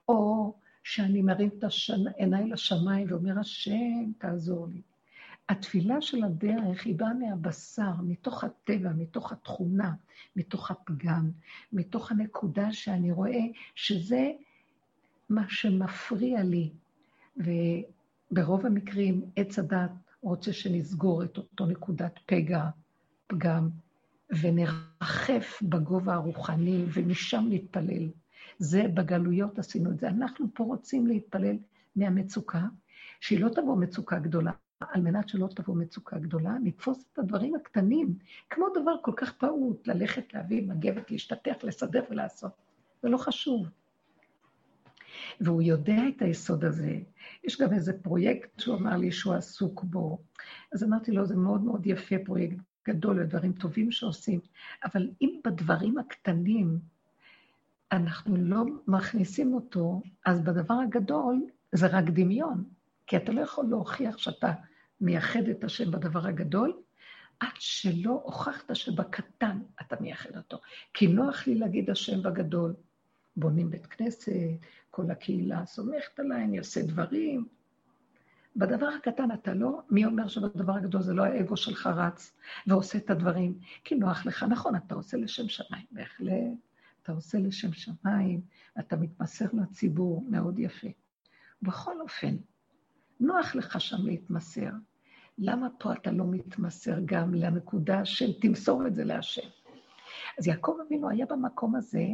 או 0.09 0.55
שאני 0.85 1.23
מרים 1.23 1.51
את 1.59 1.65
העיניים 2.17 2.53
לשמיים 2.53 3.07
ואומר, 3.11 3.39
השם, 3.39 4.13
תעזור 4.19 4.67
לי. 4.69 4.83
התפילה 5.51 6.01
של 6.01 6.25
הדרך 6.25 6.87
היא 6.87 6.95
באה 6.99 7.15
מהבשר, 7.15 7.93
מתוך 8.03 8.45
הטבע, 8.45 8.91
מתוך 8.97 9.33
התכונה, 9.33 9.93
מתוך 10.37 10.71
הפגם, 10.71 11.31
מתוך 11.73 12.11
הנקודה 12.11 12.73
שאני 12.73 13.11
רואה 13.11 13.41
שזה 13.75 14.31
מה 15.29 15.45
שמפריע 15.49 16.43
לי. 16.43 16.71
וברוב 17.37 18.67
המקרים 18.67 19.23
עץ 19.37 19.59
הדת 19.59 19.91
רוצה 20.23 20.53
שנסגור 20.53 21.25
את 21.25 21.37
אותו 21.37 21.67
נקודת 21.67 22.19
פגע, 22.27 22.65
פגם, 23.27 23.69
ונרחף 24.41 25.63
בגובה 25.63 26.15
הרוחני, 26.15 26.85
ומשם 26.93 27.47
להתפלל. 27.49 28.09
זה 28.59 28.83
בגלויות 28.95 29.59
עשינו 29.59 29.91
את 29.91 29.99
זה. 29.99 30.09
אנחנו 30.09 30.47
פה 30.55 30.65
רוצים 30.65 31.07
להתפלל 31.07 31.57
מהמצוקה, 31.97 32.63
שהיא 33.21 33.41
לא 33.41 33.49
תבוא 33.49 33.77
מצוקה 33.77 34.19
גדולה, 34.19 34.53
על 34.81 35.01
מנת 35.01 35.29
שלא 35.29 35.49
תבוא 35.55 35.77
מצוקה 35.77 36.19
גדולה, 36.19 36.57
לתפוס 36.65 37.05
את 37.13 37.19
הדברים 37.19 37.55
הקטנים, 37.55 38.15
כמו 38.51 38.67
דבר 38.81 38.95
כל 39.03 39.13
כך 39.17 39.33
פעוט, 39.33 39.87
ללכת, 39.87 40.35
להביא 40.35 40.63
מגבת, 40.63 41.11
להשתתח, 41.11 41.55
לסדר 41.63 42.05
ולעשות. 42.11 42.53
זה 43.03 43.09
לא 43.09 43.17
חשוב. 43.17 43.67
והוא 45.41 45.63
יודע 45.63 46.03
את 46.17 46.23
היסוד 46.23 46.65
הזה. 46.65 46.99
יש 47.45 47.61
גם 47.61 47.73
איזה 47.73 48.03
פרויקט 48.03 48.61
שהוא 48.61 48.77
אמר 48.77 48.97
לי 48.97 49.13
שהוא 49.13 49.35
עסוק 49.35 49.83
בו. 49.83 50.19
אז 50.73 50.85
אמרתי 50.85 51.13
לו, 51.13 51.27
זה 51.27 51.37
מאוד 51.37 51.63
מאוד 51.63 51.87
יפה, 51.87 52.17
פרויקט 52.25 52.57
גדול, 52.89 53.21
ודברים 53.21 53.53
טובים 53.53 53.93
שעושים, 53.93 54.41
אבל 54.85 55.11
אם 55.23 55.41
בדברים 55.45 55.99
הקטנים 55.99 56.79
אנחנו 57.93 58.37
לא 58.37 58.65
מכניסים 58.87 59.55
אותו, 59.55 60.03
אז 60.27 60.41
בדבר 60.41 60.75
הגדול 60.75 61.47
זה 61.73 61.87
רק 61.87 62.05
דמיון, 62.05 62.65
כי 63.07 63.17
אתה 63.17 63.33
לא 63.33 63.41
יכול 63.41 63.65
להוכיח 63.71 64.19
שאתה 64.19 64.53
מייחד 65.01 65.49
את 65.51 65.65
השם 65.65 65.91
בדבר 65.91 66.27
הגדול, 66.27 66.81
עד 67.41 67.53
שלא 67.55 68.21
הוכחת 68.25 68.77
שבקטן 68.77 69.59
אתה 69.81 69.97
מייחד 70.01 70.37
אותו. 70.37 70.61
כי 70.95 71.07
נוח 71.07 71.47
לי 71.47 71.55
להגיד 71.55 71.91
השם 71.91 72.23
בגדול. 72.23 72.75
בונים 73.37 73.71
בית 73.71 73.87
כנסת, 73.87 74.33
כל 74.91 75.11
הקהילה 75.11 75.67
סומכת 75.67 76.21
עליי, 76.21 76.45
אני 76.45 76.59
עושה 76.59 76.83
דברים. 76.83 77.49
בדבר 78.57 78.87
הקטן 78.87 79.33
אתה 79.33 79.55
לא, 79.55 79.81
מי 79.91 80.05
אומר 80.05 80.29
שבדבר 80.29 80.73
הגדול 80.73 81.03
זה 81.03 81.15
לא 81.15 81.25
האגו 81.25 81.57
שלך 81.57 81.87
רץ 81.87 82.37
ועושה 82.67 82.99
את 82.99 83.11
הדברים? 83.11 83.59
כי 83.85 83.95
נוח 83.95 84.27
לך, 84.27 84.43
נכון, 84.43 84.77
אתה 84.77 84.95
עושה 84.95 85.17
לשם 85.17 85.49
שמיים, 85.49 85.87
בהחלט. 85.91 86.31
אתה 87.03 87.13
עושה 87.13 87.39
לשם 87.39 87.73
שמיים, 87.73 88.41
אתה 88.79 88.97
מתמסר 88.97 89.47
לציבור, 89.53 90.25
מאוד 90.29 90.59
יפה. 90.59 90.89
בכל 91.63 92.01
אופן, 92.01 92.37
נוח 93.21 93.55
לך 93.55 93.81
שם 93.81 94.07
להתמסר. 94.07 94.71
למה 95.41 95.69
פה 95.79 95.93
אתה 95.93 96.11
לא 96.11 96.25
מתמסר 96.27 96.95
גם 97.05 97.35
לנקודה 97.35 98.05
של 98.05 98.41
תמסור 98.41 98.87
את 98.87 98.95
זה 98.95 99.05
להשם? 99.05 99.49
אז 100.39 100.47
יעקב 100.47 100.77
אבינו 100.87 101.11
היה 101.11 101.27
במקום 101.27 101.75
הזה, 101.75 102.07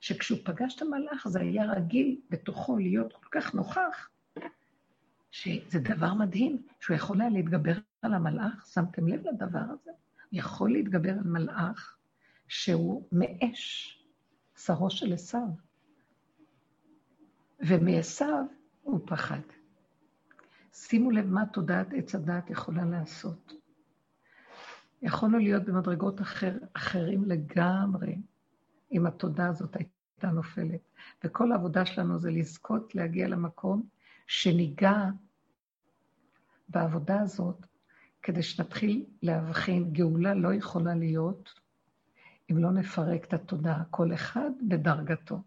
שכשהוא 0.00 0.38
פגש 0.44 0.76
את 0.76 0.82
המלאך 0.82 1.28
זה 1.28 1.40
היה 1.40 1.64
רגיל 1.72 2.20
בתוכו 2.30 2.76
להיות 2.76 3.12
כל 3.12 3.28
כך 3.30 3.54
נוכח, 3.54 4.08
שזה 5.30 5.78
דבר 5.80 6.14
מדהים, 6.14 6.62
שהוא 6.80 6.96
יכול 6.96 7.20
היה 7.20 7.30
להתגבר 7.30 7.72
על 8.02 8.14
המלאך, 8.14 8.66
שמתם 8.72 9.08
לב 9.08 9.26
לדבר 9.26 9.58
הזה? 9.58 9.90
הוא 10.30 10.38
יכול 10.38 10.72
להתגבר 10.72 11.10
על 11.12 11.24
מלאך 11.24 11.96
שהוא 12.48 13.08
מאש, 13.12 13.96
שרו 14.56 14.90
של 14.90 15.12
עשיו. 15.12 15.48
ומעשיו 17.60 18.44
הוא 18.82 19.00
פחד. 19.06 19.40
שימו 20.72 21.10
לב 21.10 21.26
מה 21.26 21.46
תודעת 21.46 21.86
עץ 21.96 22.14
הדעת 22.14 22.50
יכולה 22.50 22.84
לעשות. 22.84 23.52
יכולנו 25.02 25.38
להיות 25.38 25.64
במדרגות 25.64 26.20
אחר, 26.20 26.58
אחרים 26.72 27.24
לגמרי, 27.24 28.16
אם 28.92 29.06
התודה 29.06 29.46
הזאת 29.46 29.76
הייתה 29.76 30.30
נופלת. 30.30 30.80
וכל 31.24 31.52
העבודה 31.52 31.86
שלנו 31.86 32.18
זה 32.18 32.30
לזכות 32.30 32.94
להגיע 32.94 33.28
למקום 33.28 33.82
שניגע 34.26 35.04
בעבודה 36.68 37.20
הזאת, 37.20 37.66
כדי 38.22 38.42
שנתחיל 38.42 39.04
להבחין, 39.22 39.92
גאולה 39.92 40.34
לא 40.34 40.54
יכולה 40.54 40.94
להיות 40.94 41.60
אם 42.50 42.58
לא 42.58 42.70
נפרק 42.70 43.24
את 43.24 43.32
התודעה, 43.32 43.82
כל 43.90 44.14
אחד 44.14 44.50
בדרגתו. 44.68 45.42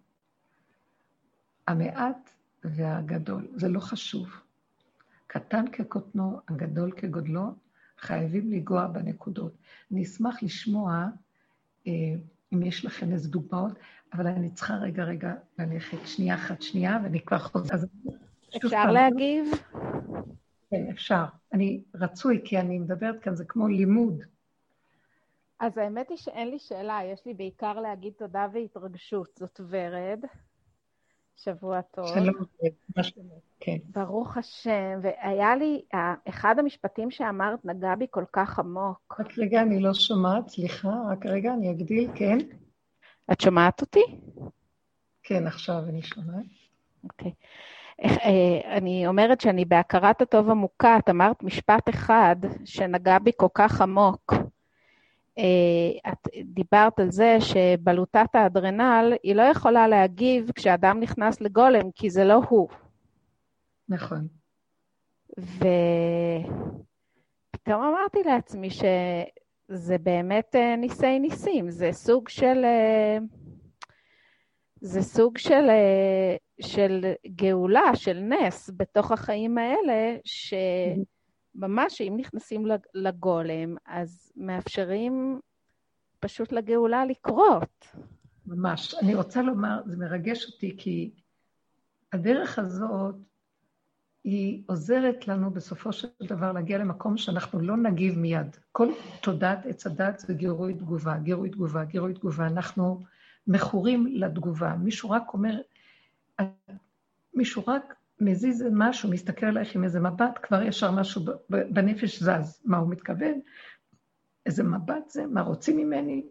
המעט 1.68 2.30
והגדול, 2.64 3.48
זה 3.56 3.70
לא 3.70 3.80
חשוב. 3.80 4.43
קטן 5.34 5.66
כקוטנו, 5.72 6.40
הגדול 6.48 6.92
כגודלו, 6.92 7.42
חייבים 7.98 8.52
לנגוע 8.52 8.88
בנקודות. 8.88 9.54
אני 9.92 10.04
אשמח 10.04 10.44
לשמוע 10.44 11.08
אה, 11.88 11.92
אם 12.54 12.64
יש 12.64 12.86
לכם 12.86 13.12
איזה 13.12 13.30
דוגמאות, 13.30 13.80
אבל 14.14 14.28
אני 14.28 14.52
צריכה 14.52 14.74
רגע, 14.74 15.04
רגע 15.04 15.34
ללכת 15.60 15.98
שנייה 16.06 16.36
אחת, 16.36 16.62
שנייה, 16.62 17.00
ואני 17.04 17.22
כבר 17.22 17.40
חוזרת. 17.40 17.90
אפשר 18.56 18.92
להגיב? 18.92 19.46
כן, 20.70 20.86
אפשר. 20.92 21.24
אני 21.54 21.82
רצוי, 21.96 22.42
כי 22.46 22.60
אני 22.60 22.80
מדברת 22.80 23.20
כאן, 23.20 23.36
זה 23.36 23.46
כמו 23.46 23.68
לימוד. 23.68 24.24
אז 25.60 25.78
האמת 25.78 26.10
היא 26.10 26.18
שאין 26.18 26.50
לי 26.50 26.60
שאלה, 26.60 27.00
יש 27.04 27.26
לי 27.26 27.34
בעיקר 27.34 27.80
להגיד 27.80 28.14
תודה 28.18 28.48
והתרגשות. 28.54 29.30
זאת 29.40 29.62
ורד. 29.70 30.26
שבוע 31.36 31.82
טוב. 31.82 32.08
שלום, 32.08 32.36
מה 32.98 33.04
שלומך? 33.04 33.30
כן. 33.60 33.78
ברוך 33.90 34.38
השם. 34.38 35.00
והיה 35.02 35.56
לי, 35.56 35.82
אחד 36.30 36.56
המשפטים 36.60 37.12
שאמרת 37.12 37.66
נגע 37.66 37.96
בי 37.96 38.06
כל 38.10 38.24
כך 38.34 38.60
עמוק. 38.60 39.16
רק 39.20 39.38
רגע, 39.38 39.62
אני 39.62 39.80
לא 39.80 39.94
שומעת, 39.94 40.50
סליחה, 40.50 40.90
רק 41.12 41.26
רגע, 41.26 41.54
אני 41.54 41.72
אגדיל, 41.72 42.12
כן? 42.16 42.38
את 43.32 43.42
שומעת 43.42 43.82
אותי? 43.82 44.04
כן, 45.24 45.48
עכשיו 45.48 45.80
אני 45.90 46.02
שומעת. 46.02 46.46
אוקיי. 47.04 47.32
אה, 48.04 48.78
אני 48.78 49.08
אומרת 49.08 49.42
שאני 49.42 49.66
בהכרת 49.66 50.22
הטוב 50.22 50.50
עמוקה, 50.50 50.98
את 50.98 51.10
אמרת 51.10 51.44
משפט 51.44 51.90
אחד 51.90 52.36
שנגע 52.66 53.20
בי 53.20 53.32
כל 53.38 53.48
כך 53.54 53.82
עמוק. 53.82 54.34
אה, 55.38 56.12
את 56.12 56.28
דיברת 56.44 57.00
על 57.00 57.12
זה 57.12 57.38
שבלוטת 57.40 58.30
האדרנל, 58.34 59.14
היא 59.24 59.36
לא 59.36 59.42
יכולה 59.42 59.88
להגיב 59.88 60.52
כשאדם 60.56 61.00
נכנס 61.00 61.42
לגולם, 61.42 61.92
כי 61.96 62.10
זה 62.10 62.24
לא 62.24 62.42
הוא. 62.50 62.70
נכון. 63.90 64.28
ופתאום 65.38 65.64
אמרתי 67.84 68.24
לעצמי 68.26 68.70
שזה 68.70 69.98
באמת 69.98 70.56
אה, 70.56 70.76
ניסי 70.76 71.20
ניסים, 71.20 71.70
זה 71.70 71.90
סוג 71.92 72.30
של... 72.30 72.66
אה, 72.66 73.18
זה 74.86 75.02
סוג 75.02 75.38
של, 75.38 75.70
של 76.62 77.14
גאולה, 77.28 77.96
של 77.96 78.20
נס 78.20 78.70
בתוך 78.78 79.12
החיים 79.12 79.58
האלה, 79.58 80.16
ש... 80.24 80.54
ממש, 81.56 82.02
אם 82.02 82.14
נכנסים 82.18 82.66
לגולם, 82.94 83.76
אז 83.86 84.32
מאפשרים 84.36 85.40
פשוט 86.20 86.52
לגאולה 86.52 87.06
לקרות. 87.06 87.88
ממש. 88.46 88.96
אני 88.96 89.16
רוצה 89.16 89.42
לומר, 89.42 89.82
זה 89.86 89.98
מרגש 89.98 90.46
אותי, 90.46 90.76
כי 90.78 91.12
הדרך 92.14 92.60
הזאת, 92.60 93.16
היא 94.24 94.64
עוזרת 94.68 95.28
לנו 95.28 95.52
בסופו 95.52 95.94
של 95.94 96.08
דבר 96.22 96.52
להגיע 96.52 96.78
למקום 96.78 97.18
שאנחנו 97.18 97.60
לא 97.60 97.78
נגיב 97.78 98.20
מיד. 98.20 98.58
כל 98.72 98.88
תודעת 99.22 99.66
עץ 99.66 99.88
הדת 99.88 100.20
זה 100.20 100.34
גירוי 100.34 100.74
תגובה, 100.74 101.18
גירוי 101.18 101.50
תגובה, 101.50 101.84
גירוי 101.84 102.14
תגובה. 102.14 102.48
אנחנו 102.48 103.04
מכורים 103.48 104.08
לתגובה. 104.08 104.76
מישהו 104.76 105.10
רק 105.10 105.34
אומר, 105.34 105.62
מישהו 107.34 107.64
רק 107.68 107.96
מזיז 108.26 108.66
משהו, 108.72 109.10
מסתכל 109.10 109.46
עלייך 109.46 109.76
עם 109.76 109.84
איזה 109.84 110.00
מבט, 110.00 110.40
כבר 110.44 110.62
ישר 110.62 110.92
משהו 110.92 111.22
בנפש 111.50 112.24
זז. 112.24 112.62
מה 112.66 112.78
הוא 112.78 112.90
מתכוון? 112.90 113.40
איזה 114.46 114.64
מבט 114.64 115.10
זה? 115.10 115.26
מה 115.26 115.42
רוצים 115.42 115.78
ממני? 115.78 116.24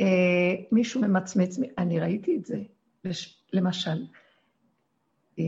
אה, 0.00 0.54
מישהו 0.72 1.00
ממצמץ, 1.00 1.58
אני 1.78 2.00
ראיתי 2.00 2.36
את 2.36 2.44
זה. 2.44 2.62
למשל, 3.52 4.06
אה, 5.38 5.44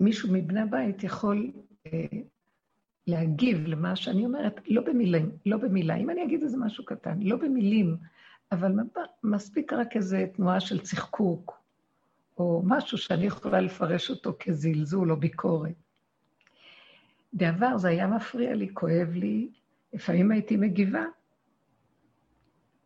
מישהו 0.00 0.32
מבני 0.32 0.60
הבית 0.60 1.04
יכול 1.04 1.52
אה, 1.86 2.06
להגיב 3.06 3.66
למה 3.66 3.96
שאני 3.96 4.24
אומרת, 4.24 4.60
לא 4.66 4.82
במילים, 4.82 5.30
לא 5.46 5.56
במילה. 5.56 5.96
אם 5.96 6.10
אני 6.10 6.24
אגיד 6.24 6.42
איזה 6.42 6.56
משהו 6.56 6.84
קטן, 6.84 7.18
לא 7.22 7.36
במילים, 7.36 7.96
אבל 8.52 8.72
מספיק 9.24 9.72
רק 9.72 9.96
איזו 9.96 10.16
תנועה 10.32 10.60
של 10.60 10.80
צחקוק, 10.80 11.57
או 12.38 12.62
משהו 12.64 12.98
שאני 12.98 13.26
יכולה 13.26 13.60
לפרש 13.60 14.10
אותו 14.10 14.36
כזלזול 14.40 15.12
או 15.12 15.16
ביקורת. 15.16 15.74
בעבר 17.32 17.78
זה 17.78 17.88
היה 17.88 18.06
מפריע 18.06 18.54
לי, 18.54 18.68
כואב 18.74 19.08
לי, 19.12 19.48
לפעמים 19.92 20.30
הייתי 20.30 20.56
מגיבה. 20.56 21.04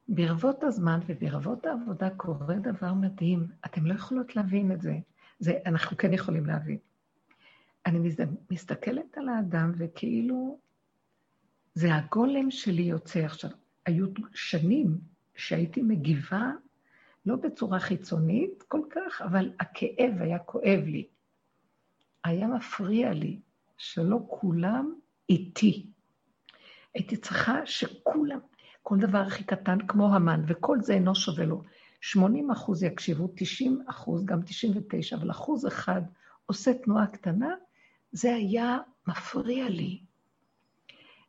ברבות 0.08 0.64
הזמן 0.64 1.00
וברבות 1.06 1.66
העבודה 1.66 2.10
קורה 2.10 2.54
דבר 2.54 2.94
מדהים. 2.94 3.46
אתם 3.66 3.86
לא 3.86 3.94
יכולות 3.94 4.36
להבין 4.36 4.72
את 4.72 4.82
זה. 4.82 4.94
זה 5.38 5.58
אנחנו 5.66 5.96
כן 5.96 6.12
יכולים 6.12 6.46
להבין. 6.46 6.78
אני 7.86 8.08
מסתכלת 8.50 9.18
על 9.18 9.28
האדם 9.28 9.72
וכאילו 9.76 10.58
זה 11.74 11.94
הגולם 11.94 12.50
שלי 12.50 12.82
יוצא 12.82 13.20
עכשיו. 13.20 13.50
היו 13.86 14.06
שנים 14.34 14.98
שהייתי 15.34 15.82
מגיבה, 15.82 16.52
לא 17.26 17.36
בצורה 17.36 17.80
חיצונית 17.80 18.62
כל 18.68 18.80
כך, 18.90 19.22
אבל 19.22 19.52
הכאב 19.60 20.12
היה 20.20 20.38
כואב 20.38 20.80
לי. 20.84 21.06
היה 22.24 22.46
מפריע 22.46 23.12
לי 23.12 23.40
שלא 23.76 24.18
כולם 24.28 24.94
איתי. 25.28 25.86
הייתי 26.94 27.16
צריכה 27.16 27.66
שכולם, 27.66 28.38
כל 28.82 28.98
דבר 28.98 29.18
הכי 29.18 29.44
קטן 29.44 29.78
כמו 29.86 30.14
המן, 30.14 30.42
וכל 30.46 30.80
זה 30.80 30.94
אינו 30.94 31.14
שווה 31.14 31.44
לו. 31.44 31.62
80 32.00 32.50
אחוז 32.50 32.82
יקשיבו, 32.82 33.28
90 33.36 33.84
אחוז, 33.86 34.24
גם 34.24 34.42
99, 34.42 35.16
אבל 35.16 35.30
אחוז 35.30 35.66
אחד 35.66 36.02
עושה 36.46 36.74
תנועה 36.74 37.06
קטנה, 37.06 37.54
זה 38.12 38.34
היה 38.34 38.78
מפריע 39.06 39.68
לי. 39.68 40.00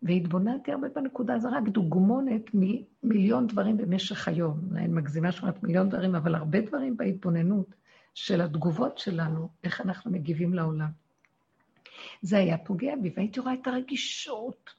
והתבוננתי 0.04 0.72
הרבה 0.72 0.88
בנקודה, 0.96 1.40
זה 1.40 1.50
רק 1.50 1.64
דוגמונת 1.64 2.42
ממיליון 2.54 3.48
דברים 3.48 3.78
במשך 3.78 4.28
היום. 4.28 4.60
אני 4.76 4.88
מגזימה 4.88 5.32
שאומרת 5.32 5.64
מיליון 5.64 5.90
דברים, 5.90 6.16
אבל 6.16 6.36
הרבה 6.36 6.62
דברים 6.62 6.98
בהתבוננות 6.98 7.76
של 8.14 8.42
התגובות 8.42 8.98
שלנו, 8.98 9.50
איך 9.64 9.82
אנחנו 9.82 10.12
מגיבים 10.12 10.54
לעולם. 10.54 10.90
זה 12.22 12.38
היה 12.38 12.58
פוגע 12.58 12.96
בי, 13.02 13.14
והייתי 13.16 13.40
רואה 13.40 13.54
את 13.54 13.68
הרגישות. 13.68 14.70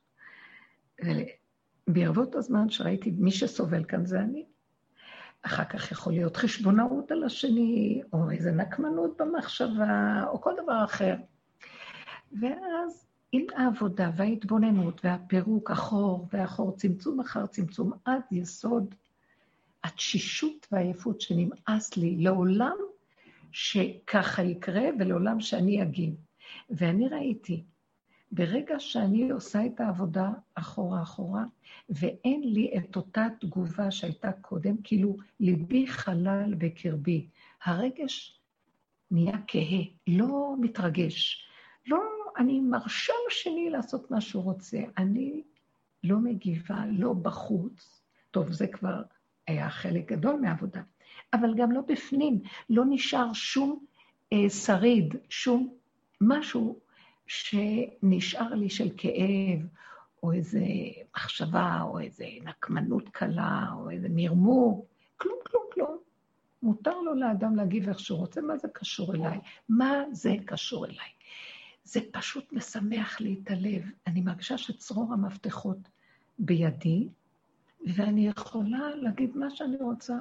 ברבות 1.89 2.35
הזמן 2.35 2.69
שראיתי, 2.71 3.11
מי 3.11 3.31
שסובל 3.31 3.85
כאן 3.85 4.07
זה 4.07 4.21
אני. 4.21 4.45
אחר 5.43 5.65
כך 5.65 5.93
יכול 5.93 6.13
להיות 6.13 6.37
חשבונאות 6.37 7.13
על 7.13 7.25
השני, 7.25 8.03
או 8.13 8.31
איזו 8.31 8.51
נקמנות 8.51 9.17
במחשבה, 9.21 10.25
או 10.29 10.41
כל 10.41 10.53
דבר 10.63 10.85
אחר. 10.85 11.17
ואז 12.41 13.07
עם 13.37 13.47
העבודה 13.57 14.11
וההתבוננות 14.17 15.05
והפירוק 15.05 15.71
אחור 15.71 16.29
ואחור, 16.33 16.77
צמצום 16.77 17.21
אחר 17.21 17.47
צמצום, 17.47 17.93
עד 18.05 18.21
יסוד 18.31 18.95
התשישות 19.85 20.67
והעייפות 20.73 21.21
שנמאס 21.21 21.97
לי 21.97 22.17
לעולם 22.17 22.77
שככה 23.53 24.43
יקרה 24.43 24.83
ולעולם 24.99 25.41
שאני 25.41 25.83
אגיב. 25.83 26.15
ואני 26.71 27.09
ראיתי, 27.09 27.63
ברגע 28.33 28.81
שאני 28.81 29.31
עושה 29.31 29.67
את 29.67 29.81
העבודה 29.81 30.31
אחורה 30.55 31.03
אחורה, 31.03 31.45
ואין 31.89 32.43
לי 32.45 32.71
את 32.79 32.97
אותה 32.97 33.27
תגובה 33.41 33.91
שהייתה 33.91 34.33
קודם, 34.33 34.77
כאילו 34.85 35.17
ליבי 35.41 35.87
חלל 35.87 36.55
בקרבי. 36.59 37.27
הרגש 37.65 38.41
נהיה 39.11 39.39
כהה, 39.49 39.83
לא 40.07 40.55
מתרגש, 40.61 41.49
לא 41.87 41.99
אני 42.37 42.61
מרשה 42.61 43.13
לשני 43.29 43.71
לעשות 43.71 44.11
מה 44.11 44.21
שהוא 44.21 44.43
רוצה. 44.43 44.79
אני 44.99 45.43
לא 46.05 46.19
מגיבה, 46.19 46.85
לא 46.91 47.13
בחוץ. 47.13 48.01
טוב, 48.31 48.53
זה 48.53 48.67
כבר 48.67 49.03
היה 49.47 49.71
חלק 49.71 50.13
גדול 50.13 50.41
מהעבודה. 50.41 50.83
אבל 51.33 51.55
גם 51.57 51.73
לא 51.73 51.81
בפנים, 51.89 52.41
לא 52.71 52.85
נשאר 52.89 53.33
שום 53.33 53.85
אה, 54.33 54.51
שריד, 54.51 55.15
שום 55.29 55.75
משהו 56.21 56.79
שנשאר 57.27 58.55
לי 58.55 58.71
של 58.71 58.89
כאב, 58.97 59.67
או 60.23 60.33
איזה 60.33 60.61
מחשבה, 61.17 61.83
או 61.83 62.01
איזה 62.01 62.25
נקמנות 62.45 63.09
קלה, 63.09 63.67
או 63.77 63.91
איזה 63.91 64.09
מרמור. 64.11 64.87
כלום, 65.17 65.39
כלום, 65.47 65.63
כלום. 65.73 65.99
מותר 66.63 67.01
לו 67.01 67.15
לאדם 67.15 67.57
להגיב 67.57 67.89
איך 67.89 68.01
שהוא 68.01 68.19
רוצה, 68.19 68.41
מה 68.41 68.57
זה 68.57 68.69
קשור 68.69 69.15
אליי? 69.15 69.41
מה 69.69 70.03
זה 70.13 70.35
קשור 70.47 70.87
אליי? 70.87 71.14
זה 71.85 72.01
פשוט 72.13 72.53
משמח 72.53 73.21
לי 73.21 73.37
את 73.43 73.51
הלב. 73.51 73.83
אני 74.07 74.21
מרגישה 74.21 74.59
שצרור 74.59 75.13
המפתחות 75.13 75.79
בידי, 76.39 77.09
ואני 77.95 78.29
יכולה 78.29 78.95
להגיד 78.95 79.37
מה 79.37 79.51
שאני 79.51 79.77
רוצה. 79.77 80.19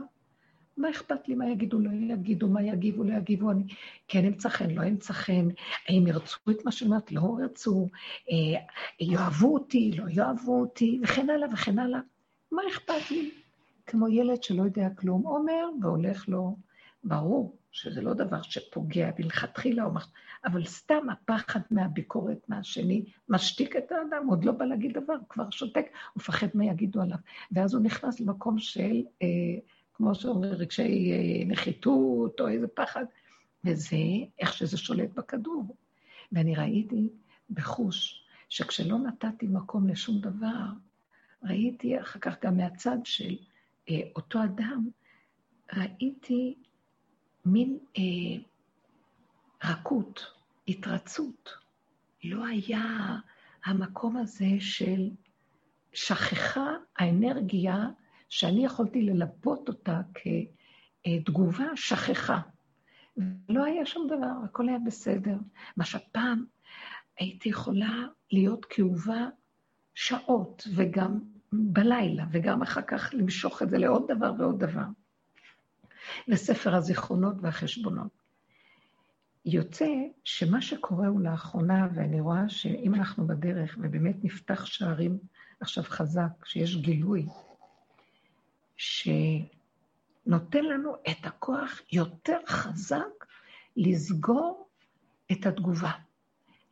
מה 0.77 0.89
אכפת 0.89 1.27
לי 1.27 1.35
מה 1.35 1.49
יגידו, 1.49 1.79
לא 1.79 1.89
יגידו, 2.13 2.47
מה 2.47 2.63
יגיבו, 2.63 3.03
לא 3.03 3.13
יגיבו, 3.13 3.51
אני 3.51 3.63
כן 4.07 4.25
אמצא 4.25 4.49
חן, 4.49 4.69
לא 4.69 4.87
אמצא 4.87 5.13
חן, 5.13 5.47
האם 5.87 6.07
ירצו 6.07 6.51
את 6.51 6.65
מה 6.65 6.71
שאומרת, 6.71 7.11
לא 7.11 7.37
ירצו, 7.41 7.87
אה, 8.31 8.61
יאהבו 8.99 9.53
אותי, 9.53 9.91
לא 9.91 10.05
יאהבו 10.09 10.59
אותי, 10.61 10.99
וכן 11.03 11.29
הלאה 11.29 11.53
וכן 11.53 11.79
הלאה. 11.79 11.99
מה 12.51 12.61
אכפת 12.71 13.11
לי? 13.11 13.31
כמו 13.85 14.07
ילד 14.07 14.43
שלא 14.43 14.63
יודע 14.63 14.89
כלום, 14.89 15.25
אומר 15.25 15.65
והולך 15.81 16.29
לו. 16.29 16.55
ברור 17.03 17.55
שזה 17.73 18.01
לא 18.01 18.13
דבר 18.13 18.41
שפוגע 18.41 19.09
מלכתחילה, 19.19 19.83
אבל 20.45 20.65
סתם 20.65 21.09
הפחד 21.09 21.59
מהביקורת 21.71 22.49
מהשני 22.49 23.05
משתיק 23.29 23.75
את 23.75 23.91
האדם, 23.91 24.27
עוד 24.27 24.45
לא 24.45 24.51
בא 24.51 24.65
להגיד 24.65 24.93
דבר, 24.93 25.13
כבר 25.29 25.49
שותק, 25.49 25.85
הוא 25.85 26.21
מפחד 26.21 26.47
מה 26.53 26.65
יגידו 26.65 27.01
עליו. 27.01 27.17
ואז 27.51 27.73
הוא 27.73 27.83
נכנס 27.83 28.19
למקום 28.19 28.59
של, 28.59 29.03
אה, 29.21 29.27
כמו 29.93 30.15
שאומרים, 30.15 30.53
רגשי 30.53 31.11
אה, 31.11 31.45
נחיתות 31.45 32.39
או 32.39 32.47
איזה 32.47 32.67
פחד, 32.67 33.05
וזה 33.63 33.95
איך 34.39 34.53
שזה 34.53 34.77
שולט 34.77 35.09
בכדור. 35.13 35.75
ואני 36.31 36.55
ראיתי 36.55 37.09
בחוש 37.49 38.25
שכשלא 38.49 38.97
נתתי 38.97 39.47
מקום 39.47 39.87
לשום 39.87 40.19
דבר, 40.19 40.65
ראיתי 41.43 42.01
אחר 42.01 42.19
כך 42.19 42.35
גם 42.43 42.57
מהצד 42.57 42.97
של 43.03 43.35
אה, 43.89 44.01
אותו 44.15 44.43
אדם, 44.43 44.89
ראיתי 45.75 46.55
מין 47.45 47.77
אה, 47.97 48.43
רכות, 49.63 50.25
התרצות. 50.67 51.49
לא 52.23 52.45
היה 52.45 53.15
המקום 53.65 54.17
הזה 54.17 54.49
של 54.59 55.09
שכחה 55.93 56.71
האנרגיה 56.97 57.87
שאני 58.29 58.65
יכולתי 58.65 59.01
ללבות 59.01 59.69
אותה 59.69 60.01
כתגובה, 61.03 61.65
שכחה. 61.75 62.39
לא 63.49 63.63
היה 63.63 63.85
שום 63.85 64.07
דבר, 64.07 64.45
הכל 64.45 64.69
היה 64.69 64.79
בסדר. 64.85 65.37
מה 65.77 65.85
שפעם 65.85 66.45
הייתי 67.19 67.49
יכולה 67.49 68.07
להיות 68.31 68.65
כאובה 68.65 69.27
שעות, 69.95 70.67
וגם 70.75 71.19
בלילה, 71.53 72.25
וגם 72.31 72.61
אחר 72.61 72.81
כך 72.81 73.09
למשוך 73.13 73.61
את 73.61 73.69
זה 73.69 73.77
לעוד 73.77 74.11
דבר 74.11 74.33
ועוד 74.37 74.59
דבר. 74.59 74.85
לספר 76.27 76.75
הזיכרונות 76.75 77.35
והחשבונות. 77.41 78.23
יוצא 79.45 79.87
שמה 80.23 80.61
שקורה 80.61 81.07
הוא 81.07 81.21
לאחרונה, 81.21 81.87
ואני 81.95 82.19
רואה 82.19 82.49
שאם 82.49 82.95
אנחנו 82.95 83.27
בדרך, 83.27 83.77
ובאמת 83.81 84.15
נפתח 84.23 84.65
שערים 84.65 85.17
עכשיו 85.59 85.83
חזק, 85.83 86.45
שיש 86.45 86.75
גילוי, 86.75 87.25
שנותן 88.75 90.63
לנו 90.65 90.95
את 90.95 91.25
הכוח 91.25 91.81
יותר 91.91 92.37
חזק 92.47 93.25
לסגור 93.77 94.67
את 95.31 95.45
התגובה, 95.45 95.91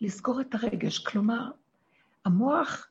לסגור 0.01 0.41
את 0.41 0.55
הרגש. 0.55 0.99
כלומר, 0.99 1.51
המוח 2.25 2.88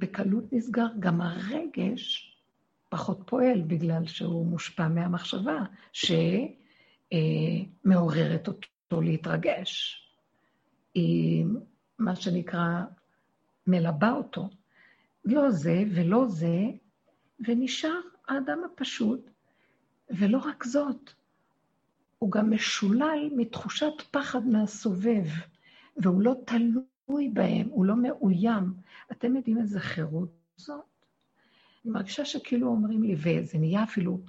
בקלות 0.00 0.44
נסגר, 0.52 0.86
גם 0.98 1.20
הרגש 1.20 2.31
פחות 2.92 3.22
פועל 3.26 3.62
בגלל 3.62 4.06
שהוא 4.06 4.46
מושפע 4.46 4.88
מהמחשבה 4.88 5.58
שמעוררת 7.12 8.48
אותו 8.48 9.02
להתרגש. 9.02 9.98
היא, 10.94 11.46
מה 11.98 12.16
שנקרא, 12.16 12.82
מלבה 13.66 14.10
אותו. 14.10 14.48
לא 15.24 15.50
זה 15.50 15.82
ולא 15.94 16.26
זה, 16.28 16.60
ונשאר 17.40 18.00
האדם 18.28 18.58
הפשוט. 18.64 19.30
ולא 20.10 20.38
רק 20.38 20.64
זאת, 20.64 21.10
הוא 22.18 22.30
גם 22.30 22.50
משולל 22.50 23.30
מתחושת 23.36 24.02
פחד 24.10 24.46
מהסובב, 24.46 25.24
והוא 25.96 26.22
לא 26.22 26.34
תלוי 26.46 27.28
בהם, 27.32 27.68
הוא 27.68 27.84
לא 27.84 27.96
מאוים. 27.96 28.74
אתם 29.12 29.36
יודעים 29.36 29.58
איזה 29.58 29.80
חירות 29.80 30.30
זאת? 30.56 30.91
אני 31.84 31.92
מרגישה 31.92 32.24
שכאילו 32.24 32.68
אומרים 32.68 33.02
לי, 33.02 33.14
וזה 33.18 33.58
נהיה 33.58 33.82
אפילו, 33.82 34.20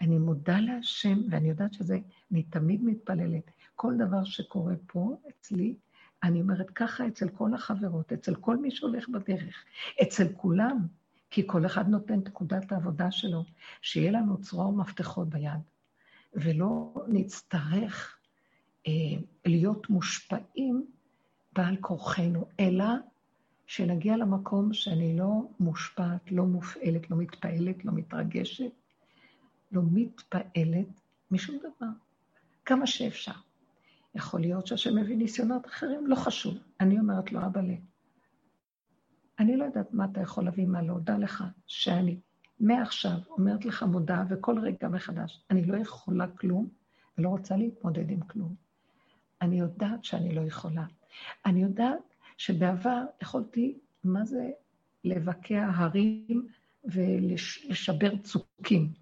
אני 0.00 0.18
מודה 0.18 0.60
להשם, 0.60 1.18
ואני 1.30 1.48
יודעת 1.48 1.72
שזה, 1.72 1.98
אני 2.32 2.42
תמיד 2.42 2.84
מתפללת. 2.84 3.50
כל 3.74 3.94
דבר 3.98 4.24
שקורה 4.24 4.74
פה 4.86 5.16
אצלי, 5.28 5.74
אני 6.22 6.40
אומרת 6.40 6.70
ככה 6.70 7.06
אצל 7.06 7.28
כל 7.28 7.54
החברות, 7.54 8.12
אצל 8.12 8.34
כל 8.34 8.56
מי 8.56 8.70
שהולך 8.70 9.08
בדרך, 9.08 9.64
אצל 10.02 10.28
כולם, 10.36 10.78
כי 11.30 11.42
כל 11.46 11.66
אחד 11.66 11.88
נותן 11.88 12.18
את 12.18 12.26
נקודת 12.28 12.72
העבודה 12.72 13.10
שלו, 13.10 13.44
שיהיה 13.82 14.12
לנו 14.12 14.40
צרור 14.40 14.68
ומפתחות 14.68 15.28
ביד, 15.28 15.60
ולא 16.34 16.94
נצטרך 17.08 18.18
אה, 18.86 18.92
להיות 19.44 19.90
מושפעים 19.90 20.86
בעל 21.52 21.76
כורחנו, 21.76 22.48
אלא 22.60 22.84
שנגיע 23.66 24.16
למקום 24.16 24.72
שאני 24.72 25.16
לא 25.16 25.42
מושפעת, 25.60 26.32
לא 26.32 26.44
מופעלת, 26.44 27.10
לא 27.10 27.16
מתפעלת, 27.16 27.84
לא 27.84 27.92
מתרגשת, 27.92 28.70
לא 29.72 29.82
מתפעלת 29.92 30.86
משום 31.30 31.58
דבר, 31.58 31.90
כמה 32.64 32.86
שאפשר. 32.86 33.32
יכול 34.14 34.40
להיות 34.40 34.66
שהשם 34.66 34.96
מביא 34.96 35.16
ניסיונות 35.16 35.66
אחרים, 35.66 36.06
לא 36.06 36.16
חשוב. 36.16 36.54
אני 36.80 36.98
אומרת 36.98 37.32
לו, 37.32 37.46
אבא 37.46 37.60
לי, 37.60 37.80
אני 39.38 39.56
לא 39.56 39.64
יודעת 39.64 39.92
מה 39.92 40.04
אתה 40.04 40.20
יכול 40.20 40.44
להביא, 40.44 40.66
מה 40.66 40.82
לא. 40.82 40.98
דע 40.98 41.18
לך 41.18 41.44
שאני 41.66 42.16
מעכשיו 42.60 43.18
אומרת 43.30 43.64
לך 43.64 43.82
מודעה, 43.82 44.24
וכל 44.28 44.58
רגע 44.58 44.88
מחדש, 44.88 45.44
אני 45.50 45.64
לא 45.64 45.76
יכולה 45.76 46.26
כלום, 46.28 46.68
ולא 47.18 47.28
רוצה 47.28 47.56
להתמודד 47.56 48.10
עם 48.10 48.20
כלום. 48.20 48.54
אני 49.40 49.58
יודעת 49.58 50.04
שאני 50.04 50.34
לא 50.34 50.40
יכולה. 50.40 50.84
אני 51.46 51.62
יודעת 51.62 52.11
שבעבר 52.36 53.04
יכולתי, 53.22 53.78
מה 54.04 54.24
זה 54.24 54.50
לבקע 55.04 55.70
הרים 55.74 56.46
ולשבר 56.84 58.16
צוקים 58.16 58.92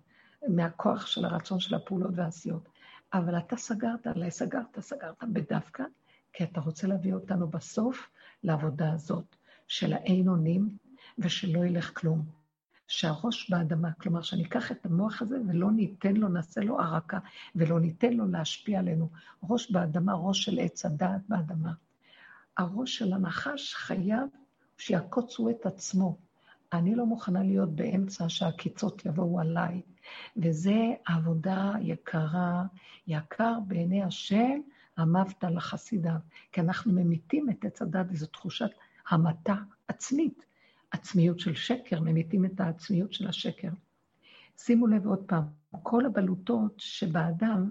מהכוח 0.49 1.07
של 1.07 1.25
הרצון 1.25 1.61
של 1.61 1.75
הפעולות 1.75 2.11
והעשיות. 2.15 2.69
אבל 3.13 3.39
אתה 3.39 3.57
סגרת 3.57 4.07
עליי, 4.07 4.31
סגרת, 4.31 4.81
סגרת 4.81 5.25
בדווקא, 5.33 5.85
כי 6.33 6.45
אתה 6.45 6.61
רוצה 6.61 6.87
להביא 6.87 7.15
אותנו 7.15 7.49
בסוף 7.49 8.11
לעבודה 8.43 8.93
הזאת 8.93 9.37
של 9.69 9.93
האין 9.93 10.29
אונים 10.29 10.77
ושלא 11.19 11.65
ילך 11.65 11.99
כלום. 11.99 12.25
שהראש 12.89 13.51
באדמה, 13.51 13.93
כלומר, 13.93 14.23
שאני 14.23 14.45
אקח 14.45 14.73
את 14.73 14.87
המוח 14.87 15.23
הזה 15.23 15.39
ולא 15.49 15.71
ניתן 15.71 16.17
לו, 16.17 16.29
נעשה 16.29 16.61
לו 16.61 16.81
ערקה, 16.81 17.19
ולא 17.55 17.81
ניתן 17.81 18.13
לו 18.13 18.27
להשפיע 18.27 18.79
עלינו. 18.79 19.09
ראש 19.43 19.71
באדמה, 19.71 20.15
ראש 20.15 20.45
של 20.45 20.59
עץ 20.59 20.87
הדעת 20.87 21.21
באדמה. 21.29 21.73
הראש 22.61 22.99
של 22.99 23.13
הנחש 23.13 23.75
חייב 23.75 24.29
שיעקוצו 24.79 25.51
את 25.51 25.67
עצמו. 25.67 26.19
אני 26.73 26.95
לא 26.95 27.07
מוכנה 27.07 27.43
להיות 27.43 27.77
באמצע 27.77 28.29
שהעקיצות 28.29 29.07
יבואו 29.07 29.41
עליי. 29.41 29.83
וזו 30.37 30.97
עבודה 31.07 31.73
יקרה, 31.81 32.65
יקר 33.07 33.55
בעיני 33.67 34.03
השם, 34.03 34.61
עמבת 34.99 35.45
לחסידיו. 35.45 36.15
כי 36.53 36.61
אנחנו 36.61 36.93
ממיתים 36.93 37.51
את 37.51 37.65
עץ 37.65 37.83
הדת, 37.83 38.07
וזו 38.11 38.27
תחושת 38.27 38.71
המתה 39.09 39.55
עצמית. 39.89 40.45
עצמיות 40.91 41.41
של 41.41 41.55
שקר, 41.55 42.01
ממיתים 42.01 42.45
את 42.45 42.61
העצמיות 42.61 43.13
של 43.13 43.29
השקר. 43.29 43.69
שימו 44.59 44.87
לב 44.87 45.07
עוד 45.07 45.25
פעם, 45.27 45.45
כל 45.83 46.07
הבלוטות 46.07 46.75
שבאדם, 46.79 47.71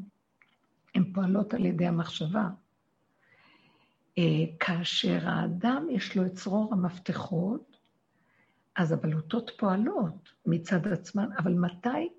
הן 0.95 1.13
פועלות 1.13 1.53
על 1.53 1.65
ידי 1.65 1.87
המחשבה. 1.87 2.49
אה, 4.17 4.23
כאשר 4.59 5.19
האדם 5.23 5.87
יש 5.91 6.17
לו 6.17 6.25
את 6.25 6.33
צרור 6.33 6.73
המפתחות, 6.73 7.77
אז 8.75 8.91
הבלוטות 8.91 9.51
פועלות 9.57 10.33
מצד 10.45 10.87
עצמן, 10.87 11.29
אבל 11.37 11.53
מתי 11.53 12.09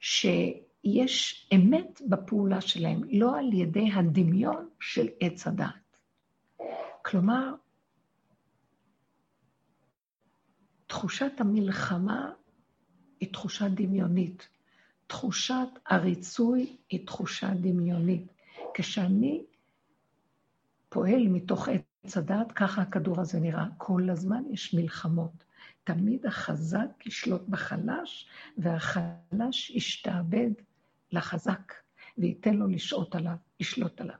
שיש 0.00 1.48
אמת 1.54 2.02
בפעולה 2.08 2.60
שלהם, 2.60 3.00
לא 3.12 3.38
על 3.38 3.52
ידי 3.52 3.92
הדמיון 3.94 4.68
של 4.80 5.06
עץ 5.20 5.46
הדת. 5.46 5.98
כלומר, 7.02 7.54
תחושת 10.86 11.32
המלחמה 11.38 12.30
היא 13.20 13.32
תחושה 13.32 13.68
דמיונית. 13.68 14.48
תחושת 15.06 15.68
הריצוי 15.86 16.76
היא 16.90 17.06
תחושה 17.06 17.50
דמיונית. 17.54 18.32
כשאני 18.74 19.44
פועל 20.94 21.28
מתוך 21.28 21.68
עץ 21.68 22.16
הדת, 22.16 22.52
ככה 22.52 22.82
הכדור 22.82 23.20
הזה 23.20 23.40
נראה. 23.40 23.66
כל 23.78 24.10
הזמן 24.10 24.42
יש 24.50 24.74
מלחמות. 24.74 25.44
תמיד 25.84 26.26
החזק 26.26 27.06
ישלוט 27.06 27.48
בחלש, 27.48 28.28
והחלש 28.58 29.70
ישתעבד 29.70 30.50
לחזק, 31.12 31.72
וייתן 32.18 32.54
לו 32.54 32.66
לשהות 32.66 33.14
עליו, 33.14 33.36
לשלוט 33.60 34.00
עליו. 34.00 34.16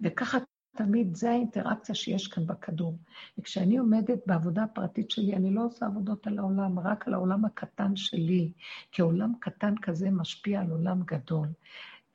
וככה 0.00 0.38
תמיד, 0.76 1.14
זה 1.14 1.30
האינטראקציה 1.30 1.94
שיש 1.94 2.28
כאן 2.28 2.46
בכדור. 2.46 2.98
וכשאני 3.38 3.76
עומדת 3.76 4.18
בעבודה 4.26 4.62
הפרטית 4.62 5.10
שלי, 5.10 5.36
אני 5.36 5.54
לא 5.54 5.64
עושה 5.64 5.86
עבודות 5.86 6.26
על 6.26 6.38
העולם, 6.38 6.78
רק 6.78 7.08
על 7.08 7.14
העולם 7.14 7.44
הקטן 7.44 7.96
שלי, 7.96 8.52
כי 8.92 9.02
עולם 9.02 9.32
קטן 9.40 9.74
כזה 9.82 10.10
משפיע 10.10 10.60
על 10.60 10.70
עולם 10.70 11.02
גדול. 11.02 11.48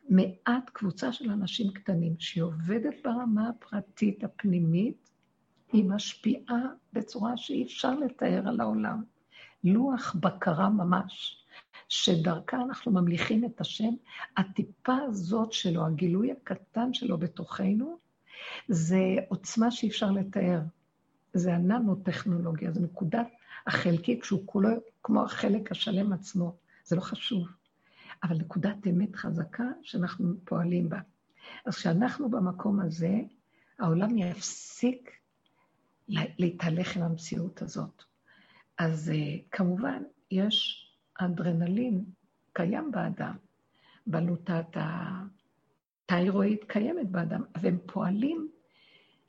מעט 0.10 0.70
קבוצה 0.74 1.14
של 1.14 1.32
אנשים 1.32 1.74
קטנים 1.74 2.16
שהיא 2.20 2.44
עובדת 2.44 2.94
ברמה 3.04 3.50
הפרטית 3.50 4.24
הפנימית, 4.24 5.10
היא 5.72 5.86
משפיעה 5.86 6.62
בצורה 6.94 7.38
שאי 7.38 7.64
אפשר 7.64 7.96
לתאר 7.96 8.48
על 8.48 8.62
העולם. 8.62 9.04
לוח 9.64 10.16
בקרה 10.20 10.70
ממש, 10.70 11.44
שדרכה 11.90 12.62
אנחנו 12.62 12.92
ממליכים 12.92 13.46
את 13.46 13.62
השם, 13.62 13.94
הטיפה 14.38 14.96
הזאת 15.08 15.54
שלו, 15.54 15.86
הגילוי 15.86 16.32
הקטן 16.32 16.94
שלו 16.94 17.18
בתוכנו, 17.18 17.98
זה 18.68 19.16
עוצמה 19.28 19.72
שאי 19.72 19.90
אפשר 19.90 20.12
לתאר. 20.12 20.60
זה 21.34 21.56
הננו-טכנולוגיה, 21.56 22.72
זו 22.72 22.82
נקודת 22.82 23.28
החלקיק 23.68 24.24
שהוא 24.24 24.42
כולו 24.46 24.70
כמו 25.04 25.24
החלק 25.24 25.72
השלם 25.72 26.14
עצמו. 26.14 26.56
זה 26.84 26.96
לא 26.96 27.02
חשוב. 27.02 27.48
אבל 28.24 28.38
נקודת 28.38 28.88
אמת 28.90 29.16
חזקה 29.16 29.64
שאנחנו 29.82 30.34
פועלים 30.44 30.90
בה. 30.90 31.00
אז 31.66 31.76
כשאנחנו 31.76 32.30
במקום 32.30 32.80
הזה, 32.80 33.20
העולם 33.80 34.18
יפסיק 34.18 35.12
להתהלך 36.10 36.98
עם 36.98 37.04
המציאות 37.04 37.62
הזאת. 37.62 38.04
אז 38.78 39.10
אה, 39.10 39.38
כמובן, 39.52 40.04
יש 40.32 40.86
אדרנלין 41.16 42.06
קיים 42.54 42.92
באדם, 42.92 43.36
בלוטת 44.08 44.78
התיירואיד 46.06 46.60
קיימת 46.68 47.10
באדם, 47.10 47.44
והם 47.62 47.78
פועלים 47.86 48.50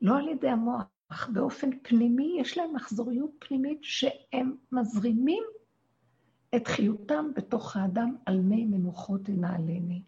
לא 0.02 0.18
על 0.18 0.28
ידי 0.28 0.48
המוח, 0.48 0.86
באופן 1.32 1.70
פנימי, 1.82 2.36
יש 2.40 2.58
להם 2.58 2.74
מחזוריות 2.74 3.30
פנימית 3.38 3.78
שהם 3.82 4.56
מזרימים 4.72 5.42
את 6.56 6.66
חיותם 6.68 7.24
בתוך 7.36 7.76
האדם 7.76 8.16
על 8.26 8.40
מי 8.40 8.64
מנוחות 8.64 9.28
ינעלני. 9.28 10.02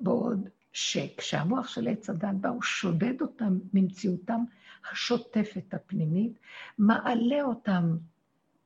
בעוד 0.00 0.48
שכשהמוח 0.72 1.68
של 1.68 1.88
עץ 1.88 2.10
הדת 2.10 2.34
בא, 2.40 2.48
הוא 2.48 2.62
שודד 2.62 3.20
אותם 3.20 3.58
ממציאותם 3.74 4.44
השוטפת 4.90 5.74
הפנימית, 5.74 6.38
מעלה 6.78 7.42
אותם 7.42 7.96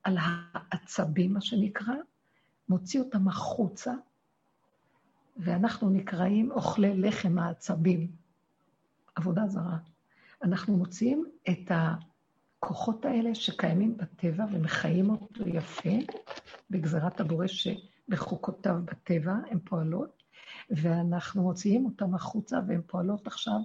על 0.03 0.19
העצבים, 0.21 1.33
מה 1.33 1.41
שנקרא, 1.41 1.95
מוציא 2.69 3.01
אותם 3.01 3.29
החוצה, 3.29 3.93
ואנחנו 5.37 5.91
נקראים 5.91 6.51
אוכלי 6.51 6.97
לחם 6.97 7.39
העצבים. 7.39 8.11
עבודה 9.15 9.47
זרה. 9.47 9.79
אנחנו 10.43 10.77
מוציאים 10.77 11.25
את 11.49 11.71
הכוחות 12.63 13.05
האלה 13.05 13.35
שקיימים 13.35 13.97
בטבע 13.97 14.45
ומחיים 14.53 15.11
אותו 15.11 15.49
יפה, 15.49 15.91
בגזרת 16.71 17.21
הבורא 17.21 17.47
שבחוקותיו 17.47 18.77
בטבע 18.85 19.35
הן 19.51 19.59
פועלות, 19.65 20.23
ואנחנו 20.71 21.43
מוציאים 21.43 21.85
אותם 21.85 22.15
החוצה 22.15 22.59
והן 22.67 22.81
פועלות 22.87 23.27
עכשיו, 23.27 23.61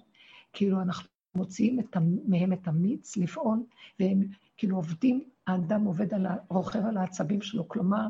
כאילו 0.54 0.82
אנחנו 0.82 1.10
מוציאים 1.36 1.80
את, 1.80 1.98
מהם 2.28 2.54
את 2.54 2.68
המיץ 2.68 3.18
לפעול, 3.18 3.64
והם 4.00 4.24
כאילו 4.58 4.76
עובדים, 4.76 5.24
האדם 5.48 5.86
עובד 5.86 6.14
על, 6.14 6.26
רוכב 6.50 6.86
על 6.86 6.98
העצבים 6.98 7.42
שלו, 7.42 7.68
כלומר, 7.68 8.08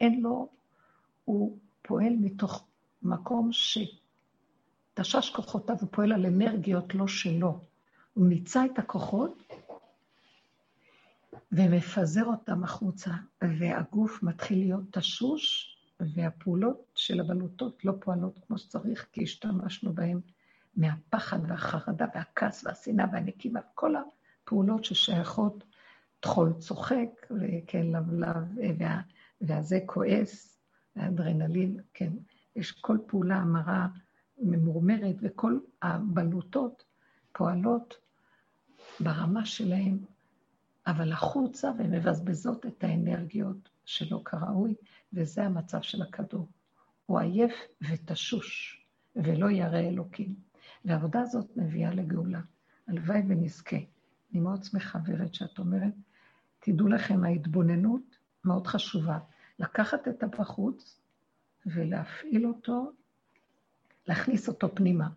אין 0.00 0.20
לו, 0.20 0.48
הוא 1.24 1.58
פועל 1.82 2.12
מתוך 2.20 2.66
מקום 3.02 3.50
שתשש 3.52 5.30
כוחותיו, 5.30 5.76
הוא 5.80 5.88
פועל 5.92 6.12
על 6.12 6.26
אנרגיות 6.26 6.94
לא 6.94 7.08
שלו. 7.08 7.60
הוא 8.14 8.26
מיצה 8.26 8.64
את 8.64 8.78
הכוחות 8.78 9.45
ומפזר 11.52 12.24
אותם 12.24 12.64
החוצה, 12.64 13.10
והגוף 13.58 14.22
מתחיל 14.22 14.58
להיות 14.58 14.82
תשוש, 14.90 15.72
והפעולות 16.00 16.92
של 16.94 17.20
הבלוטות 17.20 17.84
לא 17.84 17.92
פועלות 18.00 18.38
כמו 18.46 18.58
שצריך, 18.58 19.06
כי 19.12 19.22
השתמשנו 19.22 19.94
בהן 19.94 20.20
מהפחד 20.76 21.38
והחרדה 21.48 22.06
והכעס 22.14 22.64
והשנאה 22.66 23.06
והנקימה, 23.12 23.60
כל 23.74 23.94
הפעולות 23.96 24.84
ששייכות, 24.84 25.64
טחול 26.20 26.52
צוחק, 26.52 27.26
וכן 27.30 27.86
לבלב, 27.86 28.36
וה, 28.78 29.00
והזה 29.40 29.78
כועס, 29.86 30.58
והאדרנלין, 30.96 31.80
כן, 31.94 32.12
יש 32.56 32.72
כל 32.72 32.98
פעולה 33.06 33.36
המרה 33.36 33.88
ממורמרת, 34.38 35.16
וכל 35.22 35.58
הבלוטות 35.82 36.84
פועלות 37.32 37.94
ברמה 39.00 39.44
שלהן, 39.44 39.98
אבל 40.86 41.12
החוצה, 41.12 41.70
והן 41.78 41.94
מבזבזות 41.94 42.66
את 42.66 42.84
האנרגיות 42.84 43.68
שלא 43.84 44.22
כראוי, 44.24 44.74
וזה 45.12 45.44
המצב 45.44 45.82
של 45.82 46.02
הכדור. 46.02 46.48
הוא 47.06 47.20
עייף 47.20 47.52
ותשוש, 47.90 48.80
ולא 49.16 49.50
ירא 49.50 49.78
אלוקים. 49.78 50.34
והעבודה 50.84 51.20
הזאת 51.20 51.56
מביאה 51.56 51.94
לגאולה. 51.94 52.40
הלוואי 52.88 53.22
ונזכה. 53.28 53.76
אני 54.32 54.40
מאוד 54.40 54.64
שמחה, 54.64 54.98
ורד, 55.06 55.34
שאת 55.34 55.58
אומרת, 55.58 55.94
תדעו 56.60 56.88
לכם, 56.88 57.24
ההתבוננות 57.24 58.16
מאוד 58.44 58.66
חשובה. 58.66 59.18
לקחת 59.58 60.08
את 60.08 60.22
הבחוץ 60.22 61.00
ולהפעיל 61.66 62.46
אותו, 62.46 62.92
להכניס 64.06 64.48
אותו 64.48 64.74
פנימה. 64.74 65.08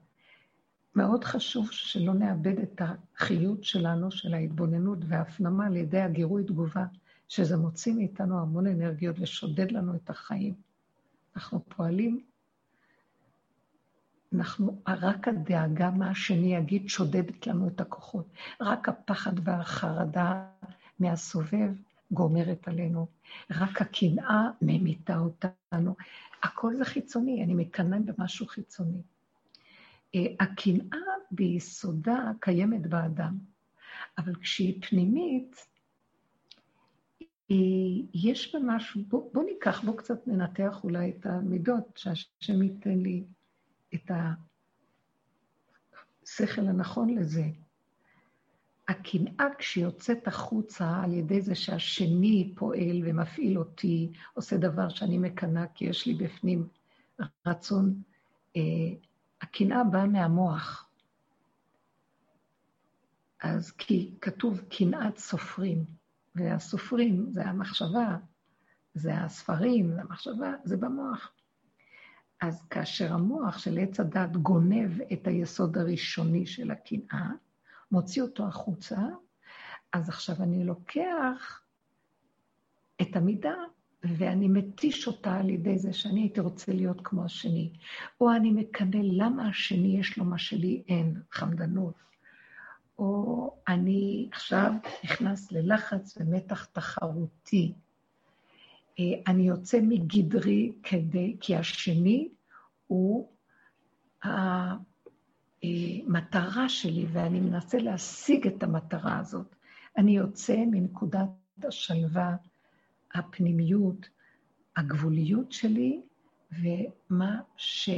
מאוד 0.99 1.23
חשוב 1.23 1.71
שלא 1.71 2.13
נאבד 2.13 2.59
את 2.59 2.81
החיות 2.81 3.63
שלנו, 3.63 4.11
של 4.11 4.33
ההתבוננות 4.33 4.99
וההפנמה 5.07 5.65
על 5.65 5.75
ידי 5.75 6.01
הגירוי 6.01 6.43
תגובה, 6.43 6.85
שזה 7.27 7.57
מוציא 7.57 7.93
מאיתנו 7.93 8.39
המון 8.39 8.67
אנרגיות 8.67 9.15
ושודד 9.19 9.71
לנו 9.71 9.95
את 9.95 10.09
החיים. 10.09 10.53
אנחנו 11.35 11.61
פועלים, 11.67 12.23
אנחנו, 14.33 14.81
רק 14.87 15.27
הדאגה 15.27 15.91
מה 15.91 16.09
השני 16.09 16.55
יגיד 16.55 16.89
שודדת 16.89 17.47
לנו 17.47 17.67
את 17.67 17.81
הכוחות. 17.81 18.27
רק 18.61 18.89
הפחד 18.89 19.33
והחרדה 19.43 20.45
מהסובב 20.99 21.73
גומרת 22.11 22.67
עלינו. 22.67 23.07
רק 23.51 23.81
הקנאה 23.81 24.49
ממיתה 24.61 25.17
אותנו. 25.17 25.95
הכל 26.43 26.75
זה 26.75 26.85
חיצוני, 26.85 27.43
אני 27.43 27.53
מקנאה 27.53 27.99
במשהו 27.99 28.47
חיצוני. 28.47 29.01
אה, 30.15 30.25
הקנאה 30.39 30.99
ביסודה 31.31 32.31
קיימת 32.39 32.87
באדם, 32.87 33.37
אבל 34.17 34.35
כשהיא 34.35 34.81
פנימית, 34.89 35.69
יש 38.13 38.55
בה 38.55 38.59
משהו, 38.63 39.01
בוא, 39.07 39.33
בוא 39.33 39.43
ניקח, 39.43 39.83
בוא 39.83 39.97
קצת 39.97 40.27
ננתח 40.27 40.83
אולי 40.83 41.09
את 41.09 41.25
המידות, 41.25 41.85
שהשם 41.95 42.63
ייתן 42.63 42.99
לי 42.99 43.23
את 43.93 44.11
השכל 46.23 46.67
הנכון 46.67 47.09
לזה. 47.09 47.43
הקנאה 48.87 49.47
כשיוצאת 49.57 50.27
החוצה 50.27 51.01
על 51.03 51.13
ידי 51.13 51.41
זה 51.41 51.55
שהשני 51.55 52.53
פועל 52.55 53.01
ומפעיל 53.05 53.57
אותי, 53.57 54.11
עושה 54.33 54.57
דבר 54.57 54.89
שאני 54.89 55.17
מקנאה 55.17 55.67
כי 55.67 55.85
יש 55.85 56.05
לי 56.05 56.13
בפנים 56.13 56.67
רצון, 57.45 58.01
אה, 58.55 58.61
הקנאה 59.49 59.83
באה 59.83 60.07
מהמוח. 60.07 60.89
אז 63.43 63.71
כי 63.71 64.15
כתוב 64.21 64.61
קנאת 64.69 65.17
סופרים, 65.17 65.85
והסופרים 66.35 67.25
זה 67.31 67.45
המחשבה, 67.45 68.17
זה 68.93 69.15
הספרים, 69.15 69.93
זה 69.93 70.01
המחשבה, 70.01 70.53
זה 70.63 70.77
במוח. 70.77 71.31
אז 72.41 72.67
כאשר 72.69 73.13
המוח 73.13 73.57
של 73.57 73.77
עץ 73.77 73.99
הדת 73.99 74.31
גונב 74.31 75.01
את 75.13 75.27
היסוד 75.27 75.77
הראשוני 75.77 76.45
של 76.45 76.71
הקנאה, 76.71 77.29
מוציא 77.91 78.21
אותו 78.21 78.47
החוצה, 78.47 78.99
אז 79.93 80.09
עכשיו 80.09 80.35
אני 80.43 80.63
לוקח 80.63 81.61
את 83.01 83.15
המידה 83.15 83.55
ואני 84.03 84.47
מתיש 84.47 85.07
אותה 85.07 85.35
על 85.35 85.49
ידי 85.49 85.77
זה 85.77 85.93
שאני 85.93 86.21
הייתי 86.21 86.39
רוצה 86.39 86.73
להיות 86.73 87.01
כמו 87.03 87.25
השני. 87.25 87.69
או 88.21 88.31
אני 88.31 88.51
מקנא 88.51 88.99
למה 89.03 89.47
השני 89.47 89.99
יש 89.99 90.17
לו 90.17 90.25
מה 90.25 90.37
שלי 90.37 90.83
אין, 90.87 91.21
חמדנות. 91.31 91.93
או 92.99 93.51
אני 93.67 94.29
עכשיו 94.31 94.71
נכנס 95.03 95.51
ללחץ 95.51 96.17
ומתח 96.17 96.65
תחרותי. 96.65 97.73
אה, 98.99 99.03
אני 99.27 99.47
יוצא 99.47 99.79
מגדרי 99.81 100.71
כדי, 100.83 101.37
כי 101.39 101.55
השני 101.55 102.29
הוא 102.87 103.29
המטרה 105.43 106.69
שלי, 106.69 107.05
ואני 107.11 107.39
מנסה 107.39 107.77
להשיג 107.77 108.47
את 108.47 108.63
המטרה 108.63 109.17
הזאת. 109.19 109.55
אני 109.97 110.17
יוצא 110.17 110.55
מנקודת 110.71 111.29
השלווה, 111.63 112.35
הפנימיות, 113.13 114.09
הגבוליות 114.75 115.51
שלי, 115.51 116.01
ומה 116.51 117.41
שמתאים 117.57 117.91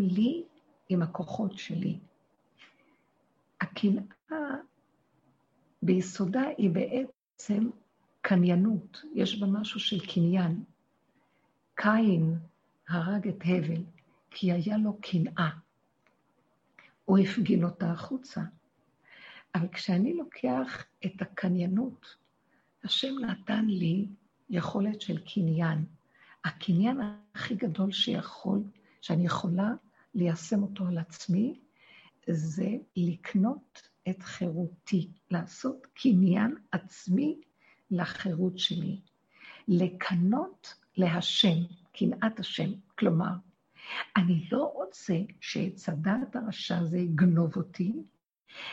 לי 0.00 0.44
עם 0.88 1.02
הכוחות 1.02 1.58
שלי. 1.58 1.98
הקנאה 3.60 4.56
ביסודה 5.82 6.42
היא 6.58 6.70
בעצם 6.70 7.70
קניינות, 8.20 9.02
יש 9.14 9.40
בה 9.40 9.46
משהו 9.46 9.80
של 9.80 10.06
קניין. 10.06 10.64
קין 11.74 12.38
הרג 12.88 13.28
את 13.28 13.42
הבל, 13.44 13.82
כי 14.30 14.52
היה 14.52 14.78
לו 14.78 14.98
קנאה. 15.00 15.50
הוא 17.04 17.18
הפגין 17.18 17.64
אותה 17.64 17.90
החוצה. 17.90 18.40
אבל 19.54 19.68
כשאני 19.68 20.14
לוקח 20.14 20.84
את 21.06 21.22
הקניינות, 21.22 22.16
השם 22.84 23.18
נתן 23.20 23.64
לי 23.66 24.08
יכולת 24.50 25.00
של 25.00 25.18
קניין. 25.18 25.84
הקניין 26.44 27.00
הכי 27.34 27.54
גדול 27.54 27.92
שיכול, 27.92 28.62
שאני 29.00 29.26
יכולה 29.26 29.72
ליישם 30.14 30.62
אותו 30.62 30.86
על 30.86 30.98
עצמי, 30.98 31.60
זה 32.28 32.68
לקנות 32.96 33.88
את 34.08 34.22
חירותי, 34.22 35.08
לעשות 35.30 35.86
קניין 35.94 36.54
עצמי 36.72 37.40
לחירות 37.90 38.58
שלי. 38.58 39.00
לקנות 39.68 40.74
להשם, 40.96 41.58
קנאת 41.92 42.40
השם. 42.40 42.70
כלומר, 42.98 43.32
אני 44.16 44.48
לא 44.52 44.72
רוצה 44.74 45.14
הדעת 45.88 46.36
הרשע 46.36 46.78
הזה 46.78 46.98
יגנוב 46.98 47.56
אותי, 47.56 47.92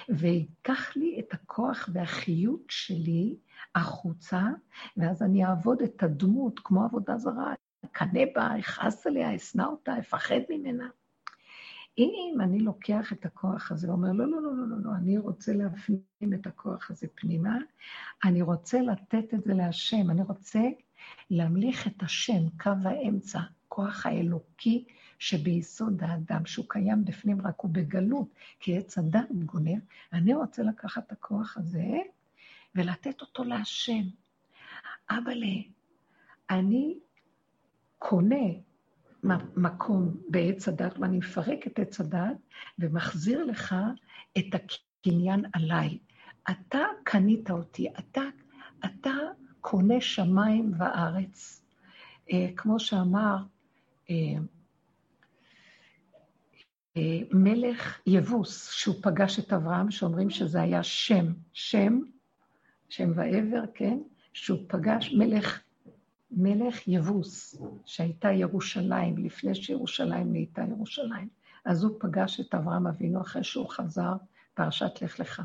ויקח 0.09 0.95
לי 0.95 1.19
את 1.19 1.33
הכוח 1.33 1.89
והחיות 1.93 2.63
שלי 2.69 3.35
החוצה, 3.75 4.41
ואז 4.97 5.23
אני 5.23 5.45
אעבוד 5.45 5.81
את 5.81 6.03
הדמות 6.03 6.59
כמו 6.63 6.83
עבודה 6.83 7.17
זרה, 7.17 7.53
אקנא 7.85 8.21
בה, 8.35 8.59
אכעס 8.59 9.07
עליה, 9.07 9.35
אשנא 9.35 9.63
אותה, 9.63 9.99
אפחד 9.99 10.39
ממנה. 10.49 10.87
אם 11.97 12.37
אני 12.39 12.59
לוקח 12.59 13.13
את 13.13 13.25
הכוח 13.25 13.71
הזה 13.71 13.89
ואומר, 13.89 14.11
לא, 14.11 14.27
לא, 14.27 14.41
לא, 14.41 14.51
לא, 14.55 14.67
לא, 14.67 14.77
לא, 14.83 14.95
אני 14.95 15.17
רוצה 15.17 15.53
להפנים 15.53 16.33
את 16.33 16.47
הכוח 16.47 16.91
הזה 16.91 17.07
פנימה, 17.15 17.57
אני 18.23 18.41
רוצה 18.41 18.81
לתת 18.81 19.33
את 19.33 19.43
זה 19.43 19.53
להשם, 19.53 20.09
אני 20.09 20.21
רוצה 20.21 20.61
להמליך 21.29 21.87
את 21.87 22.03
השם, 22.03 22.49
קו 22.63 22.71
האמצע, 22.83 23.39
כוח 23.67 24.05
האלוקי 24.05 24.85
שביסוד 25.19 26.03
האדם, 26.03 26.45
שהוא 26.45 26.65
קיים 26.69 27.05
בפנים, 27.05 27.41
רק 27.41 27.59
הוא 27.59 27.71
בגלות, 27.71 28.27
כי 28.59 28.77
עץ 28.77 28.97
הדת 28.97 29.31
גונב, 29.45 29.79
אני 30.13 30.33
רוצה 30.33 30.63
לקחת 30.63 31.07
את 31.07 31.11
הכוח 31.11 31.57
הזה 31.57 31.97
ולתת 32.75 33.21
אותו 33.21 33.43
להשם. 33.43 34.01
אבל 35.09 35.43
אני 36.49 36.97
קונה 37.99 38.45
מקום 39.55 40.17
בעץ 40.29 40.67
הדת, 40.67 40.99
ואני 40.99 41.17
מפרק 41.17 41.67
את 41.67 41.79
עץ 41.79 41.99
הדת 41.99 42.37
ומחזיר 42.79 43.43
לך 43.43 43.75
את 44.37 44.45
הקניין 44.53 45.45
עליי. 45.53 45.97
אתה 46.49 46.79
קנית 47.03 47.51
אותי, 47.51 47.87
אתה, 47.99 48.21
אתה 48.85 49.13
קונה 49.61 50.01
שמיים 50.01 50.73
וארץ. 50.77 51.61
אה, 52.31 52.47
כמו 52.55 52.79
שאמר 52.79 53.37
אה, 54.09 54.15
מלך 57.33 57.99
יבוס, 58.07 58.71
שהוא 58.71 58.95
פגש 59.01 59.39
את 59.39 59.53
אברהם, 59.53 59.91
שאומרים 59.91 60.29
שזה 60.29 60.61
היה 60.61 60.83
שם, 60.83 61.25
שם, 61.53 61.99
שם 62.89 63.11
ועבר, 63.15 63.63
כן? 63.73 63.99
שהוא 64.33 64.59
פגש 64.67 65.13
מלך, 65.13 65.61
מלך 66.31 66.87
יבוס, 66.87 67.61
שהייתה 67.85 68.31
ירושלים, 68.31 69.17
לפני 69.17 69.55
שירושלים 69.55 70.31
נהייתה 70.31 70.61
ירושלים. 70.69 71.27
אז 71.65 71.83
הוא 71.83 71.97
פגש 71.99 72.39
את 72.39 72.55
אברהם 72.55 72.87
אבינו 72.87 73.21
אחרי 73.21 73.43
שהוא 73.43 73.69
חזר, 73.69 74.13
פרשת 74.53 75.01
לך 75.01 75.19
לך, 75.19 75.41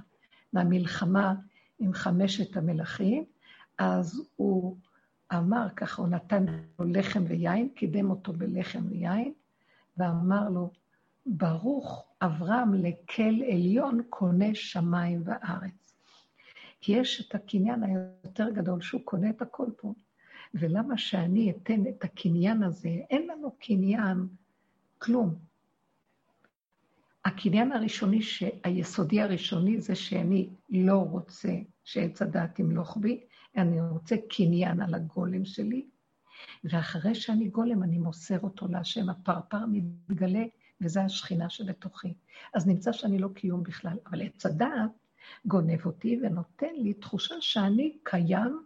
מהמלחמה 0.53 1.35
עם 1.79 1.93
חמשת 1.93 2.57
המלכים, 2.57 3.25
אז 3.79 4.23
הוא 4.37 4.77
אמר, 5.33 5.67
ככה 5.77 6.03
הוא 6.03 6.09
נתן 6.09 6.47
לו 6.79 6.85
לחם 6.85 7.25
ויין, 7.29 7.69
קידם 7.69 8.11
אותו 8.11 8.33
בלחם 8.33 8.83
ויין, 8.89 9.33
ואמר 9.97 10.49
לו, 10.49 10.71
ברוך 11.27 12.09
אברהם 12.21 12.75
לקל 12.75 13.43
עליון 13.53 14.01
קונה 14.09 14.55
שמיים 14.55 15.23
וארץ. 15.25 15.97
כי 16.81 16.93
יש 16.93 17.27
את 17.29 17.35
הקניין 17.35 17.83
היותר 17.83 18.51
גדול 18.51 18.81
שהוא 18.81 19.01
קונה 19.05 19.31
את 19.31 19.43
הכל 19.43 19.67
פה. 19.77 19.95
ולמה 20.55 20.99
שאני 20.99 21.51
אתן 21.51 21.87
את 21.89 22.05
הקניין 22.05 22.63
הזה? 22.63 22.89
אין 22.89 23.29
לנו 23.29 23.51
קניין 23.59 24.27
כלום. 24.99 25.35
הקניין 27.25 27.73
הראשוני, 27.73 28.21
היסודי 28.65 29.21
הראשוני, 29.21 29.81
זה 29.81 29.95
שאני 29.95 30.49
לא 30.71 30.99
רוצה 30.99 31.53
שעץ 31.85 32.23
הדעת 32.23 32.59
ימלוך 32.59 32.97
בי, 33.01 33.21
אני 33.57 33.81
רוצה 33.81 34.17
קניין 34.31 34.81
על 34.81 34.95
הגולם 34.95 35.45
שלי, 35.45 35.87
ואחרי 36.65 37.15
שאני 37.15 37.49
גולם, 37.49 37.83
אני 37.83 37.99
מוסר 37.99 38.41
אותו 38.41 38.69
להשם. 38.69 39.11
הפרפר 39.11 39.67
מתגלה, 39.69 40.45
וזו 40.81 41.01
השכינה 41.01 41.51
שבתוכי. 41.51 42.15
אז 42.55 42.67
נמצא 42.67 42.93
שאני 42.93 43.19
לא 43.19 43.29
קיום 43.35 43.63
בכלל, 43.63 43.97
אבל 44.07 44.23
עץ 44.23 44.47
הדעת 44.47 44.91
גונב 45.45 45.87
אותי 45.87 46.21
ונותן 46.23 46.75
לי 46.75 46.95
תחושה 46.95 47.35
שאני 47.41 47.97
קיים 48.03 48.63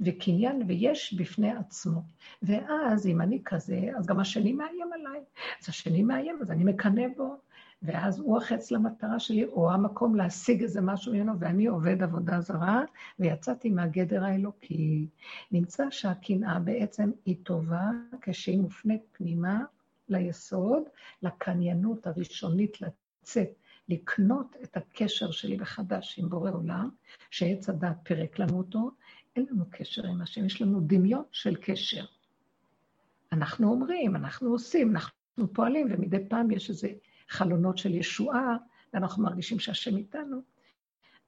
וקניין 0.00 0.62
ויש 0.68 1.14
בפני 1.14 1.50
עצמו. 1.50 2.02
ואז 2.42 3.06
אם 3.06 3.20
אני 3.20 3.42
כזה, 3.44 3.80
אז 3.98 4.06
גם 4.06 4.20
השני 4.20 4.52
מאיים 4.52 4.92
עליי. 4.92 5.20
אז 5.62 5.68
השני 5.68 6.02
מאיים, 6.02 6.38
אז 6.40 6.50
אני 6.50 6.64
מקנא 6.64 7.02
בו, 7.16 7.36
ואז 7.82 8.18
הוא 8.18 8.38
החץ 8.38 8.70
למטרה 8.70 9.18
שלי, 9.18 9.44
או 9.44 9.72
המקום 9.72 10.14
להשיג 10.14 10.62
איזה 10.62 10.80
משהו 10.80 11.12
ממנו, 11.12 11.32
ואני 11.38 11.66
עובד 11.66 12.02
עבודה 12.02 12.40
זרה, 12.40 12.82
ויצאתי 13.18 13.70
מהגדר 13.70 14.24
האלוקי. 14.24 15.06
נמצא 15.52 15.90
שהקנאה 15.90 16.58
בעצם 16.58 17.10
היא 17.24 17.36
טובה 17.42 17.90
כשהיא 18.20 18.60
מופנית 18.60 19.02
פנימה 19.12 19.64
ליסוד, 20.08 20.82
לקניינות 21.22 22.06
הראשונית 22.06 22.78
לצאת, 22.80 23.48
לקנות 23.88 24.56
את 24.62 24.76
הקשר 24.76 25.30
שלי 25.30 25.56
מחדש 25.56 26.18
עם 26.18 26.28
בורא 26.28 26.50
עולם, 26.50 26.90
שעץ 27.30 27.68
הדת 27.68 27.96
פירק 28.02 28.38
לנו 28.38 28.58
אותו, 28.58 28.90
אין 29.36 29.46
לנו 29.50 29.64
קשר 29.70 30.06
עם 30.06 30.20
השם, 30.20 30.44
יש 30.44 30.62
לנו 30.62 30.80
דמיון 30.80 31.24
של 31.32 31.56
קשר. 31.56 32.04
אנחנו 33.32 33.70
אומרים, 33.70 34.16
אנחנו 34.16 34.50
עושים, 34.50 34.90
אנחנו 34.90 35.52
פועלים, 35.52 35.86
ומדי 35.90 36.28
פעם 36.28 36.50
יש 36.50 36.70
איזה 36.70 36.88
חלונות 37.28 37.78
של 37.78 37.94
ישועה, 37.94 38.56
ואנחנו 38.92 39.22
מרגישים 39.22 39.58
שהשם 39.58 39.96
איתנו, 39.96 40.42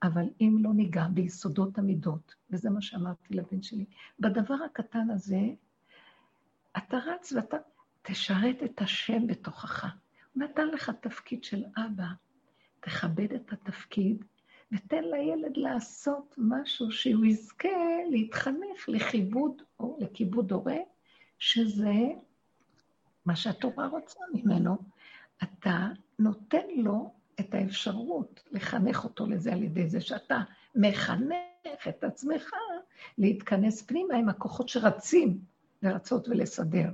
אבל 0.03 0.25
אם 0.41 0.57
לא 0.61 0.75
ניגע 0.75 1.07
ביסודות 1.15 1.79
המידות, 1.79 2.35
וזה 2.51 2.71
מה 2.71 2.81
שאמרתי 2.81 3.35
לבן 3.35 3.63
שלי, 3.63 3.85
בדבר 4.21 4.55
הקטן 4.55 5.11
הזה, 5.11 5.41
אתה 6.77 6.99
רץ 7.07 7.33
ואתה 7.33 7.57
תשרת 8.09 8.63
את 8.65 8.81
השם 8.81 9.27
בתוכך. 9.27 9.85
הוא 10.35 10.43
נתן 10.43 10.69
לך 10.69 10.91
תפקיד 11.01 11.45
של 11.45 11.65
אבא, 11.77 12.07
תכבד 12.81 13.33
את 13.33 13.53
התפקיד, 13.53 14.25
ותן 14.73 15.05
לילד 15.05 15.57
לעשות 15.57 16.35
משהו 16.39 16.91
שהוא 16.91 17.25
יזכה 17.25 17.69
להתחנך 18.11 18.89
לכיבוד 18.89 19.63
או 19.81 19.99
לכיבוד 20.01 20.53
הורה, 20.53 20.77
שזה 21.39 21.95
מה 23.25 23.37
שהתורה 23.37 23.87
רוצה 23.87 24.21
ממנו. 24.35 24.77
אתה 25.43 25.89
נותן 26.19 26.67
לו 26.77 27.15
את 27.41 27.55
האפשרות 27.55 28.43
לחנך 28.53 29.05
אותו 29.05 29.27
לזה 29.27 29.53
על 29.53 29.63
ידי 29.63 29.89
זה 29.89 30.01
שאתה 30.01 30.41
מחנך 30.75 31.89
את 31.89 32.05
עצמך 32.05 32.51
להתכנס 33.19 33.83
פנימה 33.83 34.15
עם 34.15 34.29
הכוחות 34.29 34.69
שרצים 34.69 35.39
לרצות 35.83 36.29
ולסדר. 36.29 36.91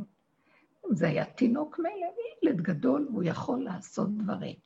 זה 0.91 1.09
היה 1.09 1.25
תינוק 1.25 1.79
מילא, 1.79 2.07
ילד 2.43 2.61
גדול, 2.61 3.09
והוא 3.11 3.25
יכול 3.25 3.65
לעשות 3.65 4.17
דברים. 4.17 4.57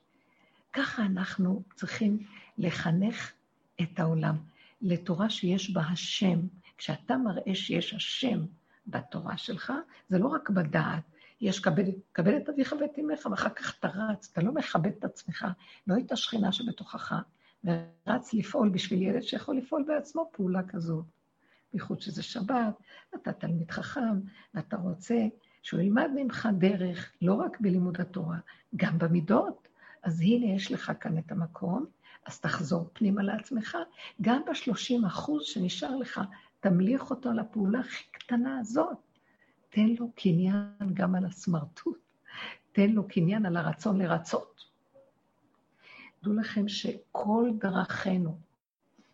ככה 0.73 1.03
אנחנו 1.03 1.63
צריכים 1.75 2.19
לחנך 2.59 3.33
את 3.83 4.01
העולם 4.01 4.37
לתורה 4.83 5.31
שיש 5.31 5.71
בה 5.71 5.81
השם. 5.81 6.41
כשאתה 6.79 7.17
מראה 7.17 7.55
שיש 7.55 7.95
השם 7.95 8.45
בתורה 8.87 9.37
שלך, 9.37 9.73
זה 10.09 10.19
לא 10.19 10.27
רק 10.27 10.51
בדעת, 10.51 11.03
יש 11.41 11.61
כבד, 11.61 11.85
כבד 12.15 12.35
את 12.35 12.49
אביך 12.49 12.75
ואת 12.81 12.99
אמך, 12.99 13.27
ואחר 13.31 13.49
כך 13.49 13.75
אתה 13.79 13.89
רץ, 13.89 14.31
אתה 14.33 14.43
לא 14.43 14.53
מכבד 14.53 14.93
את 14.99 15.05
עצמך, 15.05 15.47
לא 15.87 15.95
את 15.99 16.13
השכינה 16.13 16.53
שבתוכך, 16.53 17.15
ורץ 17.65 18.35
לפעול 18.35 18.69
בשביל 18.69 19.03
ילד 19.03 19.23
שיכול 19.23 19.57
לפעול 19.57 19.85
בעצמו 19.89 20.31
פעולה 20.33 20.63
כזאת. 20.63 21.05
בייחוד 21.73 22.01
שזה 22.01 22.23
שבת, 22.23 22.75
אתה 23.15 23.33
תלמיד 23.33 23.71
חכם, 23.71 24.21
ואתה 24.55 24.77
רוצה 24.77 25.27
שהוא 25.67 25.81
ילמד 25.81 26.11
ממך 26.15 26.49
דרך, 26.59 27.13
לא 27.23 27.35
רק 27.35 27.61
בלימוד 27.61 28.01
התורה, 28.01 28.39
גם 28.77 28.99
במידות. 28.99 29.69
אז 30.03 30.21
הנה 30.21 30.47
יש 30.47 30.73
לך 30.73 30.93
כאן 31.01 31.19
את 31.19 31.33
המקום, 31.33 31.87
אז 32.27 32.41
תחזור 32.41 32.91
פנימה 32.93 33.23
לעצמך. 33.23 33.77
גם 34.23 34.43
ב-30 34.47 35.07
אחוז 35.07 35.45
שנשאר 35.45 35.97
לך, 35.97 36.21
תמליך 36.61 37.11
אותו 37.11 37.33
לפעולה 37.33 37.81
הכי 37.81 38.05
קטנה 38.13 38.59
הזאת. 38.59 38.97
תן 39.71 39.87
לו 39.99 40.11
קניין 40.15 40.95
גם 40.95 41.15
על 41.15 41.25
הסמרטוט, 41.25 41.99
תן 42.73 42.91
לו 42.91 43.09
קניין 43.09 43.47
על 43.47 43.57
הרצון 43.57 43.99
לרצות. 43.99 44.65
דעו 46.23 46.33
לכם 46.33 46.69
שכל 46.69 47.51
דרכינו 47.59 48.39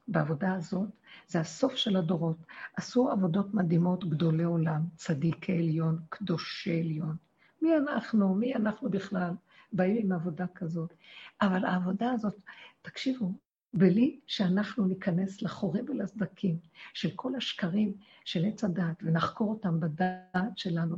בעבודה 0.08 0.54
הזאת 0.54 0.88
זה 1.28 1.40
הסוף 1.40 1.74
של 1.74 1.96
הדורות. 1.96 2.36
עשו 2.76 3.10
עבודות 3.10 3.54
מדהימות 3.54 4.04
גדולי 4.10 4.44
עולם, 4.44 4.82
צדיקי 4.96 5.52
עליון, 5.52 5.98
קדושי 6.08 6.80
עליון. 6.80 7.16
מי 7.62 7.76
אנחנו? 7.76 8.34
מי 8.34 8.54
אנחנו 8.54 8.90
בכלל? 8.90 9.30
באים 9.72 9.96
עם 9.96 10.12
עבודה 10.12 10.46
כזאת. 10.54 10.94
אבל 11.40 11.64
העבודה 11.64 12.12
הזאת, 12.12 12.34
תקשיבו, 12.82 13.32
בלי 13.74 14.20
שאנחנו 14.26 14.86
ניכנס 14.86 15.42
לחורים 15.42 15.84
ולסדקים 15.88 16.56
של 16.94 17.10
כל 17.16 17.34
השקרים 17.34 17.94
של 18.24 18.44
עץ 18.44 18.64
הדת, 18.64 19.02
ונחקור 19.02 19.50
אותם 19.50 19.80
בדעת 19.80 20.58
שלנו, 20.58 20.96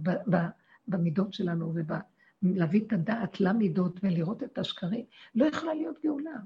במידות 0.89 1.35
שלנו, 1.35 1.75
ולהביא 2.43 2.81
את 2.87 2.93
הדעת 2.93 3.41
למידות 3.41 4.01
ולראות 4.03 4.43
את 4.43 4.59
השקרים, 4.59 5.05
לא 5.35 5.45
יכולה 5.45 5.75
להיות 5.75 5.97
גאולה. 6.05 6.37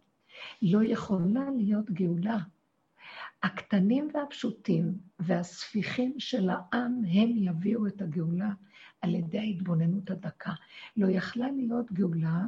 לא 0.62 0.84
יכולה 0.84 1.50
להיות 1.56 1.90
גאולה. 1.90 2.38
הקטנים 3.43 4.11
והפשוטים 4.14 4.99
והספיחים 5.18 6.14
של 6.18 6.51
העם, 6.51 7.03
הם 7.12 7.30
יביאו 7.36 7.86
את 7.86 8.03
הגאולה 8.03 8.51
על 9.01 9.14
ידי 9.14 9.39
ההתבוננות 9.39 10.11
הדקה. 10.11 10.53
לא 10.97 11.07
יכלה 11.11 11.51
להיות 11.51 11.93
גאולה 11.93 12.43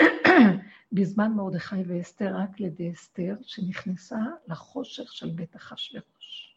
בזמן 0.92 1.32
מרדכי 1.32 1.82
ואסתר, 1.86 2.36
רק 2.36 2.60
על 2.60 2.66
ידי 2.66 2.92
אסתר, 2.92 3.36
שנכנסה 3.42 4.18
לחושך 4.48 5.12
של 5.12 5.30
בית 5.30 5.56
אחשורוש. 5.56 6.56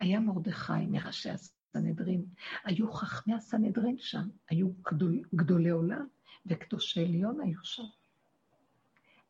היה 0.00 0.20
מרדכי 0.20 0.86
מראשי 0.88 1.30
הסנהדרין, 1.30 2.24
היו 2.64 2.92
חכמי 2.92 3.34
הסנהדרין 3.34 3.96
שם, 3.98 4.28
היו 4.48 4.68
גדול, 4.72 5.22
גדולי 5.34 5.70
עולם, 5.70 6.06
וקדושי 6.46 7.04
עליון 7.04 7.40
היו 7.40 7.64
שם. 7.64 7.82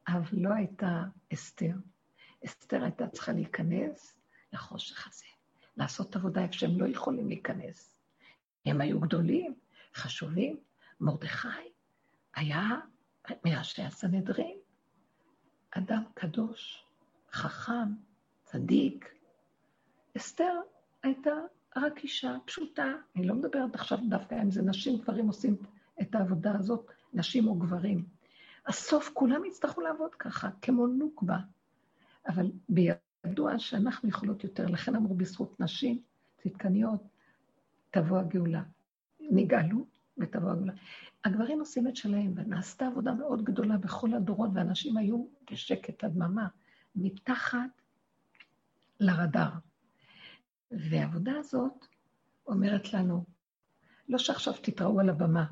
אבל 0.08 0.38
לא 0.38 0.54
הייתה 0.54 1.04
אסתר. 1.34 1.74
אסתר 2.44 2.82
הייתה 2.82 3.08
צריכה 3.08 3.32
להיכנס 3.32 4.18
לחושך 4.52 5.08
הזה, 5.08 5.24
לעשות 5.76 6.16
עבודה 6.16 6.42
איפה 6.42 6.52
שהם 6.52 6.80
לא 6.80 6.86
יכולים 6.86 7.28
להיכנס. 7.28 7.96
הם 8.66 8.80
היו 8.80 9.00
גדולים, 9.00 9.54
חשובים. 9.94 10.56
מרדכי 11.00 11.48
היה 12.34 12.68
מראשי 13.44 13.82
הסנהדרין, 13.82 14.58
אדם 15.70 16.02
קדוש, 16.14 16.84
חכם, 17.32 17.94
צדיק. 18.44 19.14
אסתר 20.16 20.54
הייתה 21.02 21.30
רק 21.76 21.98
אישה 21.98 22.36
פשוטה. 22.44 22.92
אני 23.16 23.26
לא 23.26 23.34
מדברת 23.34 23.74
עכשיו 23.74 23.98
דווקא 24.08 24.34
אם 24.42 24.50
זה 24.50 24.62
נשים, 24.62 24.98
גברים 24.98 25.26
עושים 25.26 25.56
את 26.00 26.14
העבודה 26.14 26.52
הזאת, 26.58 26.90
נשים 27.12 27.48
או 27.48 27.54
גברים. 27.54 28.04
הסוף 28.66 29.10
כולם 29.14 29.44
יצטרכו 29.44 29.80
לעבוד 29.80 30.14
ככה, 30.14 30.48
כמו 30.62 30.86
נוקבה. 30.86 31.38
אבל 32.26 32.50
בידוע 32.68 33.58
שאנחנו 33.58 34.08
יכולות 34.08 34.44
יותר, 34.44 34.66
לכן 34.66 34.96
אמרו 34.96 35.14
בזכות 35.14 35.60
נשים 35.60 36.02
צדקניות, 36.36 37.02
תבוא 37.90 38.18
הגאולה. 38.18 38.62
נגאלו 39.20 39.86
ותבוא 40.18 40.50
הגאולה. 40.50 40.72
הגברים 41.24 41.60
עושים 41.60 41.88
את 41.88 41.96
שלהם, 41.96 42.32
ונעשתה 42.36 42.86
עבודה 42.86 43.14
מאוד 43.14 43.44
גדולה 43.44 43.76
בכל 43.76 44.14
הדורות, 44.14 44.50
ואנשים 44.54 44.96
היו 44.96 45.26
בשקט 45.50 46.04
הדממה, 46.04 46.48
מתחת 46.94 47.82
לרדאר. 49.00 49.50
והעבודה 50.70 51.32
הזאת 51.38 51.86
אומרת 52.46 52.92
לנו, 52.92 53.24
לא 54.08 54.18
שעכשיו 54.18 54.54
תתראו 54.62 55.00
על 55.00 55.08
הבמה, 55.08 55.44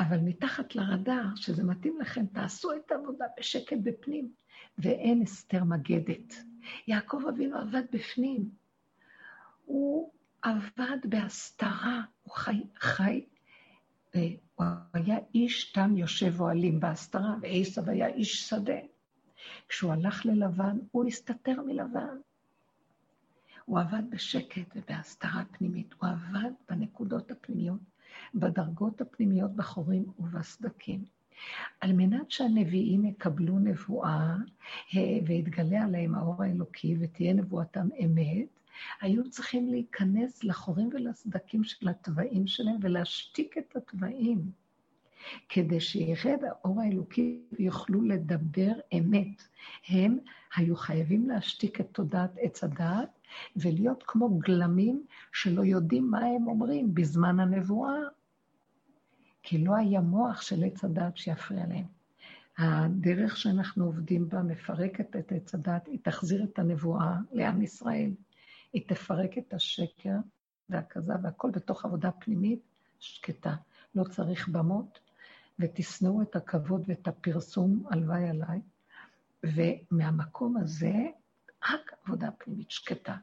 אבל 0.00 0.18
מתחת 0.18 0.74
לרדאר, 0.74 1.36
שזה 1.36 1.64
מתאים 1.64 2.00
לכם, 2.00 2.26
תעשו 2.26 2.72
את 2.72 2.92
העבודה 2.92 3.24
בשקט 3.38 3.76
בפנים, 3.82 4.32
ואין 4.78 5.22
אסתר 5.22 5.64
מגדת. 5.64 6.34
יעקב 6.86 7.22
אבינו 7.28 7.58
עבד 7.58 7.82
בפנים. 7.92 8.50
הוא 9.64 10.12
עבד 10.42 10.98
בהסתרה, 11.04 12.02
הוא 12.22 12.34
חי, 12.34 12.62
חי, 12.80 13.24
אה, 14.14 14.28
הוא 14.54 14.66
היה 14.92 15.18
איש 15.34 15.72
תם 15.72 15.96
יושב 15.96 16.40
אוהלים 16.40 16.80
בהסתרה, 16.80 17.34
ועשב 17.42 17.88
היה 17.88 18.06
איש 18.06 18.48
שדה. 18.48 18.80
כשהוא 19.68 19.92
הלך 19.92 20.26
ללבן, 20.26 20.78
הוא 20.90 21.04
הסתתר 21.04 21.62
מלבן. 21.62 22.16
הוא 23.64 23.80
עבד 23.80 24.02
בשקט 24.10 24.76
ובהסתרה 24.76 25.42
פנימית, 25.52 25.94
הוא 26.00 26.08
עבד 26.08 26.50
בנקודות 26.68 27.30
הפנימיות, 27.30 27.80
בדרגות 28.34 29.00
הפנימיות 29.00 29.56
בחורים 29.56 30.04
ובסדקים. 30.18 31.04
על 31.80 31.92
מנת 31.92 32.30
שהנביאים 32.30 33.04
יקבלו 33.04 33.58
נבואה 33.58 34.36
אה, 34.96 35.18
ויתגלה 35.26 35.82
עליהם 35.82 36.14
האור 36.14 36.42
האלוקי 36.42 36.96
ותהיה 37.00 37.34
נבואתם 37.34 37.88
אמת, 38.04 38.48
היו 39.00 39.30
צריכים 39.30 39.68
להיכנס 39.68 40.44
לחורים 40.44 40.90
ולסדקים 40.92 41.64
של 41.64 41.88
התוואים 41.88 42.46
שלהם 42.46 42.76
ולהשתיק 42.82 43.58
את 43.58 43.76
התוואים, 43.76 44.50
כדי 45.48 45.80
שירד 45.80 46.44
האור 46.44 46.80
האלוקי 46.80 47.40
ויוכלו 47.52 48.02
לדבר 48.02 48.72
אמת. 48.98 49.42
הם 49.88 50.18
היו 50.56 50.76
חייבים 50.76 51.28
להשתיק 51.28 51.80
את 51.80 51.88
תודעת 51.92 52.30
עץ 52.40 52.64
הדעת 52.64 53.08
ולהיות 53.56 54.04
כמו 54.06 54.38
גלמים 54.38 55.06
שלא 55.32 55.64
יודעים 55.64 56.10
מה 56.10 56.18
הם 56.18 56.46
אומרים 56.46 56.94
בזמן 56.94 57.40
הנבואה. 57.40 58.00
כי 59.42 59.58
לא 59.58 59.76
היה 59.76 60.00
מוח 60.00 60.42
של 60.42 60.64
עץ 60.64 60.84
הדת 60.84 61.16
שיפריע 61.16 61.66
להם. 61.66 61.86
הדרך 62.58 63.36
שאנחנו 63.36 63.84
עובדים 63.84 64.28
בה 64.28 64.42
מפרקת 64.42 65.16
את 65.16 65.32
עץ 65.32 65.54
הדת, 65.54 65.86
היא 65.86 65.98
תחזיר 66.02 66.44
את 66.44 66.58
הנבואה 66.58 67.16
לעם 67.32 67.62
ישראל. 67.62 68.10
היא 68.72 68.82
תפרק 68.88 69.38
את 69.38 69.54
השקר 69.54 70.16
והכזב 70.68 71.16
והכל 71.22 71.50
בתוך 71.50 71.84
עבודה 71.84 72.10
פנימית 72.10 72.60
שקטה. 72.98 73.54
לא 73.94 74.04
צריך 74.04 74.48
במות, 74.48 74.98
ותשנאו 75.58 76.22
את 76.22 76.36
הכבוד 76.36 76.82
ואת 76.86 77.08
הפרסום, 77.08 77.84
הלוואי 77.90 78.28
עליי. 78.28 78.60
ומהמקום 79.54 80.56
הזה, 80.56 80.94
רק 81.70 81.92
עבודה 82.04 82.30
פנימית 82.30 82.70
שקטה. 82.70 83.16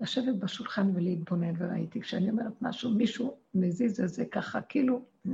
לשבת 0.00 0.34
בשולחן 0.34 0.90
ולהתבונן, 0.94 1.54
וראיתי, 1.58 2.00
כשאני 2.00 2.30
אומרת 2.30 2.62
משהו, 2.62 2.90
מישהו 2.90 3.36
מזיז 3.54 4.00
את 4.00 4.08
זה 4.08 4.24
ככה, 4.24 4.60
כאילו, 4.60 5.04
mm, 5.26 5.30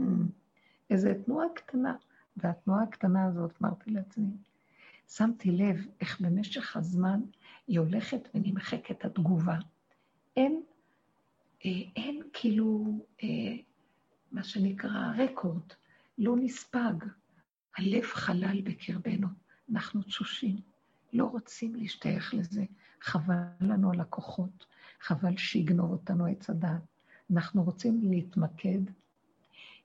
איזו 0.91 1.09
תנועה 1.25 1.47
קטנה. 1.55 1.95
והתנועה 2.37 2.83
הקטנה 2.83 3.25
הזאת, 3.25 3.53
אמרתי 3.63 3.91
לעצמי, 3.91 4.31
שמתי 5.09 5.51
לב 5.51 5.87
איך 6.01 6.21
במשך 6.21 6.77
הזמן 6.77 7.21
היא 7.67 7.79
הולכת 7.79 8.29
ונמחקת 8.35 9.05
התגובה. 9.05 9.59
אין, 10.37 10.63
אה, 11.65 11.71
אין 11.97 12.23
כאילו, 12.33 12.99
אה, 13.23 13.29
מה 14.33 14.45
שנקרא 14.45 15.13
רקורד, 15.17 15.73
לא 16.19 16.37
נספג. 16.37 16.95
הלב 17.77 18.05
חלל 18.05 18.61
בקרבנו, 18.61 19.29
אנחנו 19.71 20.03
תשושים, 20.03 20.57
לא 21.13 21.25
רוצים 21.25 21.75
להשתייך 21.75 22.35
לזה. 22.35 22.65
חבל 23.01 23.35
לנו 23.61 23.91
על 23.93 24.01
הכוחות, 24.01 24.67
חבל 25.01 25.37
שיגנוב 25.37 25.91
אותנו 25.91 26.27
עץ 26.27 26.51
הדעת. 26.51 26.83
אנחנו 27.33 27.63
רוצים 27.63 28.01
להתמקד 28.11 28.81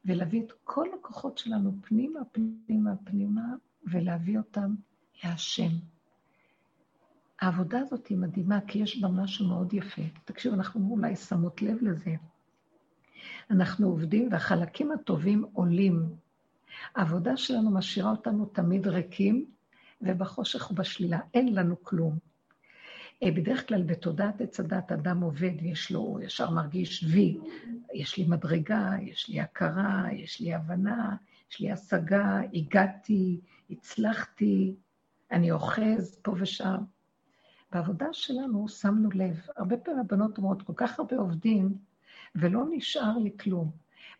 ולהביא 0.05 0.41
את 0.43 0.51
כל 0.63 0.87
הכוחות 0.99 1.37
שלנו 1.37 1.75
פנימה, 1.81 2.19
פנימה, 2.31 2.95
פנימה, 3.03 3.55
ולהביא 3.91 4.37
אותם 4.37 4.75
להשם. 5.23 5.71
העבודה 7.41 7.79
הזאת 7.79 8.07
היא 8.07 8.17
מדהימה, 8.17 8.59
כי 8.67 8.79
יש 8.79 9.01
בה 9.01 9.07
משהו 9.07 9.47
מאוד 9.47 9.73
יפה. 9.73 10.01
תקשיבו, 10.25 10.55
אנחנו 10.55 10.89
אולי 10.91 11.15
שמות 11.15 11.61
לב 11.61 11.77
לזה. 11.81 12.15
אנחנו 13.49 13.87
עובדים 13.87 14.27
והחלקים 14.31 14.91
הטובים 14.91 15.45
עולים. 15.53 16.15
העבודה 16.95 17.37
שלנו 17.37 17.71
משאירה 17.71 18.11
אותנו 18.11 18.45
תמיד 18.45 18.87
ריקים, 18.87 19.45
ובחושך 20.03 20.71
ובשלילה. 20.71 21.19
אין 21.33 21.55
לנו 21.55 21.83
כלום. 21.83 22.17
אה, 23.23 23.31
בדרך 23.31 23.67
כלל 23.67 23.83
בתודעת 23.83 24.41
עץ 24.41 24.59
הדת 24.59 24.91
אדם 24.91 25.21
עובד 25.21 25.51
ויש 25.61 25.91
לו, 25.91 25.99
הוא 25.99 26.19
ישר 26.21 26.49
מרגיש 26.49 27.03
וי, 27.03 27.37
יש 27.93 28.17
לי 28.17 28.25
מדרגה, 28.27 28.91
יש 29.01 29.29
לי 29.29 29.39
הכרה, 29.39 30.05
יש 30.13 30.39
לי 30.39 30.53
הבנה, 30.53 31.15
יש 31.51 31.59
לי 31.59 31.71
השגה, 31.71 32.39
הגעתי, 32.53 33.39
הצלחתי, 33.69 34.75
אני 35.31 35.51
אוחז 35.51 36.19
פה 36.21 36.35
ושם. 36.39 36.77
בעבודה 37.71 38.05
שלנו 38.11 38.67
שמנו 38.67 39.09
לב, 39.15 39.39
הרבה 39.57 39.77
פעמים 39.77 39.99
הבנות 39.99 40.37
אומרות, 40.37 40.61
כל 40.61 40.73
כך 40.75 40.99
הרבה 40.99 41.17
עובדים, 41.17 41.77
ולא 42.35 42.63
נשאר 42.71 43.17
לי 43.17 43.31
כלום. 43.39 43.71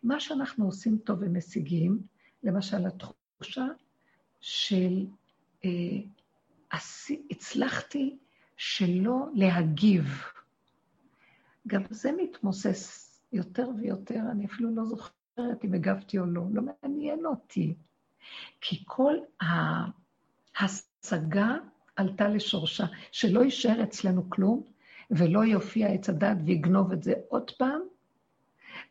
מה 0.02 0.20
שאנחנו 0.20 0.64
עושים 0.66 0.98
טוב 0.98 1.18
ומשיגים, 1.20 1.98
למשל 2.42 2.86
התחושה 2.86 3.66
של 4.40 5.06
הצלחתי 7.30 8.16
שלא 8.56 9.26
להגיב. 9.34 10.04
גם 11.66 11.82
זה 11.90 12.10
מתמוסס 12.12 13.10
יותר 13.32 13.68
ויותר, 13.78 14.20
אני 14.30 14.46
אפילו 14.46 14.74
לא 14.74 14.84
זוכרת 14.84 15.64
אם 15.64 15.74
הגבתי 15.74 16.18
או 16.18 16.26
לא, 16.26 16.42
לא 16.52 16.62
מעניין 16.62 17.26
אותי. 17.26 17.74
כי 18.60 18.82
כל 18.86 19.14
ההשגה 20.60 21.54
עלתה 21.96 22.28
לשורשה, 22.28 22.84
שלא 23.12 23.40
יישאר 23.40 23.82
אצלנו 23.82 24.30
כלום, 24.30 24.62
ולא 25.10 25.44
יופיע 25.44 25.88
עץ 25.88 26.08
הדת 26.08 26.36
ויגנוב 26.44 26.92
את 26.92 27.02
זה 27.02 27.12
עוד 27.28 27.50
פעם, 27.50 27.80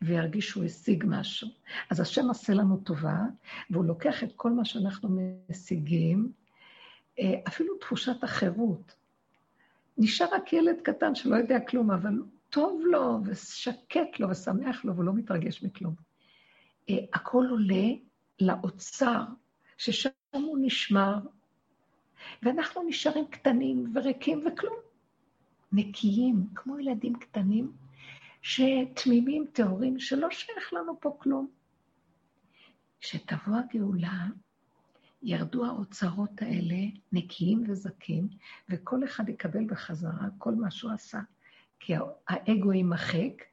וירגיש 0.02 0.50
שהוא 0.50 0.64
השיג 0.64 1.04
משהו. 1.08 1.48
אז 1.90 2.00
השם 2.00 2.28
עושה 2.28 2.54
לנו 2.54 2.78
טובה, 2.78 3.20
והוא 3.70 3.86
לוקח 3.86 4.24
את 4.24 4.34
כל 4.36 4.52
מה 4.52 4.66
שאנחנו 4.66 5.40
משיגים, 5.50 6.32
אה, 6.32 6.43
אפילו 7.48 7.78
תחושת 7.78 8.24
החירות. 8.24 8.96
נשאר 9.98 10.28
רק 10.32 10.54
ילד 10.54 10.82
קטן 10.82 11.16
שלא 11.16 11.36
יודע 11.36 11.60
כלום, 11.60 11.92
אבל 11.92 12.24
טוב 12.50 12.82
לו 12.86 13.20
ושקט 13.26 14.20
לו 14.20 14.30
ושמח 14.30 14.86
לו 14.86 14.94
והוא 14.94 15.06
לא 15.06 15.14
מתרגש 15.14 15.64
מכלום. 15.64 15.96
אה, 16.90 16.96
הכל 17.14 17.46
עולה 17.50 17.86
לאוצר, 18.42 19.24
ששם 19.78 20.10
הוא 20.32 20.58
נשמר, 20.62 21.20
ואנחנו 22.44 22.84
נשארים 22.84 23.28
קטנים 23.28 23.94
וריקים 23.96 24.46
וכלום. 24.46 24.76
נקיים, 25.72 26.48
כמו 26.56 26.80
ילדים 26.80 27.16
קטנים, 27.16 27.72
שתמימים, 28.42 29.46
טהורים, 29.54 30.00
שלא 30.00 30.28
שייך 30.32 30.74
לנו 30.74 31.00
פה 31.00 31.18
כלום. 31.20 31.48
כשתבוא 33.02 33.56
הגאולה, 33.58 34.26
ירדו 35.24 35.66
האוצרות 35.66 36.42
האלה 36.42 36.76
נקיים 37.12 37.64
וזכים, 37.68 38.28
וכל 38.70 39.04
אחד 39.04 39.30
יקבל 39.30 39.66
בחזרה 39.68 40.28
כל 40.38 40.56
מה 40.56 40.72
שהוא 40.72 40.92
עשה. 40.92 41.20
כי 41.80 41.94
האגו 42.28 42.74
יימחק, 42.74 43.44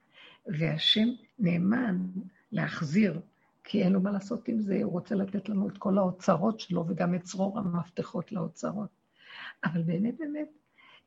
והשם 0.47 1.09
נאמן 1.38 2.06
להחזיר, 2.52 3.20
כי 3.64 3.82
אין 3.82 3.92
לו 3.92 4.01
מה 4.01 4.10
לעשות 4.10 4.48
עם 4.48 4.60
זה, 4.60 4.80
הוא 4.82 4.92
רוצה 4.92 5.14
לתת 5.14 5.48
לנו 5.48 5.68
את 5.68 5.78
כל 5.78 5.98
האוצרות 5.98 6.60
שלו, 6.60 6.84
וגם 6.88 7.14
את 7.14 7.22
צרור 7.22 7.59
המפתחות 7.59 8.32
לאוצרות. 8.32 8.88
אבל 9.64 9.82
באמת, 9.82 10.14
באמת, 10.18 10.48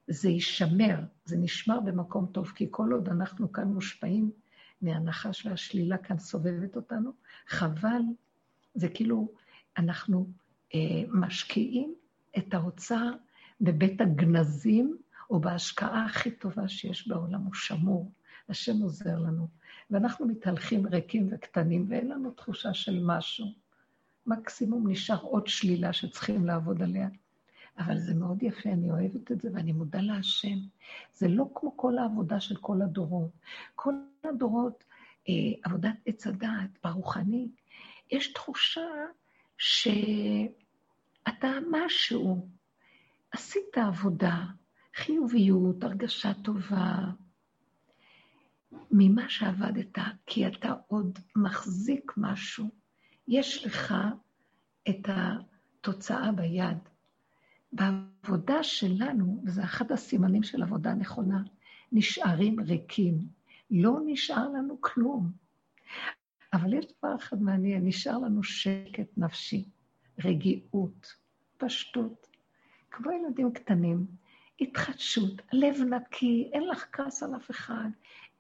זה 0.07 0.30
יישמר, 0.30 0.99
זה 1.26 1.38
נשמר 1.38 1.80
במקום 1.80 2.26
טוב, 2.26 2.52
כי 2.56 2.68
כל 2.72 2.91
עוד 2.91 3.10
אנחנו 3.10 3.52
כאן 3.52 3.68
מושפעים 3.68 4.31
מהנחש 4.81 5.45
והשלילה 5.45 5.98
כאן 5.98 6.19
סובבת 6.19 6.76
אותנו, 6.76 7.11
חבל, 7.48 8.02
זה 8.76 8.90
כאילו, 8.90 9.31
אנחנו 9.77 10.27
משקיעים 11.12 11.95
את 12.38 12.54
האוצר 12.54 13.12
בבית 13.62 14.02
הגנזים, 14.02 14.98
או 15.30 15.40
בהשקעה 15.40 16.06
הכי 16.06 16.32
טובה 16.32 16.68
שיש 16.68 17.08
בעולם, 17.08 17.41
הוא 17.41 17.54
שמור. 17.54 18.12
השם 18.50 18.82
עוזר 18.82 19.20
לנו. 19.20 19.48
ואנחנו 19.90 20.28
מתהלכים 20.28 20.88
ריקים 20.88 21.30
וקטנים, 21.32 21.86
ואין 21.90 22.08
לנו 22.10 22.32
תחושה 22.32 22.74
של 22.74 23.00
משהו. 23.06 23.45
מקסימום 24.28 24.90
נשאר 24.90 25.22
עוד 25.22 25.48
שלילה 25.48 25.94
שצריכים 25.94 26.45
לעבוד 26.45 26.82
עליה. 26.82 27.08
אבל 27.78 28.00
זה 28.00 28.14
מאוד 28.14 28.44
יפה, 28.44 28.70
אני 28.70 28.91
אוהבת 28.91 29.32
את 29.32 29.41
זה 29.41 29.50
ואני 29.54 29.72
מודה 29.72 30.02
להשם. 30.02 30.58
זה 31.14 31.28
לא 31.28 31.45
כמו 31.56 31.78
כל 31.78 31.98
העבודה 31.98 32.40
של 32.40 32.56
כל 32.56 32.82
הדורות. 32.82 33.32
כל 33.76 33.94
הדורות, 34.24 34.84
אה, 35.30 35.34
עבודת 35.64 35.95
עץ 36.06 36.28
הדעת, 36.28 36.70
ברוחני, 36.84 37.48
יש 38.12 38.34
תחושה 38.34 38.82
ש... 39.58 39.88
אתה 41.28 41.52
משהו, 41.72 42.50
עשית 43.32 43.78
עבודה, 43.78 44.45
חיוביות, 44.95 45.84
הרגשה 45.84 46.34
טובה, 46.34 47.00
ממה 48.91 49.30
שעבדת, 49.30 49.98
כי 50.26 50.48
אתה 50.48 50.74
עוד 50.88 51.20
מחזיק 51.36 52.14
משהו, 52.18 52.70
יש 53.28 53.66
לך 53.66 53.94
את 54.90 55.08
התוצאה 55.08 56.32
ביד. 56.32 56.78
בעבודה 57.72 58.64
שלנו, 58.64 59.44
וזה 59.45 59.64
אחד 59.64 59.91
הסימנים 59.91 60.44
של 60.44 60.64
עבודה 60.64 60.94
נכונה, 60.94 61.44
נשארים 61.91 62.60
ריקים. 62.60 63.18
לא 63.72 64.00
נשאר 64.06 64.50
לנו 64.50 64.78
כלום. 64.82 65.32
אבל 66.54 66.74
יש 66.74 66.86
דבר 66.98 67.16
אחד 67.16 67.41
מעניין, 67.41 67.86
נשאר 67.86 68.18
לנו 68.18 68.44
שקט 68.44 69.18
נפשי. 69.18 69.70
רגיעות, 70.19 71.14
פשטות, 71.57 72.27
כמו 72.91 73.11
ילדים 73.11 73.53
קטנים, 73.53 74.06
התחדשות, 74.61 75.41
לב 75.53 75.76
נקי, 75.90 76.49
אין 76.53 76.68
לך 76.68 76.85
כעס 76.91 77.23
על 77.23 77.35
אף 77.35 77.52
אחד, 77.52 77.90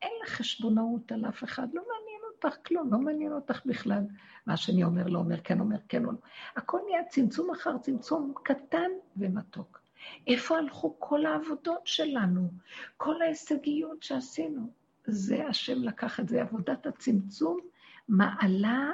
אין 0.01 0.11
לך 0.23 0.29
חשבונאות 0.29 1.11
על 1.11 1.25
אף 1.25 1.43
אחד, 1.43 1.67
לא 1.73 1.81
מעניין 1.81 2.21
אותך 2.33 2.67
כלום, 2.67 2.93
לא 2.93 2.99
מעניין 2.99 3.31
אותך 3.31 3.65
בכלל. 3.65 4.03
מה 4.45 4.57
שאני 4.57 4.83
אומר, 4.83 5.07
לא 5.07 5.19
אומר, 5.19 5.41
כן 5.41 5.59
אומר, 5.59 5.77
כן 5.89 6.03
לא. 6.03 6.11
הכל 6.55 6.79
נהיה 6.89 7.03
צמצום 7.03 7.51
אחר 7.51 7.77
צמצום 7.77 8.33
קטן 8.43 8.91
ומתוק. 9.17 9.81
איפה 10.27 10.57
הלכו 10.57 10.95
כל 10.99 11.25
העבודות 11.25 11.87
שלנו? 11.87 12.51
כל 12.97 13.21
ההישגיות 13.21 14.03
שעשינו? 14.03 14.71
זה 15.05 15.47
השם 15.47 15.83
לקח 15.83 16.19
את 16.19 16.29
זה, 16.29 16.41
עבודת 16.41 16.85
הצמצום 16.85 17.59
מעלה 18.07 18.91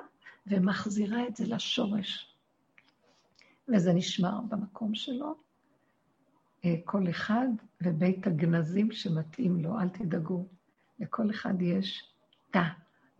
ומחזירה 0.48 1.28
את 1.28 1.36
זה 1.36 1.44
לשורש. 1.48 2.29
וזה 3.74 3.94
נשמר 3.94 4.40
במקום 4.50 4.96
שלו. 4.96 5.36
אה, 6.66 6.76
כל 6.86 7.10
אחד 7.10 7.48
ובית 7.82 8.28
הגנזים 8.28 8.92
שמתאים 8.92 9.60
לו, 9.64 9.80
אל 9.80 9.90
תדאגו. 9.90 10.46
לכל 11.00 11.30
אחד 11.30 11.62
יש 11.62 12.14
תא 12.52 12.64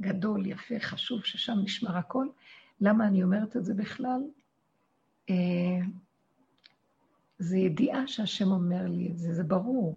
גדול, 0.02 0.46
יפה, 0.46 0.80
חשוב, 0.80 1.24
ששם 1.24 1.60
נשמר 1.64 1.98
הכל. 1.98 2.28
למה 2.82 3.08
אני 3.08 3.24
אומרת 3.24 3.58
את 3.58 3.66
זה 3.66 3.74
בכלל? 3.74 4.22
אה, 5.30 5.36
זה 7.40 7.58
ידיעה 7.58 8.08
שהשם 8.08 8.52
אומר 8.52 8.88
לי 8.88 9.10
את 9.12 9.18
זה, 9.18 9.34
זה 9.34 9.44
ברור. 9.44 9.96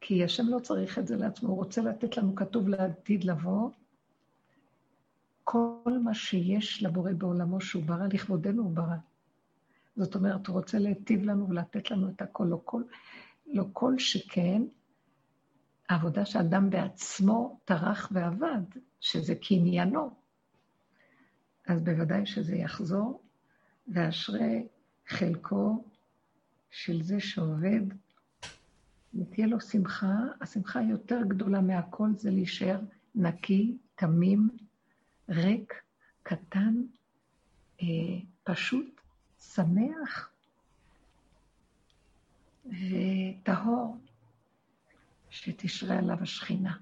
כי 0.00 0.24
השם 0.24 0.48
לא 0.48 0.58
צריך 0.58 0.98
את 0.98 1.06
זה 1.06 1.16
לעצמו, 1.16 1.48
הוא 1.48 1.56
רוצה 1.56 1.82
לתת 1.82 2.16
לנו 2.16 2.34
כתוב 2.34 2.68
לעתיד 2.68 3.24
לבוא. 3.24 3.70
כל 5.44 5.98
מה 6.04 6.14
שיש 6.14 6.82
לבורא 6.82 7.12
בעולמו 7.12 7.60
שהוא 7.60 7.82
ברא, 7.84 8.06
לכבודנו 8.12 8.62
הוא 8.62 8.72
ברא. 8.72 8.96
זאת 9.96 10.14
אומרת, 10.14 10.46
הוא 10.46 10.56
רוצה 10.56 10.78
להיטיב 10.78 11.24
לנו 11.24 11.48
ולתת 11.48 11.90
לנו 11.90 12.08
את 12.08 12.22
הכל, 12.22 12.44
לא 12.44 12.60
כל, 12.64 12.82
לא 13.46 13.64
כל 13.72 13.98
שכן 13.98 14.62
העבודה 15.88 16.24
שאדם 16.24 16.70
בעצמו 16.70 17.58
טרח 17.64 18.08
ועבד, 18.12 18.62
שזה 19.00 19.34
קניינו. 19.34 20.10
אז 21.66 21.80
בוודאי 21.80 22.26
שזה 22.26 22.56
יחזור, 22.56 23.22
ואשרי 23.88 24.66
חלקו 25.08 25.84
של 26.70 27.02
זה 27.02 27.20
שעובד, 27.20 27.82
ותהיה 29.14 29.46
לו 29.46 29.60
שמחה, 29.60 30.14
השמחה 30.40 30.80
היותר 30.80 31.20
גדולה 31.28 31.60
מהכל 31.60 32.08
זה 32.16 32.30
להישאר 32.30 32.80
נקי, 33.14 33.76
תמים, 33.94 34.48
ריק, 35.32 35.82
קטן, 36.22 36.74
אה, 37.82 37.86
פשוט, 38.42 39.00
שמח 39.40 40.30
וטהור, 42.66 43.96
שתשרה 45.30 45.98
עליו 45.98 46.16
השכינה. 46.22 46.76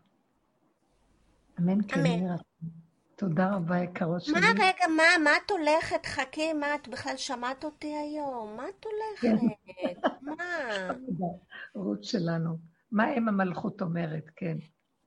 אמן 1.60 1.82
כן 1.88 2.06
יהי 2.06 2.20
תודה 3.16 3.54
רבה, 3.54 3.78
יקרות 3.78 4.22
שלי. 4.22 4.40
מה, 4.40 4.46
רגע, 4.50 4.86
מה, 4.96 5.24
מה 5.24 5.30
את 5.46 5.50
הולכת? 5.50 6.06
חכי, 6.06 6.52
מה, 6.52 6.74
את 6.74 6.88
בכלל 6.88 7.16
שמעת 7.16 7.64
אותי 7.64 7.94
היום? 7.94 8.56
מה 8.56 8.64
את 8.68 8.84
הולכת? 8.84 9.46
כן. 9.66 10.08
מה? 10.22 10.44
רות 11.74 12.04
שלנו. 12.04 12.58
מה 12.92 13.14
אם 13.14 13.28
המלכות 13.28 13.82
אומרת, 13.82 14.30
כן. 14.36 14.56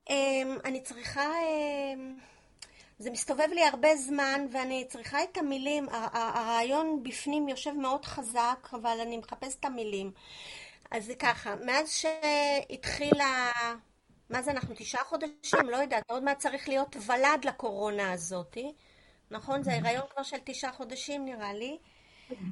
אמ, 0.09 0.57
אני 0.65 0.81
צריכה... 0.81 1.21
זה 3.03 3.11
מסתובב 3.11 3.47
לי 3.51 3.63
הרבה 3.63 3.95
זמן, 3.95 4.45
ואני 4.51 4.85
צריכה 4.89 5.23
את 5.23 5.37
המילים. 5.37 5.87
הרעיון 6.13 7.03
בפנים 7.03 7.49
יושב 7.49 7.71
מאוד 7.71 8.05
חזק, 8.05 8.69
אבל 8.73 8.97
אני 9.01 9.17
מחפשת 9.17 9.59
את 9.59 9.65
המילים. 9.65 10.11
אז 10.91 11.05
זה 11.05 11.15
ככה, 11.15 11.55
מאז 11.55 11.91
שהתחילה... 11.91 13.51
מה 14.29 14.41
זה, 14.41 14.51
אנחנו 14.51 14.75
תשעה 14.77 15.03
חודשים? 15.03 15.69
לא 15.69 15.77
יודעת, 15.77 16.03
עוד 16.07 16.23
מעט 16.23 16.39
צריך 16.39 16.69
להיות 16.69 16.95
ולד 17.05 17.45
לקורונה 17.45 18.11
הזאתי. 18.11 18.73
נכון? 19.31 19.63
זה 19.63 19.71
הריון 19.73 20.03
כבר 20.13 20.23
של 20.23 20.37
תשעה 20.43 20.71
חודשים 20.71 21.25
נראה 21.25 21.53
לי. 21.53 21.77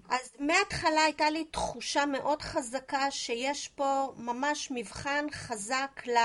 אז 0.10 0.34
מההתחלה 0.40 1.03
הייתה 1.03 1.30
לי 1.30 1.45
תחושה 1.45 2.06
מאוד 2.06 2.41
חזקה 2.41 3.11
שיש 3.11 3.68
פה 3.68 4.14
ממש 4.18 4.72
מבחן 4.72 5.26
חזק 5.32 6.02
ל... 6.07 6.18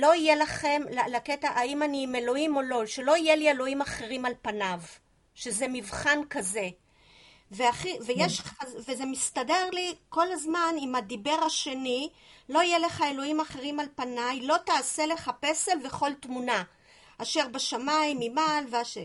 לא 0.00 0.14
יהיה 0.14 0.36
לכם, 0.36 0.82
לקטע 1.10 1.48
האם 1.48 1.82
אני 1.82 2.02
עם 2.02 2.14
אלוהים 2.14 2.56
או 2.56 2.62
לא, 2.62 2.86
שלא 2.86 3.16
יהיה 3.16 3.36
לי 3.36 3.50
אלוהים 3.50 3.80
אחרים 3.80 4.24
על 4.24 4.32
פניו, 4.42 4.80
שזה 5.34 5.66
מבחן 5.68 6.20
כזה. 6.30 6.68
והכי, 7.50 7.98
ויש, 8.06 8.42
וזה 8.86 9.04
מסתדר 9.04 9.70
לי 9.72 9.94
כל 10.08 10.32
הזמן 10.32 10.74
עם 10.80 10.94
הדיבר 10.94 11.38
השני, 11.46 12.08
לא 12.48 12.62
יהיה 12.62 12.78
לך 12.78 13.02
אלוהים 13.10 13.40
אחרים 13.40 13.80
על 13.80 13.86
פניי, 13.94 14.40
לא 14.40 14.56
תעשה 14.66 15.06
לך 15.06 15.30
פסל 15.40 15.78
וכל 15.84 16.10
תמונה, 16.20 16.62
אשר 17.18 17.48
בשמיים 17.48 18.16
ממעל 18.20 18.64
ואשר... 18.70 19.04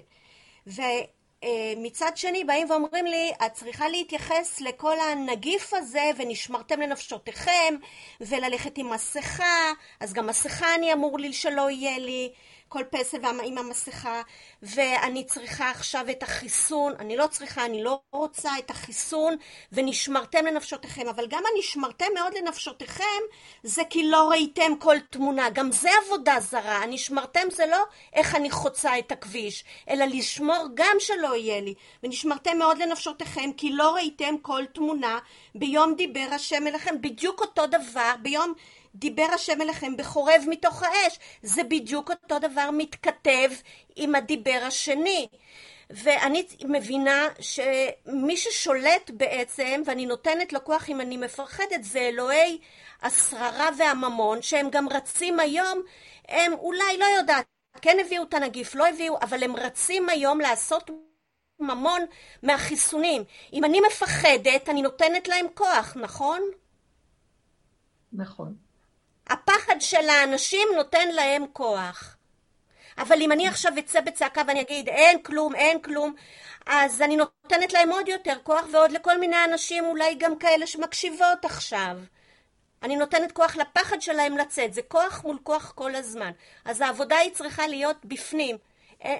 ומצד 1.45 2.11
שני 2.15 2.43
באים 2.43 2.69
ואומרים 2.69 3.05
לי, 3.05 3.31
את 3.45 3.53
צריכה 3.53 3.89
להתייחס 3.89 4.61
לכל 4.61 4.99
הנגיף 4.99 5.73
הזה 5.73 6.11
ונשמרתם 6.17 6.81
לנפשותיכם 6.81 7.75
וללכת 8.21 8.77
עם 8.77 8.89
מסכה, 8.89 9.71
אז 9.99 10.13
גם 10.13 10.27
מסכה 10.27 10.75
אני 10.75 10.93
אמור 10.93 11.19
לי 11.19 11.33
שלא 11.33 11.69
יהיה 11.69 11.99
לי, 11.99 12.31
כל 12.71 12.83
פסל 12.89 13.17
עם 13.43 13.57
המסכה, 13.57 14.21
ואני 14.61 15.23
צריכה 15.23 15.69
עכשיו 15.69 16.05
את 16.11 16.23
החיסון, 16.23 16.93
אני 16.99 17.17
לא 17.17 17.27
צריכה, 17.27 17.65
אני 17.65 17.83
לא 17.83 17.99
רוצה 18.11 18.49
את 18.59 18.69
החיסון, 18.69 19.35
ונשמרתם 19.71 20.45
לנפשותיכם, 20.45 21.07
אבל 21.07 21.27
גם 21.29 21.43
הנשמרתם 21.55 22.05
מאוד 22.15 22.33
לנפשותיכם, 22.33 23.21
זה 23.63 23.81
כי 23.89 24.09
לא 24.09 24.29
ראיתם 24.29 24.71
כל 24.79 24.95
תמונה, 25.09 25.49
גם 25.49 25.71
זה 25.71 25.89
עבודה 26.05 26.39
זרה, 26.39 26.77
הנשמרתם 26.77 27.49
זה 27.51 27.65
לא 27.65 27.83
איך 28.13 28.35
אני 28.35 28.51
חוצה 28.51 28.99
את 28.99 29.11
הכביש, 29.11 29.63
אלא 29.89 30.05
לשמור 30.05 30.67
גם 30.73 30.95
שלא 30.99 31.35
יהיה 31.35 31.61
לי, 31.61 31.73
ונשמרתם 32.03 32.57
מאוד 32.57 32.77
לנפשותיכם, 32.77 33.51
כי 33.57 33.71
לא 33.73 33.93
ראיתם 33.93 34.35
כל 34.41 34.65
תמונה, 34.73 35.19
ביום 35.55 35.95
דיבר 35.95 36.27
השם 36.31 36.67
אליכם, 36.67 37.01
בדיוק 37.01 37.41
אותו 37.41 37.67
דבר, 37.67 38.13
ביום 38.21 38.53
דיבר 38.95 39.27
השם 39.35 39.61
אליכם 39.61 39.97
בחורב 39.97 40.43
מתוך 40.47 40.83
האש. 40.83 41.19
זה 41.41 41.63
בדיוק 41.63 42.09
אותו 42.09 42.39
דבר 42.39 42.69
מתכתב 42.71 43.49
עם 43.95 44.15
הדיבר 44.15 44.59
השני. 44.67 45.27
ואני 45.89 46.45
מבינה 46.65 47.27
שמי 47.39 48.37
ששולט 48.37 49.09
בעצם, 49.13 49.81
ואני 49.85 50.05
נותנת 50.05 50.53
לו 50.53 50.63
כוח 50.63 50.89
אם 50.89 51.01
אני 51.01 51.17
מפחדת, 51.17 51.83
זה 51.83 51.99
אלוהי 51.99 52.59
השררה 53.01 53.69
והממון, 53.77 54.41
שהם 54.41 54.69
גם 54.69 54.89
רצים 54.89 55.39
היום, 55.39 55.81
הם 56.27 56.53
אולי, 56.53 56.97
לא 56.97 57.05
יודעת, 57.05 57.45
כן 57.81 57.97
הביאו 58.05 58.23
את 58.23 58.33
הנגיף, 58.33 58.75
לא 58.75 58.87
הביאו, 58.87 59.17
אבל 59.21 59.43
הם 59.43 59.55
רצים 59.55 60.09
היום 60.09 60.39
לעשות 60.39 60.89
ממון 61.59 62.01
מהחיסונים. 62.43 63.23
אם 63.53 63.63
אני 63.63 63.79
מפחדת, 63.87 64.69
אני 64.69 64.81
נותנת 64.81 65.27
להם 65.27 65.45
כוח, 65.53 65.97
נכון? 66.01 66.41
נכון. 68.13 68.70
הפחד 69.31 69.75
של 69.79 70.09
האנשים 70.09 70.67
נותן 70.75 71.07
להם 71.09 71.45
כוח. 71.53 72.15
אבל 72.97 73.21
אם 73.21 73.31
אני 73.31 73.47
עכשיו 73.47 73.71
אצא 73.79 74.01
בצעקה 74.01 74.41
ואני 74.47 74.61
אגיד 74.61 74.89
אין 74.89 75.23
כלום, 75.23 75.55
אין 75.55 75.81
כלום, 75.81 76.13
אז 76.65 77.01
אני 77.01 77.15
נותנת 77.15 77.73
להם 77.73 77.89
עוד 77.89 78.07
יותר 78.07 78.35
כוח 78.43 78.65
ועוד 78.71 78.91
לכל 78.91 79.19
מיני 79.19 79.43
אנשים, 79.43 79.85
אולי 79.85 80.15
גם 80.15 80.37
כאלה 80.37 80.67
שמקשיבות 80.67 81.45
עכשיו. 81.45 81.97
אני 82.83 82.95
נותנת 82.95 83.31
כוח 83.31 83.55
לפחד 83.55 84.01
שלהם 84.01 84.37
לצאת, 84.37 84.73
זה 84.73 84.81
כוח 84.81 85.23
מול 85.23 85.37
כוח 85.43 85.71
כל 85.75 85.95
הזמן. 85.95 86.31
אז 86.65 86.81
העבודה 86.81 87.17
היא 87.17 87.31
צריכה 87.33 87.67
להיות 87.67 88.05
בפנים. 88.05 88.57
אה, 89.05 89.17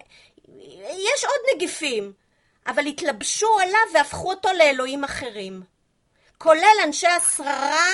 יש 0.87 1.25
עוד 1.25 1.55
נגיפים, 1.55 2.13
אבל 2.67 2.85
התלבשו 2.85 3.59
עליו 3.59 3.93
והפכו 3.93 4.29
אותו 4.29 4.49
לאלוהים 4.57 5.03
אחרים. 5.03 5.63
כולל 6.37 6.77
אנשי 6.83 7.07
השררה 7.07 7.87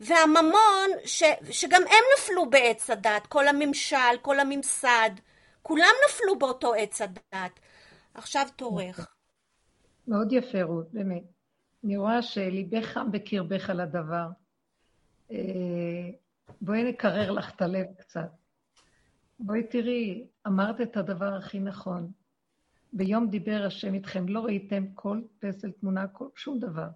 והממון, 0.00 0.90
ש, 1.04 1.22
שגם 1.50 1.82
הם 1.82 2.04
נפלו 2.18 2.50
בעץ 2.50 2.90
הדת, 2.90 3.26
כל 3.28 3.48
הממשל, 3.48 4.16
כל 4.22 4.40
הממסד, 4.40 5.10
כולם 5.62 5.92
נפלו 6.08 6.38
באותו 6.38 6.74
עץ 6.74 7.00
הדת. 7.00 7.60
עכשיו 8.14 8.46
תורך. 8.56 9.14
מאוד 10.08 10.32
יפה, 10.32 10.62
רות, 10.62 10.92
באמת. 10.92 11.22
אני 11.84 11.96
רואה 11.96 12.22
שליבך 12.22 12.84
חם 12.84 13.12
בקרבך 13.12 13.70
לדבר. 13.74 14.28
אה, 15.30 16.10
בואי 16.60 16.84
נקרר 16.84 17.30
לך 17.30 17.54
את 17.54 17.62
הלב 17.62 17.86
קצת. 17.98 18.30
בואי 19.38 19.62
תראי, 19.62 20.26
אמרת 20.46 20.80
את 20.80 20.96
הדבר 20.96 21.34
הכי 21.34 21.60
נכון. 21.60 22.12
ביום 22.92 23.30
דיבר 23.30 23.62
השם 23.66 23.94
איתכם, 23.94 24.28
לא 24.28 24.40
ראיתם 24.40 24.84
כל 24.94 25.20
פסל 25.38 25.70
תמונה, 25.70 26.08
כל, 26.08 26.28
שום 26.36 26.58
דבר. 26.58 26.88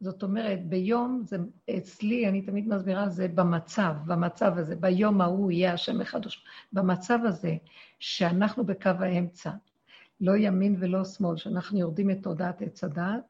זאת 0.00 0.22
אומרת, 0.22 0.66
ביום, 0.68 1.22
זה 1.24 1.36
אצלי, 1.76 2.28
אני 2.28 2.42
תמיד 2.42 2.68
מסבירה, 2.68 3.08
זה 3.08 3.28
במצב, 3.28 3.94
במצב 4.06 4.52
הזה, 4.56 4.76
ביום 4.76 5.20
ההוא 5.20 5.50
יהיה 5.50 5.72
השם 5.72 6.00
אחד 6.00 6.24
או 6.24 6.30
במצב 6.72 7.18
הזה, 7.24 7.56
שאנחנו 7.98 8.64
בקו 8.64 8.90
האמצע, 8.98 9.50
לא 10.20 10.36
ימין 10.36 10.76
ולא 10.78 11.04
שמאל, 11.04 11.36
שאנחנו 11.36 11.78
יורדים 11.78 12.10
את 12.10 12.18
תודעת 12.22 12.62
עץ 12.62 12.84
הדעת, 12.84 13.22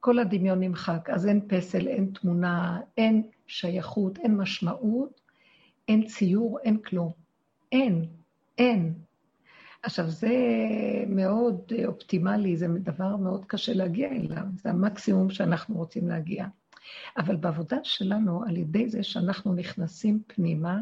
כל 0.00 0.18
הדמיון 0.18 0.60
נמחק, 0.60 1.10
אז 1.10 1.26
אין 1.26 1.40
פסל, 1.48 1.88
אין 1.88 2.10
תמונה, 2.14 2.80
אין 2.96 3.22
שייכות, 3.46 4.18
אין 4.18 4.36
משמעות, 4.36 5.20
אין 5.88 6.06
ציור, 6.06 6.58
אין 6.64 6.78
כלום. 6.78 7.12
אין, 7.72 8.06
אין. 8.58 9.05
עכשיו, 9.82 10.10
זה 10.10 10.34
מאוד 11.08 11.72
אופטימלי, 11.86 12.56
זה 12.56 12.66
דבר 12.68 13.16
מאוד 13.16 13.44
קשה 13.44 13.72
להגיע 13.74 14.08
אליו, 14.08 14.44
זה 14.62 14.70
המקסימום 14.70 15.30
שאנחנו 15.30 15.74
רוצים 15.74 16.08
להגיע. 16.08 16.46
אבל 17.18 17.36
בעבודה 17.36 17.76
שלנו, 17.82 18.44
על 18.44 18.56
ידי 18.56 18.88
זה 18.88 19.02
שאנחנו 19.02 19.54
נכנסים 19.54 20.22
פנימה, 20.26 20.80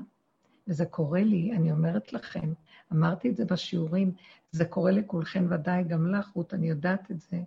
וזה 0.69 0.85
קורה 0.85 1.23
לי, 1.23 1.53
אני 1.53 1.73
אומרת 1.73 2.13
לכם, 2.13 2.53
אמרתי 2.93 3.31
את 3.31 3.37
זה 3.37 3.45
בשיעורים, 3.45 4.13
זה 4.51 4.65
קורה 4.65 4.91
לכולכם 4.91 5.47
ודאי, 5.51 5.85
גם 5.85 6.07
לך, 6.15 6.29
רות, 6.29 6.55
אני 6.55 6.69
יודעת 6.69 7.11
את 7.11 7.21
זה. 7.21 7.41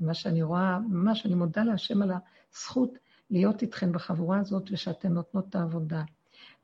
מה 0.00 0.14
שאני 0.14 0.42
רואה, 0.42 0.78
ממש, 0.78 1.26
אני 1.26 1.34
מודה 1.34 1.64
להשם 1.64 2.02
על 2.02 2.10
הזכות 2.52 2.98
להיות 3.30 3.62
איתכם 3.62 3.92
בחבורה 3.92 4.38
הזאת 4.38 4.70
ושאתן 4.72 5.12
נותנות 5.12 5.48
את 5.48 5.54
העבודה. 5.54 6.02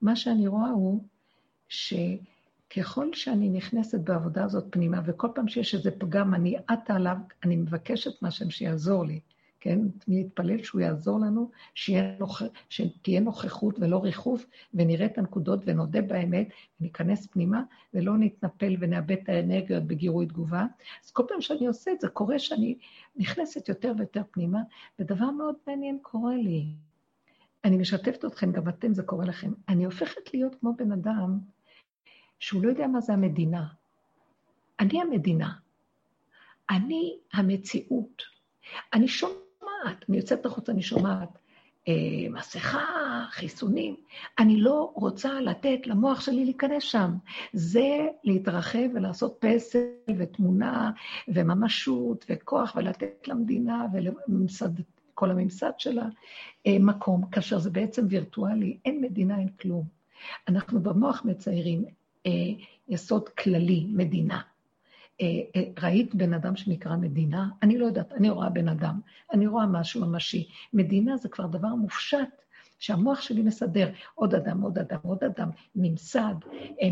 מה 0.02 0.16
שאני 0.16 0.46
רואה 0.46 0.70
הוא 0.70 1.04
ש... 1.68 1.94
ככל 2.76 3.12
שאני 3.12 3.48
נכנסת 3.48 4.00
בעבודה 4.00 4.44
הזאת 4.44 4.64
פנימה, 4.70 5.00
וכל 5.04 5.28
פעם 5.34 5.48
שיש 5.48 5.74
איזה 5.74 5.90
פגם, 5.90 6.34
אני 6.34 6.56
עטה 6.66 6.94
עליו, 6.94 7.16
אני 7.44 7.56
מבקשת 7.56 8.22
מהשם 8.22 8.50
שיעזור 8.50 9.04
לי, 9.04 9.20
כן? 9.60 9.78
להתפלל 10.08 10.62
שהוא 10.62 10.80
יעזור 10.80 11.20
לנו, 11.20 11.50
נוכ... 12.18 12.42
שתהיה 12.68 13.20
נוכחות 13.20 13.78
ולא 13.78 14.02
ריחוף, 14.02 14.46
ונראה 14.74 15.06
את 15.06 15.18
הנקודות 15.18 15.60
ונודה 15.64 16.02
באמת, 16.02 16.48
וניכנס 16.80 17.26
פנימה, 17.26 17.62
ולא 17.94 18.18
נתנפל 18.18 18.76
ונאבד 18.80 19.16
את 19.22 19.28
האנרגיות 19.28 19.82
בגירוי 19.82 20.26
תגובה. 20.26 20.66
אז 21.04 21.10
כל 21.10 21.22
פעם 21.28 21.40
שאני 21.40 21.66
עושה 21.66 21.92
את 21.92 22.00
זה, 22.00 22.08
קורה 22.08 22.38
שאני 22.38 22.78
נכנסת 23.16 23.68
יותר 23.68 23.92
ויותר 23.98 24.22
פנימה, 24.30 24.60
ודבר 24.98 25.30
מאוד 25.30 25.54
מעניין 25.66 25.98
קורה 26.02 26.36
לי. 26.36 26.66
אני 27.64 27.76
משתפת 27.76 28.24
אתכם, 28.24 28.52
גם 28.52 28.68
אתם, 28.68 28.94
זה 28.94 29.02
קורה 29.02 29.24
לכם. 29.24 29.52
אני 29.68 29.84
הופכת 29.84 30.34
להיות 30.34 30.54
כמו 30.60 30.74
בן 30.76 30.92
אדם 30.92 31.38
שהוא 32.38 32.62
לא 32.62 32.68
יודע 32.68 32.86
מה 32.86 33.00
זה 33.00 33.12
המדינה. 33.12 33.66
אני 34.80 35.00
המדינה. 35.00 35.52
אני 36.70 37.18
המציאות. 37.32 38.22
אני 38.92 39.08
שומעת, 39.08 40.04
אני 40.08 40.16
יוצאת 40.16 40.46
החוצה, 40.46 40.72
אני 40.72 40.82
שומעת 40.82 41.38
אה, 41.88 41.94
מסכה, 42.30 43.24
חיסונים. 43.30 43.96
אני 44.38 44.60
לא 44.60 44.92
רוצה 44.94 45.40
לתת 45.40 45.86
למוח 45.86 46.20
שלי 46.20 46.44
להיכנס 46.44 46.82
שם. 46.82 47.10
זה 47.52 48.06
להתרחב 48.24 48.88
ולעשות 48.94 49.36
פסל 49.40 49.78
ותמונה 50.18 50.90
וממשות 51.28 52.24
וכוח 52.30 52.76
ולתת 52.76 53.28
למדינה 53.28 53.86
ולממסד 53.92 54.70
כל 55.14 55.30
הממסד 55.30 55.72
שלה, 55.78 56.06
אה, 56.66 56.76
מקום, 56.80 57.26
כאשר 57.30 57.58
זה 57.58 57.70
בעצם 57.70 58.06
וירטואלי, 58.08 58.78
אין 58.84 59.00
מדינה, 59.00 59.38
אין 59.38 59.48
כלום. 59.48 59.84
אנחנו 60.48 60.80
במוח 60.80 61.24
מציירים 61.24 61.84
יסוד 62.88 63.28
כללי, 63.28 63.86
מדינה. 63.88 64.40
אה, 65.20 65.26
ראית 65.82 66.14
בן 66.14 66.34
אדם 66.34 66.56
שנקרא 66.56 66.96
מדינה? 66.96 67.48
אני 67.62 67.78
לא 67.78 67.86
יודעת, 67.86 68.12
אני 68.12 68.30
רואה 68.30 68.50
בן 68.50 68.68
אדם, 68.68 69.00
אני 69.32 69.46
רואה 69.46 69.66
משהו 69.66 70.06
ממשי. 70.06 70.48
מדינה 70.72 71.16
זה 71.16 71.28
כבר 71.28 71.46
דבר 71.46 71.74
מופשט, 71.74 72.42
שהמוח 72.78 73.20
שלי 73.20 73.42
מסדר 73.42 73.90
עוד 74.14 74.34
אדם, 74.34 74.60
עוד 74.60 74.78
אדם, 74.78 74.98
עוד 75.02 75.24
אדם, 75.24 75.48
ממסד, 75.76 76.34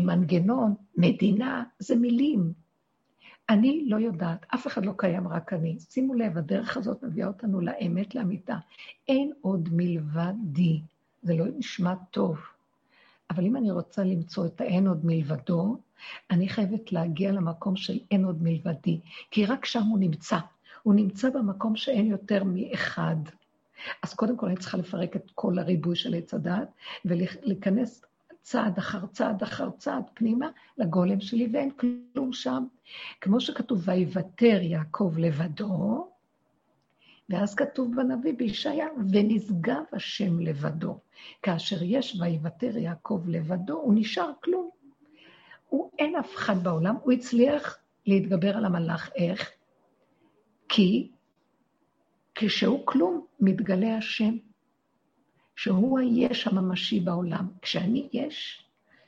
מנגנון, 0.01 0.75
מדינה, 0.97 1.63
זה 1.79 1.95
מילים. 1.95 2.53
אני 3.49 3.85
לא 3.87 3.97
יודעת, 3.97 4.45
אף 4.53 4.67
אחד 4.67 4.85
לא 4.85 4.93
קיים, 4.97 5.27
רק 5.27 5.53
אני. 5.53 5.79
שימו 5.79 6.13
לב, 6.13 6.37
הדרך 6.37 6.77
הזאת 6.77 7.03
מביאה 7.03 7.27
אותנו 7.27 7.61
לאמת, 7.61 8.15
לאמיתה. 8.15 8.57
אין 9.07 9.31
עוד 9.41 9.69
מלבדי. 9.71 10.81
זה 11.21 11.35
לא 11.35 11.45
נשמע 11.57 11.93
טוב. 12.11 12.39
אבל 13.29 13.45
אם 13.45 13.57
אני 13.57 13.71
רוצה 13.71 14.03
למצוא 14.03 14.45
את 14.45 14.61
האין 14.61 14.87
עוד 14.87 15.05
מלבדו, 15.05 15.77
אני 16.31 16.49
חייבת 16.49 16.91
להגיע 16.91 17.31
למקום 17.31 17.75
של 17.75 17.99
אין 18.11 18.25
עוד 18.25 18.43
מלבדי, 18.43 18.99
כי 19.31 19.45
רק 19.45 19.65
שם 19.65 19.83
הוא 19.83 19.99
נמצא. 19.99 20.37
הוא 20.83 20.93
נמצא 20.93 21.29
במקום 21.29 21.75
שאין 21.75 22.07
יותר 22.07 22.43
מאחד. 22.43 23.15
אז 24.03 24.13
קודם 24.13 24.37
כל 24.37 24.45
אני 24.45 24.57
צריכה 24.57 24.77
לפרק 24.77 25.15
את 25.15 25.31
כל 25.35 25.59
הריבוי 25.59 25.95
של 25.95 26.15
עץ 26.15 26.33
הדת, 26.33 26.69
ולהיכנס 27.05 28.05
צעד 28.41 28.77
אחר 28.77 29.05
צעד 29.05 29.43
אחר 29.43 29.69
צעד 29.69 30.03
פנימה 30.13 30.49
לגולם 30.77 31.19
שלי, 31.19 31.49
ואין 31.53 31.71
כלום 31.71 32.33
שם. 32.33 32.65
כמו 33.21 33.39
שכתוב, 33.39 33.81
ויוותר 33.85 34.59
יעקב 34.61 35.13
לבדו, 35.17 36.07
ואז 37.29 37.55
כתוב 37.55 37.95
בנביא 37.95 38.33
בישעיה, 38.33 38.87
ונשגב 39.11 39.83
השם 39.93 40.39
לבדו. 40.39 40.99
כאשר 41.41 41.83
יש 41.83 42.17
ויוותר 42.19 42.77
יעקב 42.77 43.21
לבדו, 43.27 43.73
הוא 43.73 43.93
נשאר 43.97 44.31
כלום. 44.43 44.69
הוא, 45.69 45.91
אין 45.99 46.15
אף 46.15 46.35
אחד 46.35 46.63
בעולם, 46.63 46.95
הוא 47.01 47.13
הצליח 47.13 47.77
להתגבר 48.05 48.57
על 48.57 48.65
המלאך. 48.65 49.09
איך? 49.15 49.51
כי 50.69 51.11
כשהוא 52.35 52.81
כלום, 52.85 53.25
מתגלה 53.39 53.97
השם. 53.97 54.37
שהוא 55.55 55.99
היש 55.99 56.47
הממשי 56.47 56.99
בעולם. 56.99 57.47
כשאני 57.61 58.09
יש, 58.13 58.65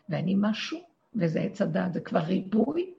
ואני 0.10 0.36
משהו, 0.38 0.80
וזה 1.16 1.40
עץ 1.42 1.62
הדעת, 1.62 1.94
זה 1.94 2.00
כבר 2.00 2.20
ריבוי, 2.20 2.94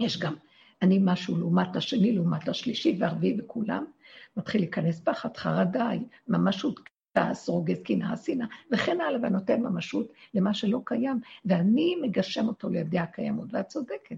יש 0.00 0.18
גם 0.18 0.34
אני 0.82 0.98
משהו 1.02 1.38
לעומת 1.38 1.76
השני, 1.76 2.12
לעומת 2.12 2.48
השלישי 2.48 2.96
והרביעי 3.00 3.36
וכולם, 3.40 3.84
מתחיל 4.36 4.60
להיכנס 4.60 5.00
פחד, 5.00 5.36
חרדה, 5.36 5.90
ממשות, 6.28 6.80
כעס, 7.14 7.48
רוגז, 7.48 7.82
קנאה, 7.82 8.16
שנאה, 8.16 8.46
וכן 8.72 9.00
הלאה, 9.00 9.20
ונותן 9.22 9.62
ממשות 9.62 10.12
למה 10.34 10.54
שלא 10.54 10.80
קיים, 10.84 11.20
ואני 11.44 11.96
מגשם 12.02 12.48
אותו 12.48 12.68
לידי 12.68 12.98
הקיימות, 12.98 13.48
ואת 13.52 13.68
צודקת. 13.68 14.16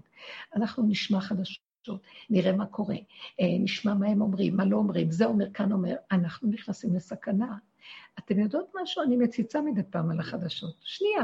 אנחנו 0.55 0.83
נשמע 0.87 1.21
חדשות, 1.21 2.01
נראה 2.29 2.51
מה 2.51 2.65
קורה, 2.65 2.95
אה, 3.39 3.57
נשמע 3.59 3.93
מה 3.93 4.07
הם 4.07 4.21
אומרים, 4.21 4.57
מה 4.57 4.65
לא 4.65 4.77
אומרים, 4.77 5.11
זה 5.11 5.25
אומר, 5.25 5.51
כאן 5.53 5.71
אומר, 5.71 5.95
אנחנו 6.11 6.49
נכנסים 6.49 6.95
לסכנה. 6.95 7.57
אתם 8.19 8.39
יודעות 8.39 8.71
משהו? 8.81 9.03
אני 9.03 9.17
מציצה 9.17 9.61
מדי 9.61 9.81
פעם 9.89 10.11
על 10.11 10.19
החדשות. 10.19 10.75
שנייה. 10.81 11.23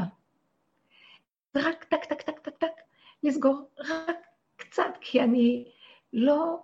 רק 1.55 1.83
טק, 1.83 2.05
טק, 2.05 2.21
טק, 2.21 2.39
טק, 2.39 2.57
טק, 2.57 2.81
לסגור 3.23 3.69
רק 3.79 4.17
קצת, 4.55 4.97
כי 5.01 5.21
אני 5.21 5.65
לא 6.13 6.63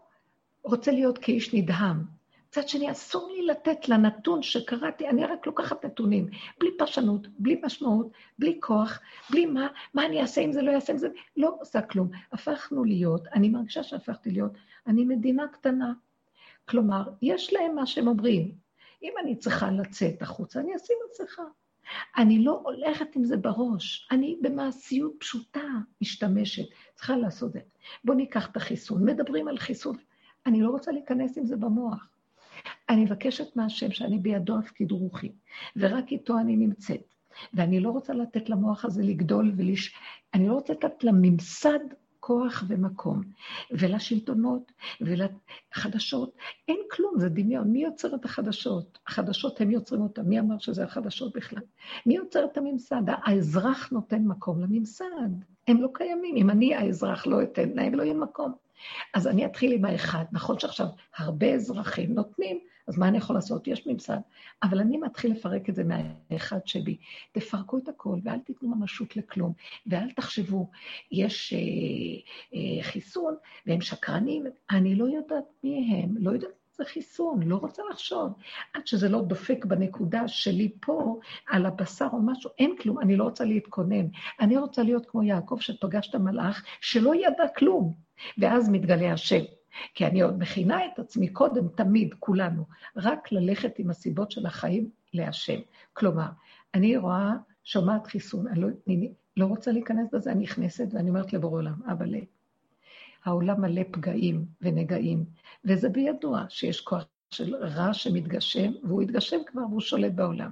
רוצה 0.63 0.91
להיות 0.91 1.17
כאיש 1.17 1.53
נדהם. 1.53 2.18
מצד 2.49 2.67
שני, 2.67 2.91
אסור 2.91 3.31
לי 3.31 3.45
לתת 3.45 3.89
לנתון 3.89 4.41
שקראתי, 4.41 5.07
אני 5.07 5.25
רק 5.25 5.47
לוקחת 5.47 5.85
נתונים, 5.85 6.29
בלי 6.59 6.69
פרשנות, 6.77 7.27
בלי 7.39 7.61
משמעות, 7.63 8.11
בלי 8.39 8.57
כוח, 8.59 8.99
בלי 9.29 9.45
מה, 9.45 9.67
מה 9.93 10.05
אני 10.05 10.21
אעשה 10.21 10.41
אם 10.41 10.51
זה 10.51 10.61
לא 10.61 10.71
יעשה 10.71 10.93
עם 10.93 10.99
זה, 10.99 11.07
לא 11.37 11.57
עושה 11.59 11.81
כלום. 11.81 12.09
הפכנו 12.31 12.83
להיות, 12.83 13.27
אני 13.27 13.49
מרגישה 13.49 13.83
שהפכתי 13.83 14.31
להיות, 14.31 14.51
אני 14.87 15.05
מדינה 15.05 15.47
קטנה. 15.47 15.93
כלומר, 16.69 17.03
יש 17.21 17.53
להם 17.53 17.75
מה 17.75 17.85
שהם 17.85 18.07
אומרים, 18.07 18.51
אם 19.03 19.13
אני 19.23 19.35
צריכה 19.35 19.71
לצאת 19.71 20.21
החוצה, 20.21 20.59
אני 20.59 20.75
אשים 20.75 20.95
מסכה. 21.11 21.43
אני 22.17 22.43
לא 22.43 22.61
הולכת 22.63 23.15
עם 23.15 23.23
זה 23.23 23.37
בראש, 23.37 24.07
אני 24.11 24.37
במעשיות 24.41 25.13
פשוטה 25.19 25.63
משתמשת, 26.01 26.65
צריכה 26.95 27.17
לעשות 27.17 27.47
את 27.47 27.53
זה. 27.53 27.59
בואו 28.03 28.17
ניקח 28.17 28.51
את 28.51 28.57
החיסון, 28.57 29.05
מדברים 29.05 29.47
על 29.47 29.57
חיסון, 29.57 29.95
אני 30.45 30.61
לא 30.61 30.69
רוצה 30.69 30.91
להיכנס 30.91 31.37
עם 31.37 31.45
זה 31.45 31.55
במוח. 31.55 32.09
אני 32.89 33.03
מבקשת 33.03 33.55
מהשם 33.55 33.91
שאני 33.91 34.19
בידו 34.19 34.57
הפקיד 34.57 34.91
רוחי, 34.91 35.31
ורק 35.75 36.11
איתו 36.11 36.39
אני 36.39 36.55
נמצאת. 36.55 37.13
ואני 37.53 37.79
לא 37.79 37.89
רוצה 37.89 38.13
לתת 38.13 38.49
למוח 38.49 38.85
הזה 38.85 39.03
לגדול 39.03 39.51
ולש... 39.57 39.95
אני 40.33 40.47
לא 40.47 40.53
רוצה 40.53 40.73
לתת 40.73 41.03
לממסד 41.03 41.79
כוח 42.19 42.63
ומקום, 42.67 43.21
ולשלטונות 43.71 44.71
ולחדשות. 45.01 46.37
אין 46.67 46.79
כלום, 46.91 47.13
זה 47.17 47.29
דמיון. 47.29 47.71
מי 47.71 47.83
יוצר 47.83 48.15
את 48.15 48.25
החדשות? 48.25 48.99
החדשות, 49.07 49.61
הם 49.61 49.71
יוצרים 49.71 50.01
אותן. 50.01 50.21
מי 50.21 50.39
אמר 50.39 50.57
שזה 50.57 50.83
החדשות 50.83 51.35
בכלל? 51.35 51.61
מי 52.05 52.15
יוצר 52.15 52.45
את 52.45 52.57
הממסד? 52.57 53.01
האזרח 53.07 53.91
נותן 53.91 54.21
מקום 54.21 54.61
לממסד. 54.61 55.29
הם 55.69 55.81
לא 55.81 55.87
קיימים. 55.93 56.35
אם 56.35 56.49
אני, 56.49 56.75
האזרח, 56.75 57.27
לא 57.27 57.43
אתן 57.43 57.69
להם, 57.69 57.95
לא 57.95 58.03
יהיה 58.03 58.13
מקום. 58.13 58.53
אז 59.13 59.27
אני 59.27 59.45
אתחיל 59.45 59.71
עם 59.71 59.85
האחד. 59.85 60.23
נכון 60.31 60.59
שעכשיו 60.59 60.85
הרבה 61.17 61.53
אזרחים 61.53 62.13
נותנים, 62.13 62.59
אז 62.87 62.97
מה 62.97 63.07
אני 63.07 63.17
יכול 63.17 63.35
לעשות? 63.35 63.67
יש 63.67 63.87
ממסד. 63.87 64.17
אבל 64.63 64.79
אני 64.79 64.97
מתחיל 64.97 65.31
לפרק 65.31 65.69
את 65.69 65.75
זה 65.75 65.83
מהאחד 65.83 66.59
שבי. 66.65 66.97
תפרקו 67.31 67.77
את 67.77 67.89
הכל 67.89 68.19
ואל 68.23 68.39
תיתנו 68.39 68.75
ממשות 68.75 69.15
לכלום. 69.15 69.53
ואל 69.87 70.11
תחשבו, 70.11 70.69
יש 71.11 71.53
אה, 71.53 71.59
אה, 72.59 72.83
חיסון 72.83 73.35
והם 73.65 73.81
שקרנים, 73.81 74.45
אני 74.71 74.95
לא 74.95 75.05
יודעת 75.05 75.45
מי 75.63 76.03
הם, 76.03 76.15
לא 76.17 76.31
יודעת 76.31 76.58
זה 76.79 76.85
חיסון, 76.85 77.43
לא 77.43 77.55
רוצה 77.55 77.83
לחשוב. 77.91 78.33
עד 78.73 78.87
שזה 78.87 79.09
לא 79.09 79.21
דופק 79.21 79.65
בנקודה 79.65 80.27
שלי 80.27 80.71
פה, 80.79 81.19
על 81.47 81.65
הבשר 81.65 82.07
או 82.13 82.21
משהו, 82.21 82.49
אין 82.59 82.75
כלום, 82.81 82.99
אני 82.99 83.15
לא 83.15 83.23
רוצה 83.23 83.45
להתכונן. 83.45 84.05
אני 84.39 84.57
רוצה 84.57 84.83
להיות 84.83 85.05
כמו 85.05 85.23
יעקב 85.23 85.57
שפגש 85.59 86.09
את 86.09 86.15
המלאך, 86.15 86.65
שלא 86.81 87.15
ידע 87.15 87.47
כלום, 87.57 87.93
ואז 88.37 88.69
מתגלה 88.69 89.13
השם. 89.13 89.43
כי 89.93 90.05
אני 90.05 90.21
עוד 90.21 90.39
מכינה 90.39 90.85
את 90.85 90.99
עצמי 90.99 91.27
קודם, 91.27 91.67
תמיד, 91.67 92.13
כולנו, 92.19 92.63
רק 92.95 93.31
ללכת 93.31 93.79
עם 93.79 93.89
הסיבות 93.89 94.31
של 94.31 94.45
החיים 94.45 94.89
להשם. 95.13 95.59
כלומר, 95.93 96.27
אני 96.73 96.97
רואה, 96.97 97.33
שומעת 97.63 98.07
חיסון, 98.07 98.47
אני 98.47 98.59
לא, 98.59 98.67
אני 98.87 99.11
לא 99.37 99.45
רוצה 99.45 99.71
להיכנס 99.71 100.07
בזה, 100.13 100.31
אני 100.31 100.43
נכנסת 100.43 100.87
ואני 100.91 101.09
אומרת 101.09 101.33
לבורא 101.33 101.57
עולם, 101.57 101.81
אבל 101.87 102.15
העולם 103.25 103.61
מלא 103.61 103.81
פגעים 103.91 104.45
ונגעים, 104.61 105.25
וזה 105.65 105.89
בידוע 105.89 106.45
שיש 106.49 106.81
כוח 106.81 107.05
של 107.31 107.55
רע 107.55 107.93
שמתגשם, 107.93 108.71
והוא 108.83 109.01
יתגשם 109.01 109.37
כבר 109.45 109.61
והוא 109.61 109.81
שולט 109.81 110.13
בעולם. 110.13 110.51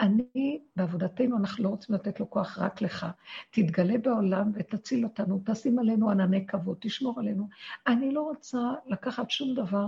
אני, 0.00 0.60
בעבודתנו, 0.76 1.36
אנחנו 1.36 1.64
לא 1.64 1.68
רוצים 1.68 1.94
לתת 1.94 2.20
לו 2.20 2.30
כוח 2.30 2.58
רק 2.58 2.82
לך. 2.82 3.06
תתגלה 3.50 3.98
בעולם 3.98 4.50
ותציל 4.54 5.04
אותנו, 5.04 5.42
תשים 5.46 5.78
עלינו 5.78 6.10
ענני 6.10 6.46
כבוד, 6.46 6.76
תשמור 6.80 7.20
עלינו. 7.20 7.48
אני 7.86 8.14
לא 8.14 8.20
רוצה 8.20 8.58
לקחת 8.86 9.30
שום 9.30 9.54
דבר, 9.54 9.86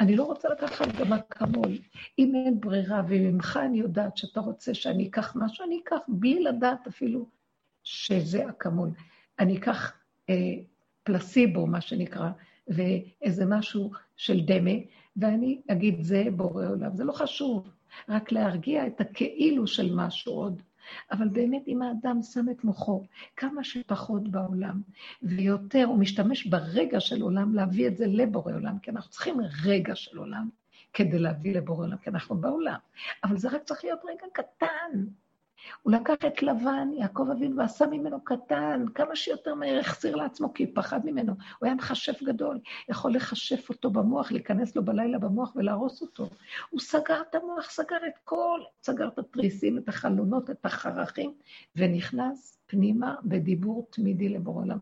אני 0.00 0.16
לא 0.16 0.24
רוצה 0.24 0.48
לקחת 0.48 0.88
גם 0.98 1.12
אקמול. 1.12 1.78
אם 2.18 2.32
אין 2.34 2.60
ברירה, 2.60 3.02
וממך 3.08 3.60
אני 3.64 3.78
יודעת 3.78 4.16
שאתה 4.16 4.40
רוצה 4.40 4.74
שאני 4.74 5.08
אקח 5.08 5.36
משהו, 5.36 5.64
אני 5.64 5.80
אקח, 5.84 5.98
בלי 6.08 6.42
לדעת 6.42 6.86
אפילו 6.86 7.28
שזה 7.84 8.48
אקמול. 8.48 8.90
אני 9.38 9.58
אקח 9.58 9.92
אה, 10.30 10.34
פלסיבו, 11.02 11.66
מה 11.66 11.80
שנקרא, 11.80 12.30
ואיזה 12.68 13.46
משהו 13.46 13.90
של 14.16 14.40
דמה, 14.40 14.70
ואני 15.16 15.60
אגיד, 15.70 16.02
זה 16.02 16.24
בורא 16.36 16.66
עולם. 16.66 16.96
זה 16.96 17.04
לא 17.04 17.12
חשוב, 17.12 17.70
רק 18.08 18.32
להרגיע 18.32 18.86
את 18.86 19.00
הכאילו 19.00 19.66
של 19.66 19.94
משהו 19.94 20.32
עוד. 20.32 20.62
אבל 21.12 21.28
באמת, 21.28 21.68
אם 21.68 21.82
האדם 21.82 22.22
שם 22.22 22.46
את 22.50 22.64
מוחו 22.64 23.04
כמה 23.36 23.64
שפחות 23.64 24.28
בעולם, 24.28 24.82
ויותר, 25.22 25.84
הוא 25.84 25.98
משתמש 25.98 26.46
ברגע 26.46 27.00
של 27.00 27.22
עולם 27.22 27.54
להביא 27.54 27.88
את 27.88 27.96
זה 27.96 28.06
לבורא 28.06 28.52
עולם, 28.52 28.78
כי 28.78 28.90
אנחנו 28.90 29.10
צריכים 29.10 29.36
רגע 29.64 29.94
של 29.94 30.18
עולם 30.18 30.48
כדי 30.92 31.18
להביא 31.18 31.54
לבורא 31.54 31.86
עולם, 31.86 31.96
כי 31.96 32.10
אנחנו 32.10 32.36
בעולם. 32.36 32.78
אבל 33.24 33.36
זה 33.36 33.48
רק 33.48 33.62
צריך 33.62 33.84
להיות 33.84 34.00
רגע 34.04 34.26
קטן. 34.32 35.04
הוא 35.82 35.92
לקח 35.92 36.14
את 36.26 36.42
לבן, 36.42 36.88
יעקב 36.98 37.26
אבינו, 37.32 37.56
ועשה 37.56 37.86
ממנו 37.86 38.24
קטן, 38.24 38.84
כמה 38.94 39.16
שיותר 39.16 39.54
מהר 39.54 39.78
החזיר 39.78 40.16
לעצמו, 40.16 40.54
כי 40.54 40.64
הוא 40.64 40.72
פחד 40.74 41.06
ממנו. 41.06 41.32
הוא 41.32 41.66
היה 41.66 41.74
מכשף 41.74 42.22
גדול, 42.22 42.58
יכול 42.88 43.14
לכשף 43.14 43.68
אותו 43.68 43.90
במוח, 43.90 44.32
להיכנס 44.32 44.76
לו 44.76 44.84
בלילה 44.84 45.18
במוח 45.18 45.56
ולהרוס 45.56 46.02
אותו. 46.02 46.28
הוא 46.70 46.80
סגר 46.80 47.22
את 47.30 47.34
המוח, 47.34 47.70
סגר 47.70 47.96
את 48.06 48.18
כל, 48.24 48.60
סגר 48.82 49.08
את 49.08 49.18
התריסים, 49.18 49.78
את 49.78 49.88
החלונות, 49.88 50.50
את 50.50 50.66
החרכים, 50.66 51.34
ונכנס 51.76 52.58
פנימה 52.66 53.14
בדיבור 53.24 53.86
תמידי 53.90 54.28
לבורא 54.28 54.62
עולם. 54.62 54.78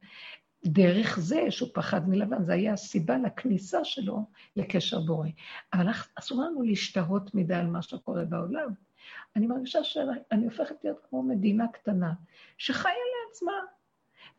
דרך 0.64 1.18
זה 1.20 1.50
שהוא 1.50 1.68
פחד 1.74 2.08
מלבן, 2.08 2.44
זה 2.44 2.52
היה 2.52 2.72
הסיבה 2.72 3.18
לכניסה 3.18 3.84
שלו 3.84 4.24
לקשר 4.56 5.00
בורא. 5.00 5.28
אבל 5.72 5.86
אסור 6.14 6.42
לנו 6.42 6.62
להשתהות 6.62 7.34
מדי 7.34 7.54
על 7.54 7.66
מה 7.66 7.82
שקורה 7.82 8.24
בעולם. 8.24 8.87
אני 9.36 9.46
מרגישה 9.46 9.84
שאני 9.84 10.44
הופכת 10.44 10.84
להיות 10.84 10.98
כמו 11.08 11.22
מדינה 11.22 11.68
קטנה, 11.68 12.12
שחיה 12.58 12.92
לעצמה, 12.92 13.52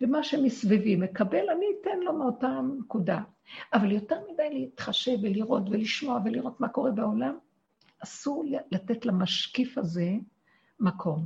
ומה 0.01 0.23
שמסביבי 0.23 0.95
מקבל, 0.95 1.49
אני 1.49 1.65
אתן 1.81 1.99
לו 1.99 2.13
מאותה 2.13 2.59
נקודה. 2.79 3.21
אבל 3.73 3.91
יותר 3.91 4.19
מדי 4.33 4.49
להתחשב 4.53 5.17
ולראות 5.21 5.63
ולשמוע 5.69 6.19
ולראות 6.25 6.59
מה 6.59 6.69
קורה 6.69 6.91
בעולם, 6.91 7.37
אסור 8.03 8.45
לתת 8.71 9.05
למשקיף 9.05 9.77
הזה 9.77 10.11
מקום. 10.79 11.25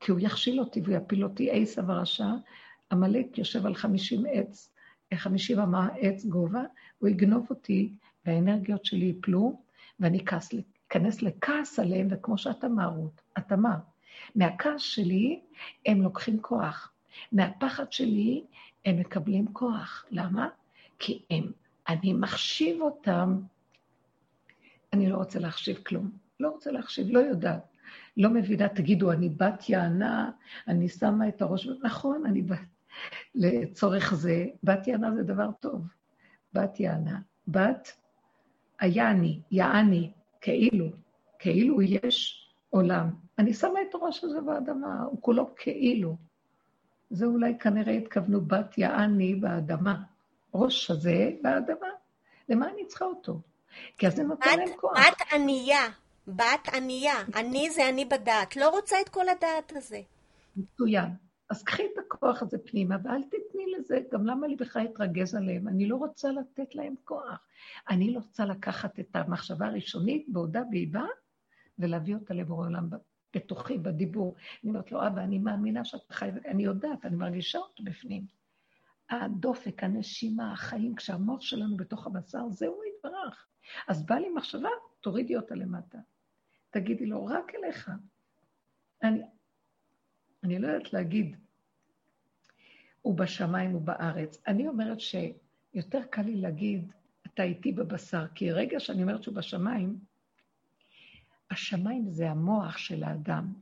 כי 0.00 0.10
הוא 0.10 0.20
יכשיל 0.22 0.60
אותי 0.60 0.80
ויפיל 0.84 1.24
אותי 1.24 1.48
עשב 1.50 1.90
הרשע, 1.90 2.28
עמלק 2.92 3.38
יושב 3.38 3.66
על 3.66 3.74
חמישים 3.74 4.24
עץ, 4.32 4.74
חמישים 5.14 5.58
אמה 5.58 5.88
עץ 6.00 6.24
גובה, 6.24 6.62
הוא 6.98 7.08
יגנוב 7.08 7.46
אותי, 7.50 7.92
והאנרגיות 8.26 8.84
שלי 8.84 9.04
ייפלו, 9.04 9.62
ואני 10.00 10.24
כעס 10.26 10.52
להיכנס 10.94 11.22
לכעס 11.22 11.78
עליהם, 11.78 12.08
וכמו 12.10 12.38
שאת 12.38 12.64
אמרת, 12.64 13.20
את 13.38 13.52
אמרת, 13.52 13.80
מהכעס 14.34 14.80
שלי 14.80 15.40
הם 15.86 16.02
לוקחים 16.02 16.42
כוח, 16.42 16.92
מהפחד 17.32 17.92
שלי 17.92 18.44
הם 18.84 19.00
מקבלים 19.00 19.52
כוח. 19.52 20.04
למה? 20.10 20.48
כי 20.98 21.22
הם, 21.30 21.52
אני 21.88 22.12
מחשיב 22.12 22.80
אותם, 22.80 23.40
אני 24.92 25.10
לא 25.10 25.16
רוצה 25.16 25.38
להחשיב 25.38 25.76
כלום, 25.76 26.10
לא 26.40 26.48
רוצה 26.48 26.70
להחשיב, 26.70 27.06
לא 27.10 27.18
יודעת. 27.18 27.62
לא 28.16 28.30
מבינה, 28.30 28.68
תגידו, 28.68 29.12
אני 29.12 29.28
בת 29.28 29.68
יענה, 29.68 30.30
אני 30.68 30.88
שמה 30.88 31.28
את 31.28 31.42
הראש, 31.42 31.68
נכון, 31.82 32.26
אני 32.26 32.42
בת, 32.42 32.58
לצורך 33.34 34.14
זה, 34.14 34.46
בת 34.62 34.86
יענה 34.86 35.14
זה 35.14 35.22
דבר 35.22 35.50
טוב. 35.60 35.86
בת 36.52 36.80
יענה. 36.80 37.20
בת, 37.48 37.92
היה 38.80 39.10
אני, 39.10 39.40
יעני, 39.50 40.12
כאילו, 40.40 40.86
כאילו 41.38 41.82
יש 41.82 42.48
עולם. 42.70 43.10
אני 43.38 43.54
שמה 43.54 43.82
את 43.82 43.94
הראש 43.94 44.24
הזה 44.24 44.40
באדמה, 44.40 45.02
הוא 45.02 45.22
כולו 45.22 45.54
כאילו. 45.56 46.16
זה 47.10 47.26
אולי 47.26 47.58
כנראה 47.58 47.92
התכוונו 47.92 48.40
בת 48.40 48.78
יעני 48.78 49.34
באדמה. 49.34 50.02
ראש 50.54 50.90
הזה 50.90 51.30
באדמה. 51.42 51.88
למה 52.48 52.68
אני 52.68 52.86
צריכה 52.86 53.04
אותו? 53.04 53.40
כי 53.98 54.06
אז 54.06 54.14
זה 54.16 54.22
נותן 54.22 54.58
להם 54.58 54.76
כוח. 54.76 54.92
בת 54.92 55.32
ענייה, 55.32 55.86
בת 56.28 56.68
ענייה. 56.74 57.14
אני 57.34 57.70
זה 57.70 57.88
אני 57.88 58.04
בדעת. 58.04 58.56
לא 58.56 58.68
רוצה 58.68 59.00
את 59.00 59.08
כל 59.08 59.28
הדעת 59.28 59.72
הזה. 59.76 60.00
מצוין. 60.56 61.27
אז 61.50 61.62
קחי 61.62 61.82
את 61.92 61.98
הכוח 61.98 62.42
הזה 62.42 62.58
פנימה, 62.58 62.96
ואל 63.04 63.22
תתני 63.22 63.64
לזה, 63.78 64.00
גם 64.12 64.26
למה 64.26 64.46
לי 64.46 64.56
בכלל 64.56 64.82
להתרגז 64.82 65.34
עליהם? 65.34 65.68
אני 65.68 65.86
לא 65.86 65.96
רוצה 65.96 66.32
לתת 66.32 66.74
להם 66.74 66.94
כוח. 67.04 67.46
אני 67.88 68.14
לא 68.14 68.18
רוצה 68.18 68.44
לקחת 68.44 69.00
את 69.00 69.16
המחשבה 69.16 69.66
הראשונית 69.66 70.28
בעודה 70.28 70.62
באיבה, 70.70 71.04
ולהביא 71.78 72.14
אותה 72.14 72.34
לבורא 72.34 72.66
עולם 72.66 72.88
בתוכי, 73.34 73.78
בדיבור. 73.78 74.34
אני 74.62 74.70
אומרת 74.70 74.92
לו, 74.92 75.06
אבא, 75.06 75.22
אני 75.22 75.38
מאמינה 75.38 75.84
שאתה 75.84 76.14
חי, 76.14 76.30
אני 76.46 76.64
יודעת, 76.64 77.04
אני 77.04 77.16
מרגישה 77.16 77.58
אותו 77.58 77.84
בפנים. 77.84 78.26
הדופק, 79.10 79.84
הנשימה, 79.84 80.52
החיים, 80.52 80.94
כשהמוח 80.94 81.40
שלנו 81.40 81.76
בתוך 81.76 82.06
הבשר, 82.06 82.48
זהו 82.50 82.80
יתברך. 82.84 83.46
אז 83.88 84.06
בא 84.06 84.14
לי 84.14 84.28
מחשבה, 84.28 84.68
תורידי 85.00 85.36
אותה 85.36 85.54
למטה. 85.54 85.98
תגידי 86.70 87.06
לו, 87.06 87.24
רק 87.24 87.52
אליך. 87.54 87.90
אני, 89.02 89.22
אני 90.44 90.58
לא 90.58 90.68
יודעת 90.68 90.92
להגיד, 90.92 91.36
הוא 93.02 93.16
בשמיים 93.16 93.74
ובארץ. 93.74 94.42
אני 94.46 94.68
אומרת 94.68 94.98
שיותר 95.00 96.00
קל 96.10 96.22
לי 96.22 96.36
להגיד, 96.36 96.92
אתה 97.26 97.42
איתי 97.42 97.72
בבשר, 97.72 98.26
כי 98.34 98.52
רגע 98.52 98.80
שאני 98.80 99.02
אומרת 99.02 99.22
שהוא 99.22 99.34
בשמיים, 99.34 99.98
השמיים 101.50 102.10
זה 102.10 102.30
המוח 102.30 102.76
של 102.76 103.04
האדם. 103.04 103.52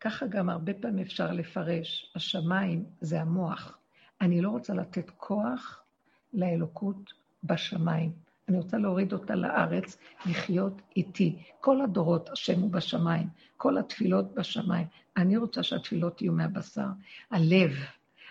ככה 0.00 0.26
גם 0.26 0.50
הרבה 0.50 0.74
פעמים 0.74 1.04
אפשר 1.04 1.32
לפרש, 1.32 2.12
השמיים 2.14 2.84
זה 3.00 3.20
המוח. 3.20 3.78
אני 4.20 4.40
לא 4.40 4.50
רוצה 4.50 4.74
לתת 4.74 5.10
כוח 5.10 5.84
לאלוקות 6.32 7.12
בשמיים. 7.44 8.23
אני 8.48 8.56
רוצה 8.56 8.78
להוריד 8.78 9.12
אותה 9.12 9.34
לארץ, 9.34 9.96
לחיות 10.26 10.82
איתי. 10.96 11.42
כל 11.60 11.80
הדורות, 11.80 12.30
השם 12.30 12.60
הוא 12.60 12.70
בשמיים, 12.70 13.28
כל 13.56 13.78
התפילות 13.78 14.34
בשמיים. 14.34 14.86
אני 15.16 15.36
רוצה 15.36 15.62
שהתפילות 15.62 16.22
יהיו 16.22 16.32
מהבשר. 16.32 16.86
הלב, 17.30 17.70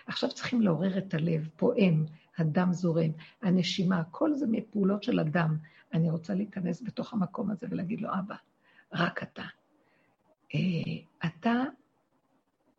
עכשיו 0.06 0.30
צריכים 0.30 0.62
לעורר 0.62 0.98
את 0.98 1.14
הלב, 1.14 1.48
פועם, 1.56 2.04
הדם 2.38 2.72
זורם, 2.72 3.10
הנשימה, 3.42 4.02
כל 4.10 4.34
זה 4.34 4.46
מפעולות 4.48 5.02
של 5.02 5.18
הדם. 5.18 5.56
אני 5.92 6.10
רוצה 6.10 6.34
להיכנס 6.34 6.82
בתוך 6.82 7.12
המקום 7.12 7.50
הזה 7.50 7.66
ולהגיד 7.70 8.00
לו, 8.00 8.08
אבא, 8.18 8.34
רק 8.92 9.22
אתה. 9.22 9.44
אה, 10.54 11.28
אתה 11.28 11.62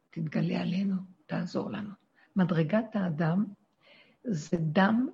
תתגלה 0.09 0.61
עלינו, 0.61 0.95
תעזור 1.25 1.71
לנו. 1.71 1.89
מדרגת 2.35 2.95
האדם 2.95 3.45
זה 4.23 4.57
דם 4.59 5.09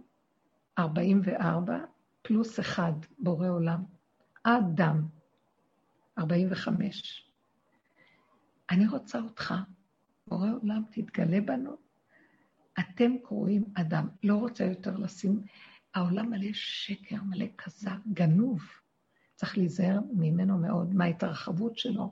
44 0.79 1.77
פלוס 2.21 2.59
אחד, 2.59 2.93
בורא 3.19 3.49
עולם. 3.49 3.83
אדם, 4.43 5.07
45. 6.17 7.31
אני 8.69 8.87
רוצה 8.87 9.19
אותך, 9.19 9.53
בורא 10.27 10.49
עולם, 10.61 10.83
תתגלה 10.91 11.41
בנו. 11.41 11.77
אתם 12.79 13.11
קרואים 13.23 13.63
אדם. 13.73 14.07
לא 14.23 14.35
רוצה 14.35 14.63
יותר 14.63 14.97
לשים... 14.97 15.41
העולם 15.93 16.29
מלא 16.29 16.53
שקר, 16.53 17.15
מלא 17.23 17.45
כזב, 17.57 17.97
גנוב. 18.13 18.61
צריך 19.35 19.57
להיזהר 19.57 19.99
ממנו 20.13 20.57
מאוד, 20.57 20.93
מההתרחבות 20.95 21.77
שלו. 21.77 22.11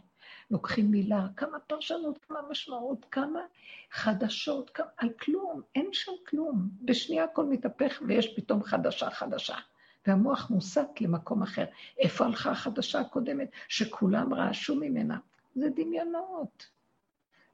לוקחים 0.52 0.92
מילה, 0.92 1.28
כמה 1.36 1.60
פרשנות, 1.60 2.18
כמה 2.18 2.40
משמעות, 2.50 3.06
כמה 3.12 3.40
חדשות, 3.92 4.70
כמה, 4.70 4.88
על 4.98 5.10
כלום, 5.10 5.62
אין 5.76 5.90
שם 5.94 6.12
כלום. 6.28 6.70
בשנייה 6.82 7.24
הכל 7.24 7.46
מתהפך 7.46 8.02
ויש 8.08 8.34
פתאום 8.36 8.64
חדשה 8.64 9.10
חדשה. 9.12 9.56
והמוח 10.08 10.50
מוסט 10.50 11.02
למקום 11.02 11.44
אחר. 11.44 11.66
איפה 12.00 12.26
הלכה 12.26 12.52
החדשה 12.52 13.00
הקודמת, 13.00 13.52
שכולם 13.68 14.34
רעשו 14.34 14.76
ממנה? 14.76 15.18
זה 15.56 15.70
דמיונות. 15.76 16.68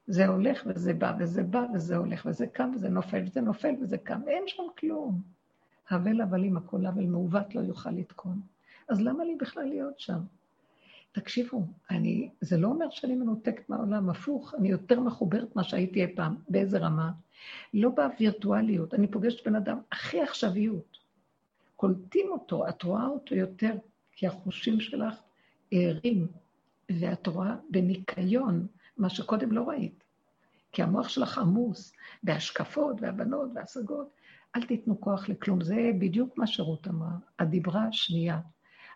זה 0.06 0.26
הולך 0.26 0.62
וזה 0.66 0.94
בא, 0.94 1.14
וזה 1.18 1.42
בא 1.42 1.66
וזה 1.74 1.96
הולך, 1.96 2.26
וזה 2.26 2.46
קם 2.46 2.70
וזה 2.74 2.88
נופל, 2.88 3.22
וזה 3.26 3.40
נופל 3.40 3.74
וזה 3.80 3.98
קם, 3.98 4.20
אין 4.28 4.42
שם 4.46 4.62
כלום. 4.78 5.22
הבל 5.90 6.20
הבלים, 6.20 6.56
הכל 6.56 6.86
הבל 6.86 7.06
מעוות 7.06 7.54
לא 7.54 7.60
יוכל 7.60 7.90
לתקון. 7.90 8.40
אז 8.88 9.00
למה 9.00 9.24
לי 9.24 9.36
בכלל 9.36 9.64
להיות 9.64 10.00
שם? 10.00 10.18
תקשיבו, 11.12 11.66
אני, 11.90 12.30
זה 12.40 12.56
לא 12.56 12.68
אומר 12.68 12.90
שאני 12.90 13.14
מנותקת 13.14 13.68
מהעולם, 13.68 14.10
הפוך, 14.10 14.54
אני 14.58 14.68
יותר 14.68 15.00
מחוברת 15.00 15.56
ממה 15.56 15.64
שהייתי 15.64 16.04
אי 16.04 16.14
פעם. 16.16 16.36
באיזה 16.48 16.78
רמה? 16.78 17.12
לא 17.74 17.88
בווירטואליות, 17.88 18.94
אני 18.94 19.06
פוגשת 19.06 19.48
בן 19.48 19.54
אדם 19.54 19.78
הכי 19.92 20.20
עכשוויות. 20.20 20.98
קולטים 21.76 22.26
אותו, 22.30 22.68
את 22.68 22.82
רואה 22.82 23.06
אותו 23.06 23.34
יותר, 23.34 23.74
כי 24.12 24.26
החושים 24.26 24.80
שלך 24.80 25.14
ערים, 25.70 26.28
ואת 27.00 27.26
רואה 27.26 27.56
בניקיון 27.70 28.66
מה 28.96 29.10
שקודם 29.10 29.52
לא 29.52 29.62
ראית. 29.62 30.04
כי 30.72 30.82
המוח 30.82 31.08
שלך 31.08 31.38
עמוס 31.38 31.92
בהשקפות 32.22 32.96
והבנות 33.00 33.50
והשגות. 33.54 34.10
אל 34.56 34.62
תיתנו 34.62 35.00
כוח 35.00 35.28
לכלום. 35.28 35.60
זה 35.60 35.90
בדיוק 35.98 36.38
מה 36.38 36.46
שרות 36.46 36.88
אמרה, 36.88 37.12
הדיברה 37.38 37.82
השנייה. 37.88 38.40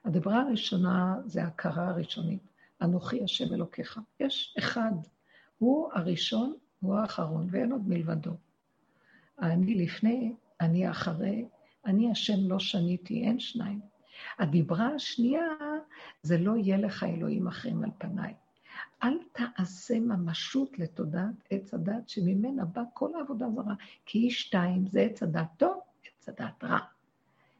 הדיברה 0.05 0.41
הראשונה 0.43 1.17
זה 1.27 1.45
ההכרה 1.45 1.89
הראשונית. 1.89 2.43
אנוכי 2.83 3.25
השם 3.25 3.55
אלוקיך. 3.55 4.01
יש 4.21 4.55
אחד, 4.59 4.93
הוא 5.59 5.91
הראשון 5.93 6.55
הוא 6.81 6.97
האחרון, 6.97 7.49
ואין 7.51 7.73
עוד 7.73 7.89
מלבדו. 7.89 8.37
אני 9.43 9.75
לפני, 9.75 10.35
אני 10.61 10.91
אחרי, 10.91 11.45
אני 11.87 12.11
השם 12.11 12.49
לא 12.49 12.59
שניתי, 12.59 13.23
אין 13.23 13.41
שניים. 13.41 13.81
הדיברה 14.39 14.87
השנייה, 14.87 15.47
זה 16.23 16.39
לא 16.39 16.57
יהיה 16.57 16.77
לך 16.77 17.05
אלוהים 17.05 17.47
אחרים 17.49 17.85
על 17.85 17.91
פניי. 17.99 18.35
אל 19.03 19.19
תעשה 19.33 20.01
ממשות 20.01 20.79
לתודעת 20.79 21.35
עץ 21.51 21.75
הדת 21.75 22.09
שממנה 22.09 22.65
בא 22.65 22.83
כל 22.95 23.15
העבודה 23.15 23.47
זרה, 23.55 23.75
כי 24.07 24.19
היא 24.19 24.31
שתיים, 24.31 24.87
זה 24.87 25.01
עץ 25.01 25.23
הדת 25.23 25.49
טוב, 25.57 25.81
עץ 26.05 26.29
הדת 26.29 26.65
רע. 26.65 26.79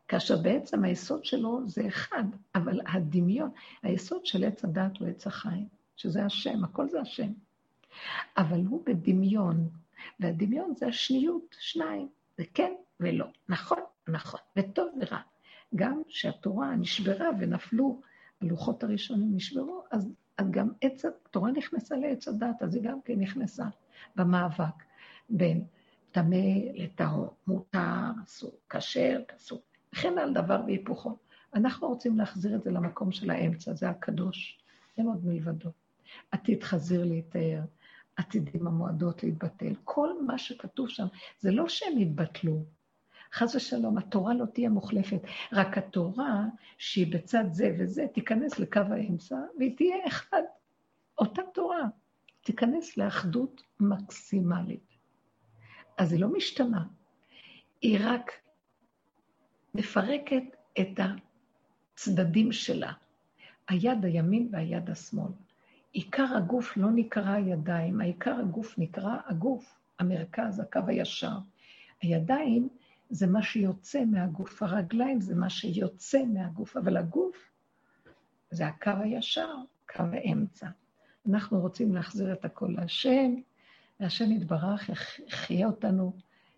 כאשר 0.09 0.43
בעצם 0.43 0.85
היסוד 0.85 1.25
שלו 1.25 1.61
זה 1.67 1.89
אחד, 1.89 2.25
אבל 2.55 2.81
הדמיון, 2.87 3.51
היסוד 3.83 4.27
של 4.27 4.45
עץ 4.45 4.65
הדת 4.65 4.99
הוא 4.99 5.09
עץ 5.09 5.27
החיים, 5.27 5.69
שזה 5.97 6.25
השם, 6.25 6.65
הכל 6.65 6.89
זה 6.89 7.01
השם. 7.01 7.33
אבל 8.37 8.61
הוא 8.67 8.83
בדמיון, 8.87 9.69
והדמיון 10.21 10.75
זה 10.77 10.87
השניות, 10.87 11.57
שניים, 11.59 12.09
זה 12.37 12.45
כן 12.55 12.73
ולא, 13.01 13.27
נכון, 13.49 13.79
נכון, 14.09 14.41
וטוב 14.57 14.89
ורע. 15.01 15.21
גם 15.75 16.03
שהתורה 16.09 16.77
נשברה 16.77 17.29
ונפלו, 17.39 18.01
הלוחות 18.41 18.85
הראשונים 18.85 19.37
נשברו, 19.37 19.85
אז, 19.91 20.13
אז 20.39 20.51
גם 20.51 20.69
עץ, 20.81 21.05
התורה 21.05 21.51
נכנסה 21.51 21.97
לעץ 21.97 22.29
הדת, 22.29 22.63
אז 22.63 22.75
היא 22.75 22.83
גם 22.83 23.03
כן 23.05 23.21
נכנסה 23.21 23.65
במאבק 24.17 24.85
בין 25.29 25.65
טמא 26.13 26.37
לטהור, 26.75 27.35
מותר, 27.47 28.11
אסור, 28.25 28.51
כשר, 28.71 29.21
אסור, 29.37 29.63
וכן 29.93 30.19
על 30.19 30.35
דבר 30.35 30.61
והיפוכו. 30.67 31.17
אנחנו 31.55 31.89
רוצים 31.89 32.19
להחזיר 32.19 32.55
את 32.55 32.63
זה 32.63 32.71
למקום 32.71 33.13
של 33.13 33.31
האמצע, 33.31 33.75
זה 33.75 33.91
הקדוש, 33.91 34.59
אין 34.99 35.07
עוד 35.07 35.27
מלבדו. 35.27 35.71
עתיד 36.31 36.63
חזיר 36.63 37.05
להתאר, 37.05 37.61
עתידים 38.17 38.67
המועדות 38.67 39.23
להתבטל. 39.23 39.75
כל 39.85 40.23
מה 40.27 40.39
שכתוב 40.39 40.89
שם, 40.89 41.07
זה 41.39 41.51
לא 41.51 41.69
שהם 41.69 41.99
יתבטלו. 41.99 42.65
חס 43.33 43.55
ושלום, 43.55 43.99
התורה 43.99 44.35
לא 44.35 44.45
תהיה 44.45 44.69
מוחלפת, 44.69 45.21
רק 45.53 45.79
התורה 45.79 46.45
שהיא 46.79 47.15
בצד 47.15 47.45
זה 47.51 47.77
וזה, 47.79 48.07
תיכנס 48.15 48.59
לקו 48.59 48.81
האמצע 48.91 49.37
והיא 49.59 49.77
תהיה 49.77 49.97
אחד. 50.07 50.43
אותה 51.19 51.43
תורה 51.55 51.83
תיכנס 52.43 52.97
לאחדות 52.97 53.63
מקסימלית. 53.81 54.91
אז 55.99 56.13
היא 56.13 56.21
לא 56.21 56.33
משתנה, 56.33 56.85
היא 57.83 57.99
רק 58.03 58.33
מפרקת 59.75 60.43
את 60.81 61.01
הצדדים 61.95 62.53
שלה, 62.53 62.93
היד 63.69 64.05
הימין 64.05 64.49
והיד 64.53 64.91
השמאל. 64.91 65.33
עיקר 65.93 66.37
הגוף 66.37 66.77
לא 66.77 66.91
נקרא 66.91 67.31
הידיים, 67.35 68.01
העיקר 68.01 68.35
הגוף 68.41 68.79
נקרא 68.79 69.17
הגוף, 69.27 69.79
המרכז, 69.99 70.61
הקו 70.61 70.81
הישר. 70.87 71.37
הידיים 72.03 72.69
זה 73.11 73.27
מה 73.27 73.43
שיוצא 73.43 74.05
מהגוף, 74.05 74.63
הרגליים 74.63 75.21
זה 75.21 75.35
מה 75.35 75.51
שיוצא 75.51 76.23
מהגוף, 76.25 76.77
אבל 76.77 76.97
הגוף 76.97 77.51
זה 78.51 78.67
הקו 78.67 78.91
הישר, 79.03 79.55
קו 79.97 80.03
האמצע. 80.13 80.69
אנחנו 81.29 81.61
רוצים 81.61 81.95
להחזיר 81.95 82.33
את 82.33 82.45
הכל 82.45 82.75
להשם, 82.77 83.35
והשם 84.01 84.33
יתברך 84.33 84.91
יחיה 85.29 85.67
אותנו 85.67 86.13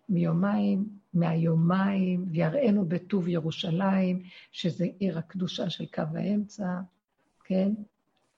מיומיים, 0.09 0.89
מהיומיים, 1.13 2.25
ויראינו 2.31 2.85
בטוב 2.85 3.27
ירושלים, 3.27 4.23
שזה 4.51 4.85
עיר 4.99 5.17
הקדושה 5.17 5.69
של 5.69 5.85
קו 5.85 6.01
האמצע, 6.15 6.79
כן? 7.43 7.71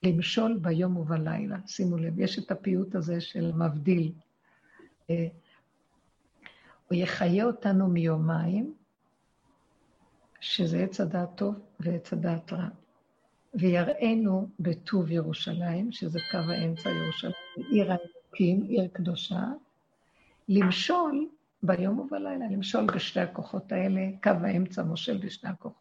למשול 0.02 0.58
ביום 0.62 0.96
ובלילה. 0.96 1.56
שימו 1.66 1.96
לב, 1.96 2.20
יש 2.20 2.38
את 2.38 2.50
הפיוט 2.50 2.94
הזה 2.94 3.20
של 3.20 3.52
מבדיל. 3.52 4.12
הוא 6.88 6.98
יחיה 6.98 7.44
אותנו 7.44 7.88
מיומיים, 7.88 8.74
שזה 10.40 10.78
עץ 10.78 11.00
הדעת 11.00 11.28
טוב 11.34 11.54
ועץ 11.80 12.12
הדעת 12.12 12.52
רע. 12.52 12.68
ויראינו 13.54 14.48
בטוב 14.60 15.10
ירושלים, 15.10 15.92
שזה 15.92 16.18
קו 16.30 16.38
האמצע 16.38 16.90
ירושלים, 16.90 17.34
עיר 17.70 17.92
האלוקים, 17.92 18.62
עיר 18.62 18.88
קדושה, 18.92 19.42
למשול 20.48 21.28
ביום 21.62 21.98
ובלילה, 21.98 22.46
למשול 22.50 22.86
בשתי 22.94 23.20
הכוחות 23.20 23.72
האלה, 23.72 24.00
קו 24.22 24.30
האמצע 24.30 24.82
מושל 24.82 25.18
בשני 25.18 25.50
הכוחות. 25.50 25.74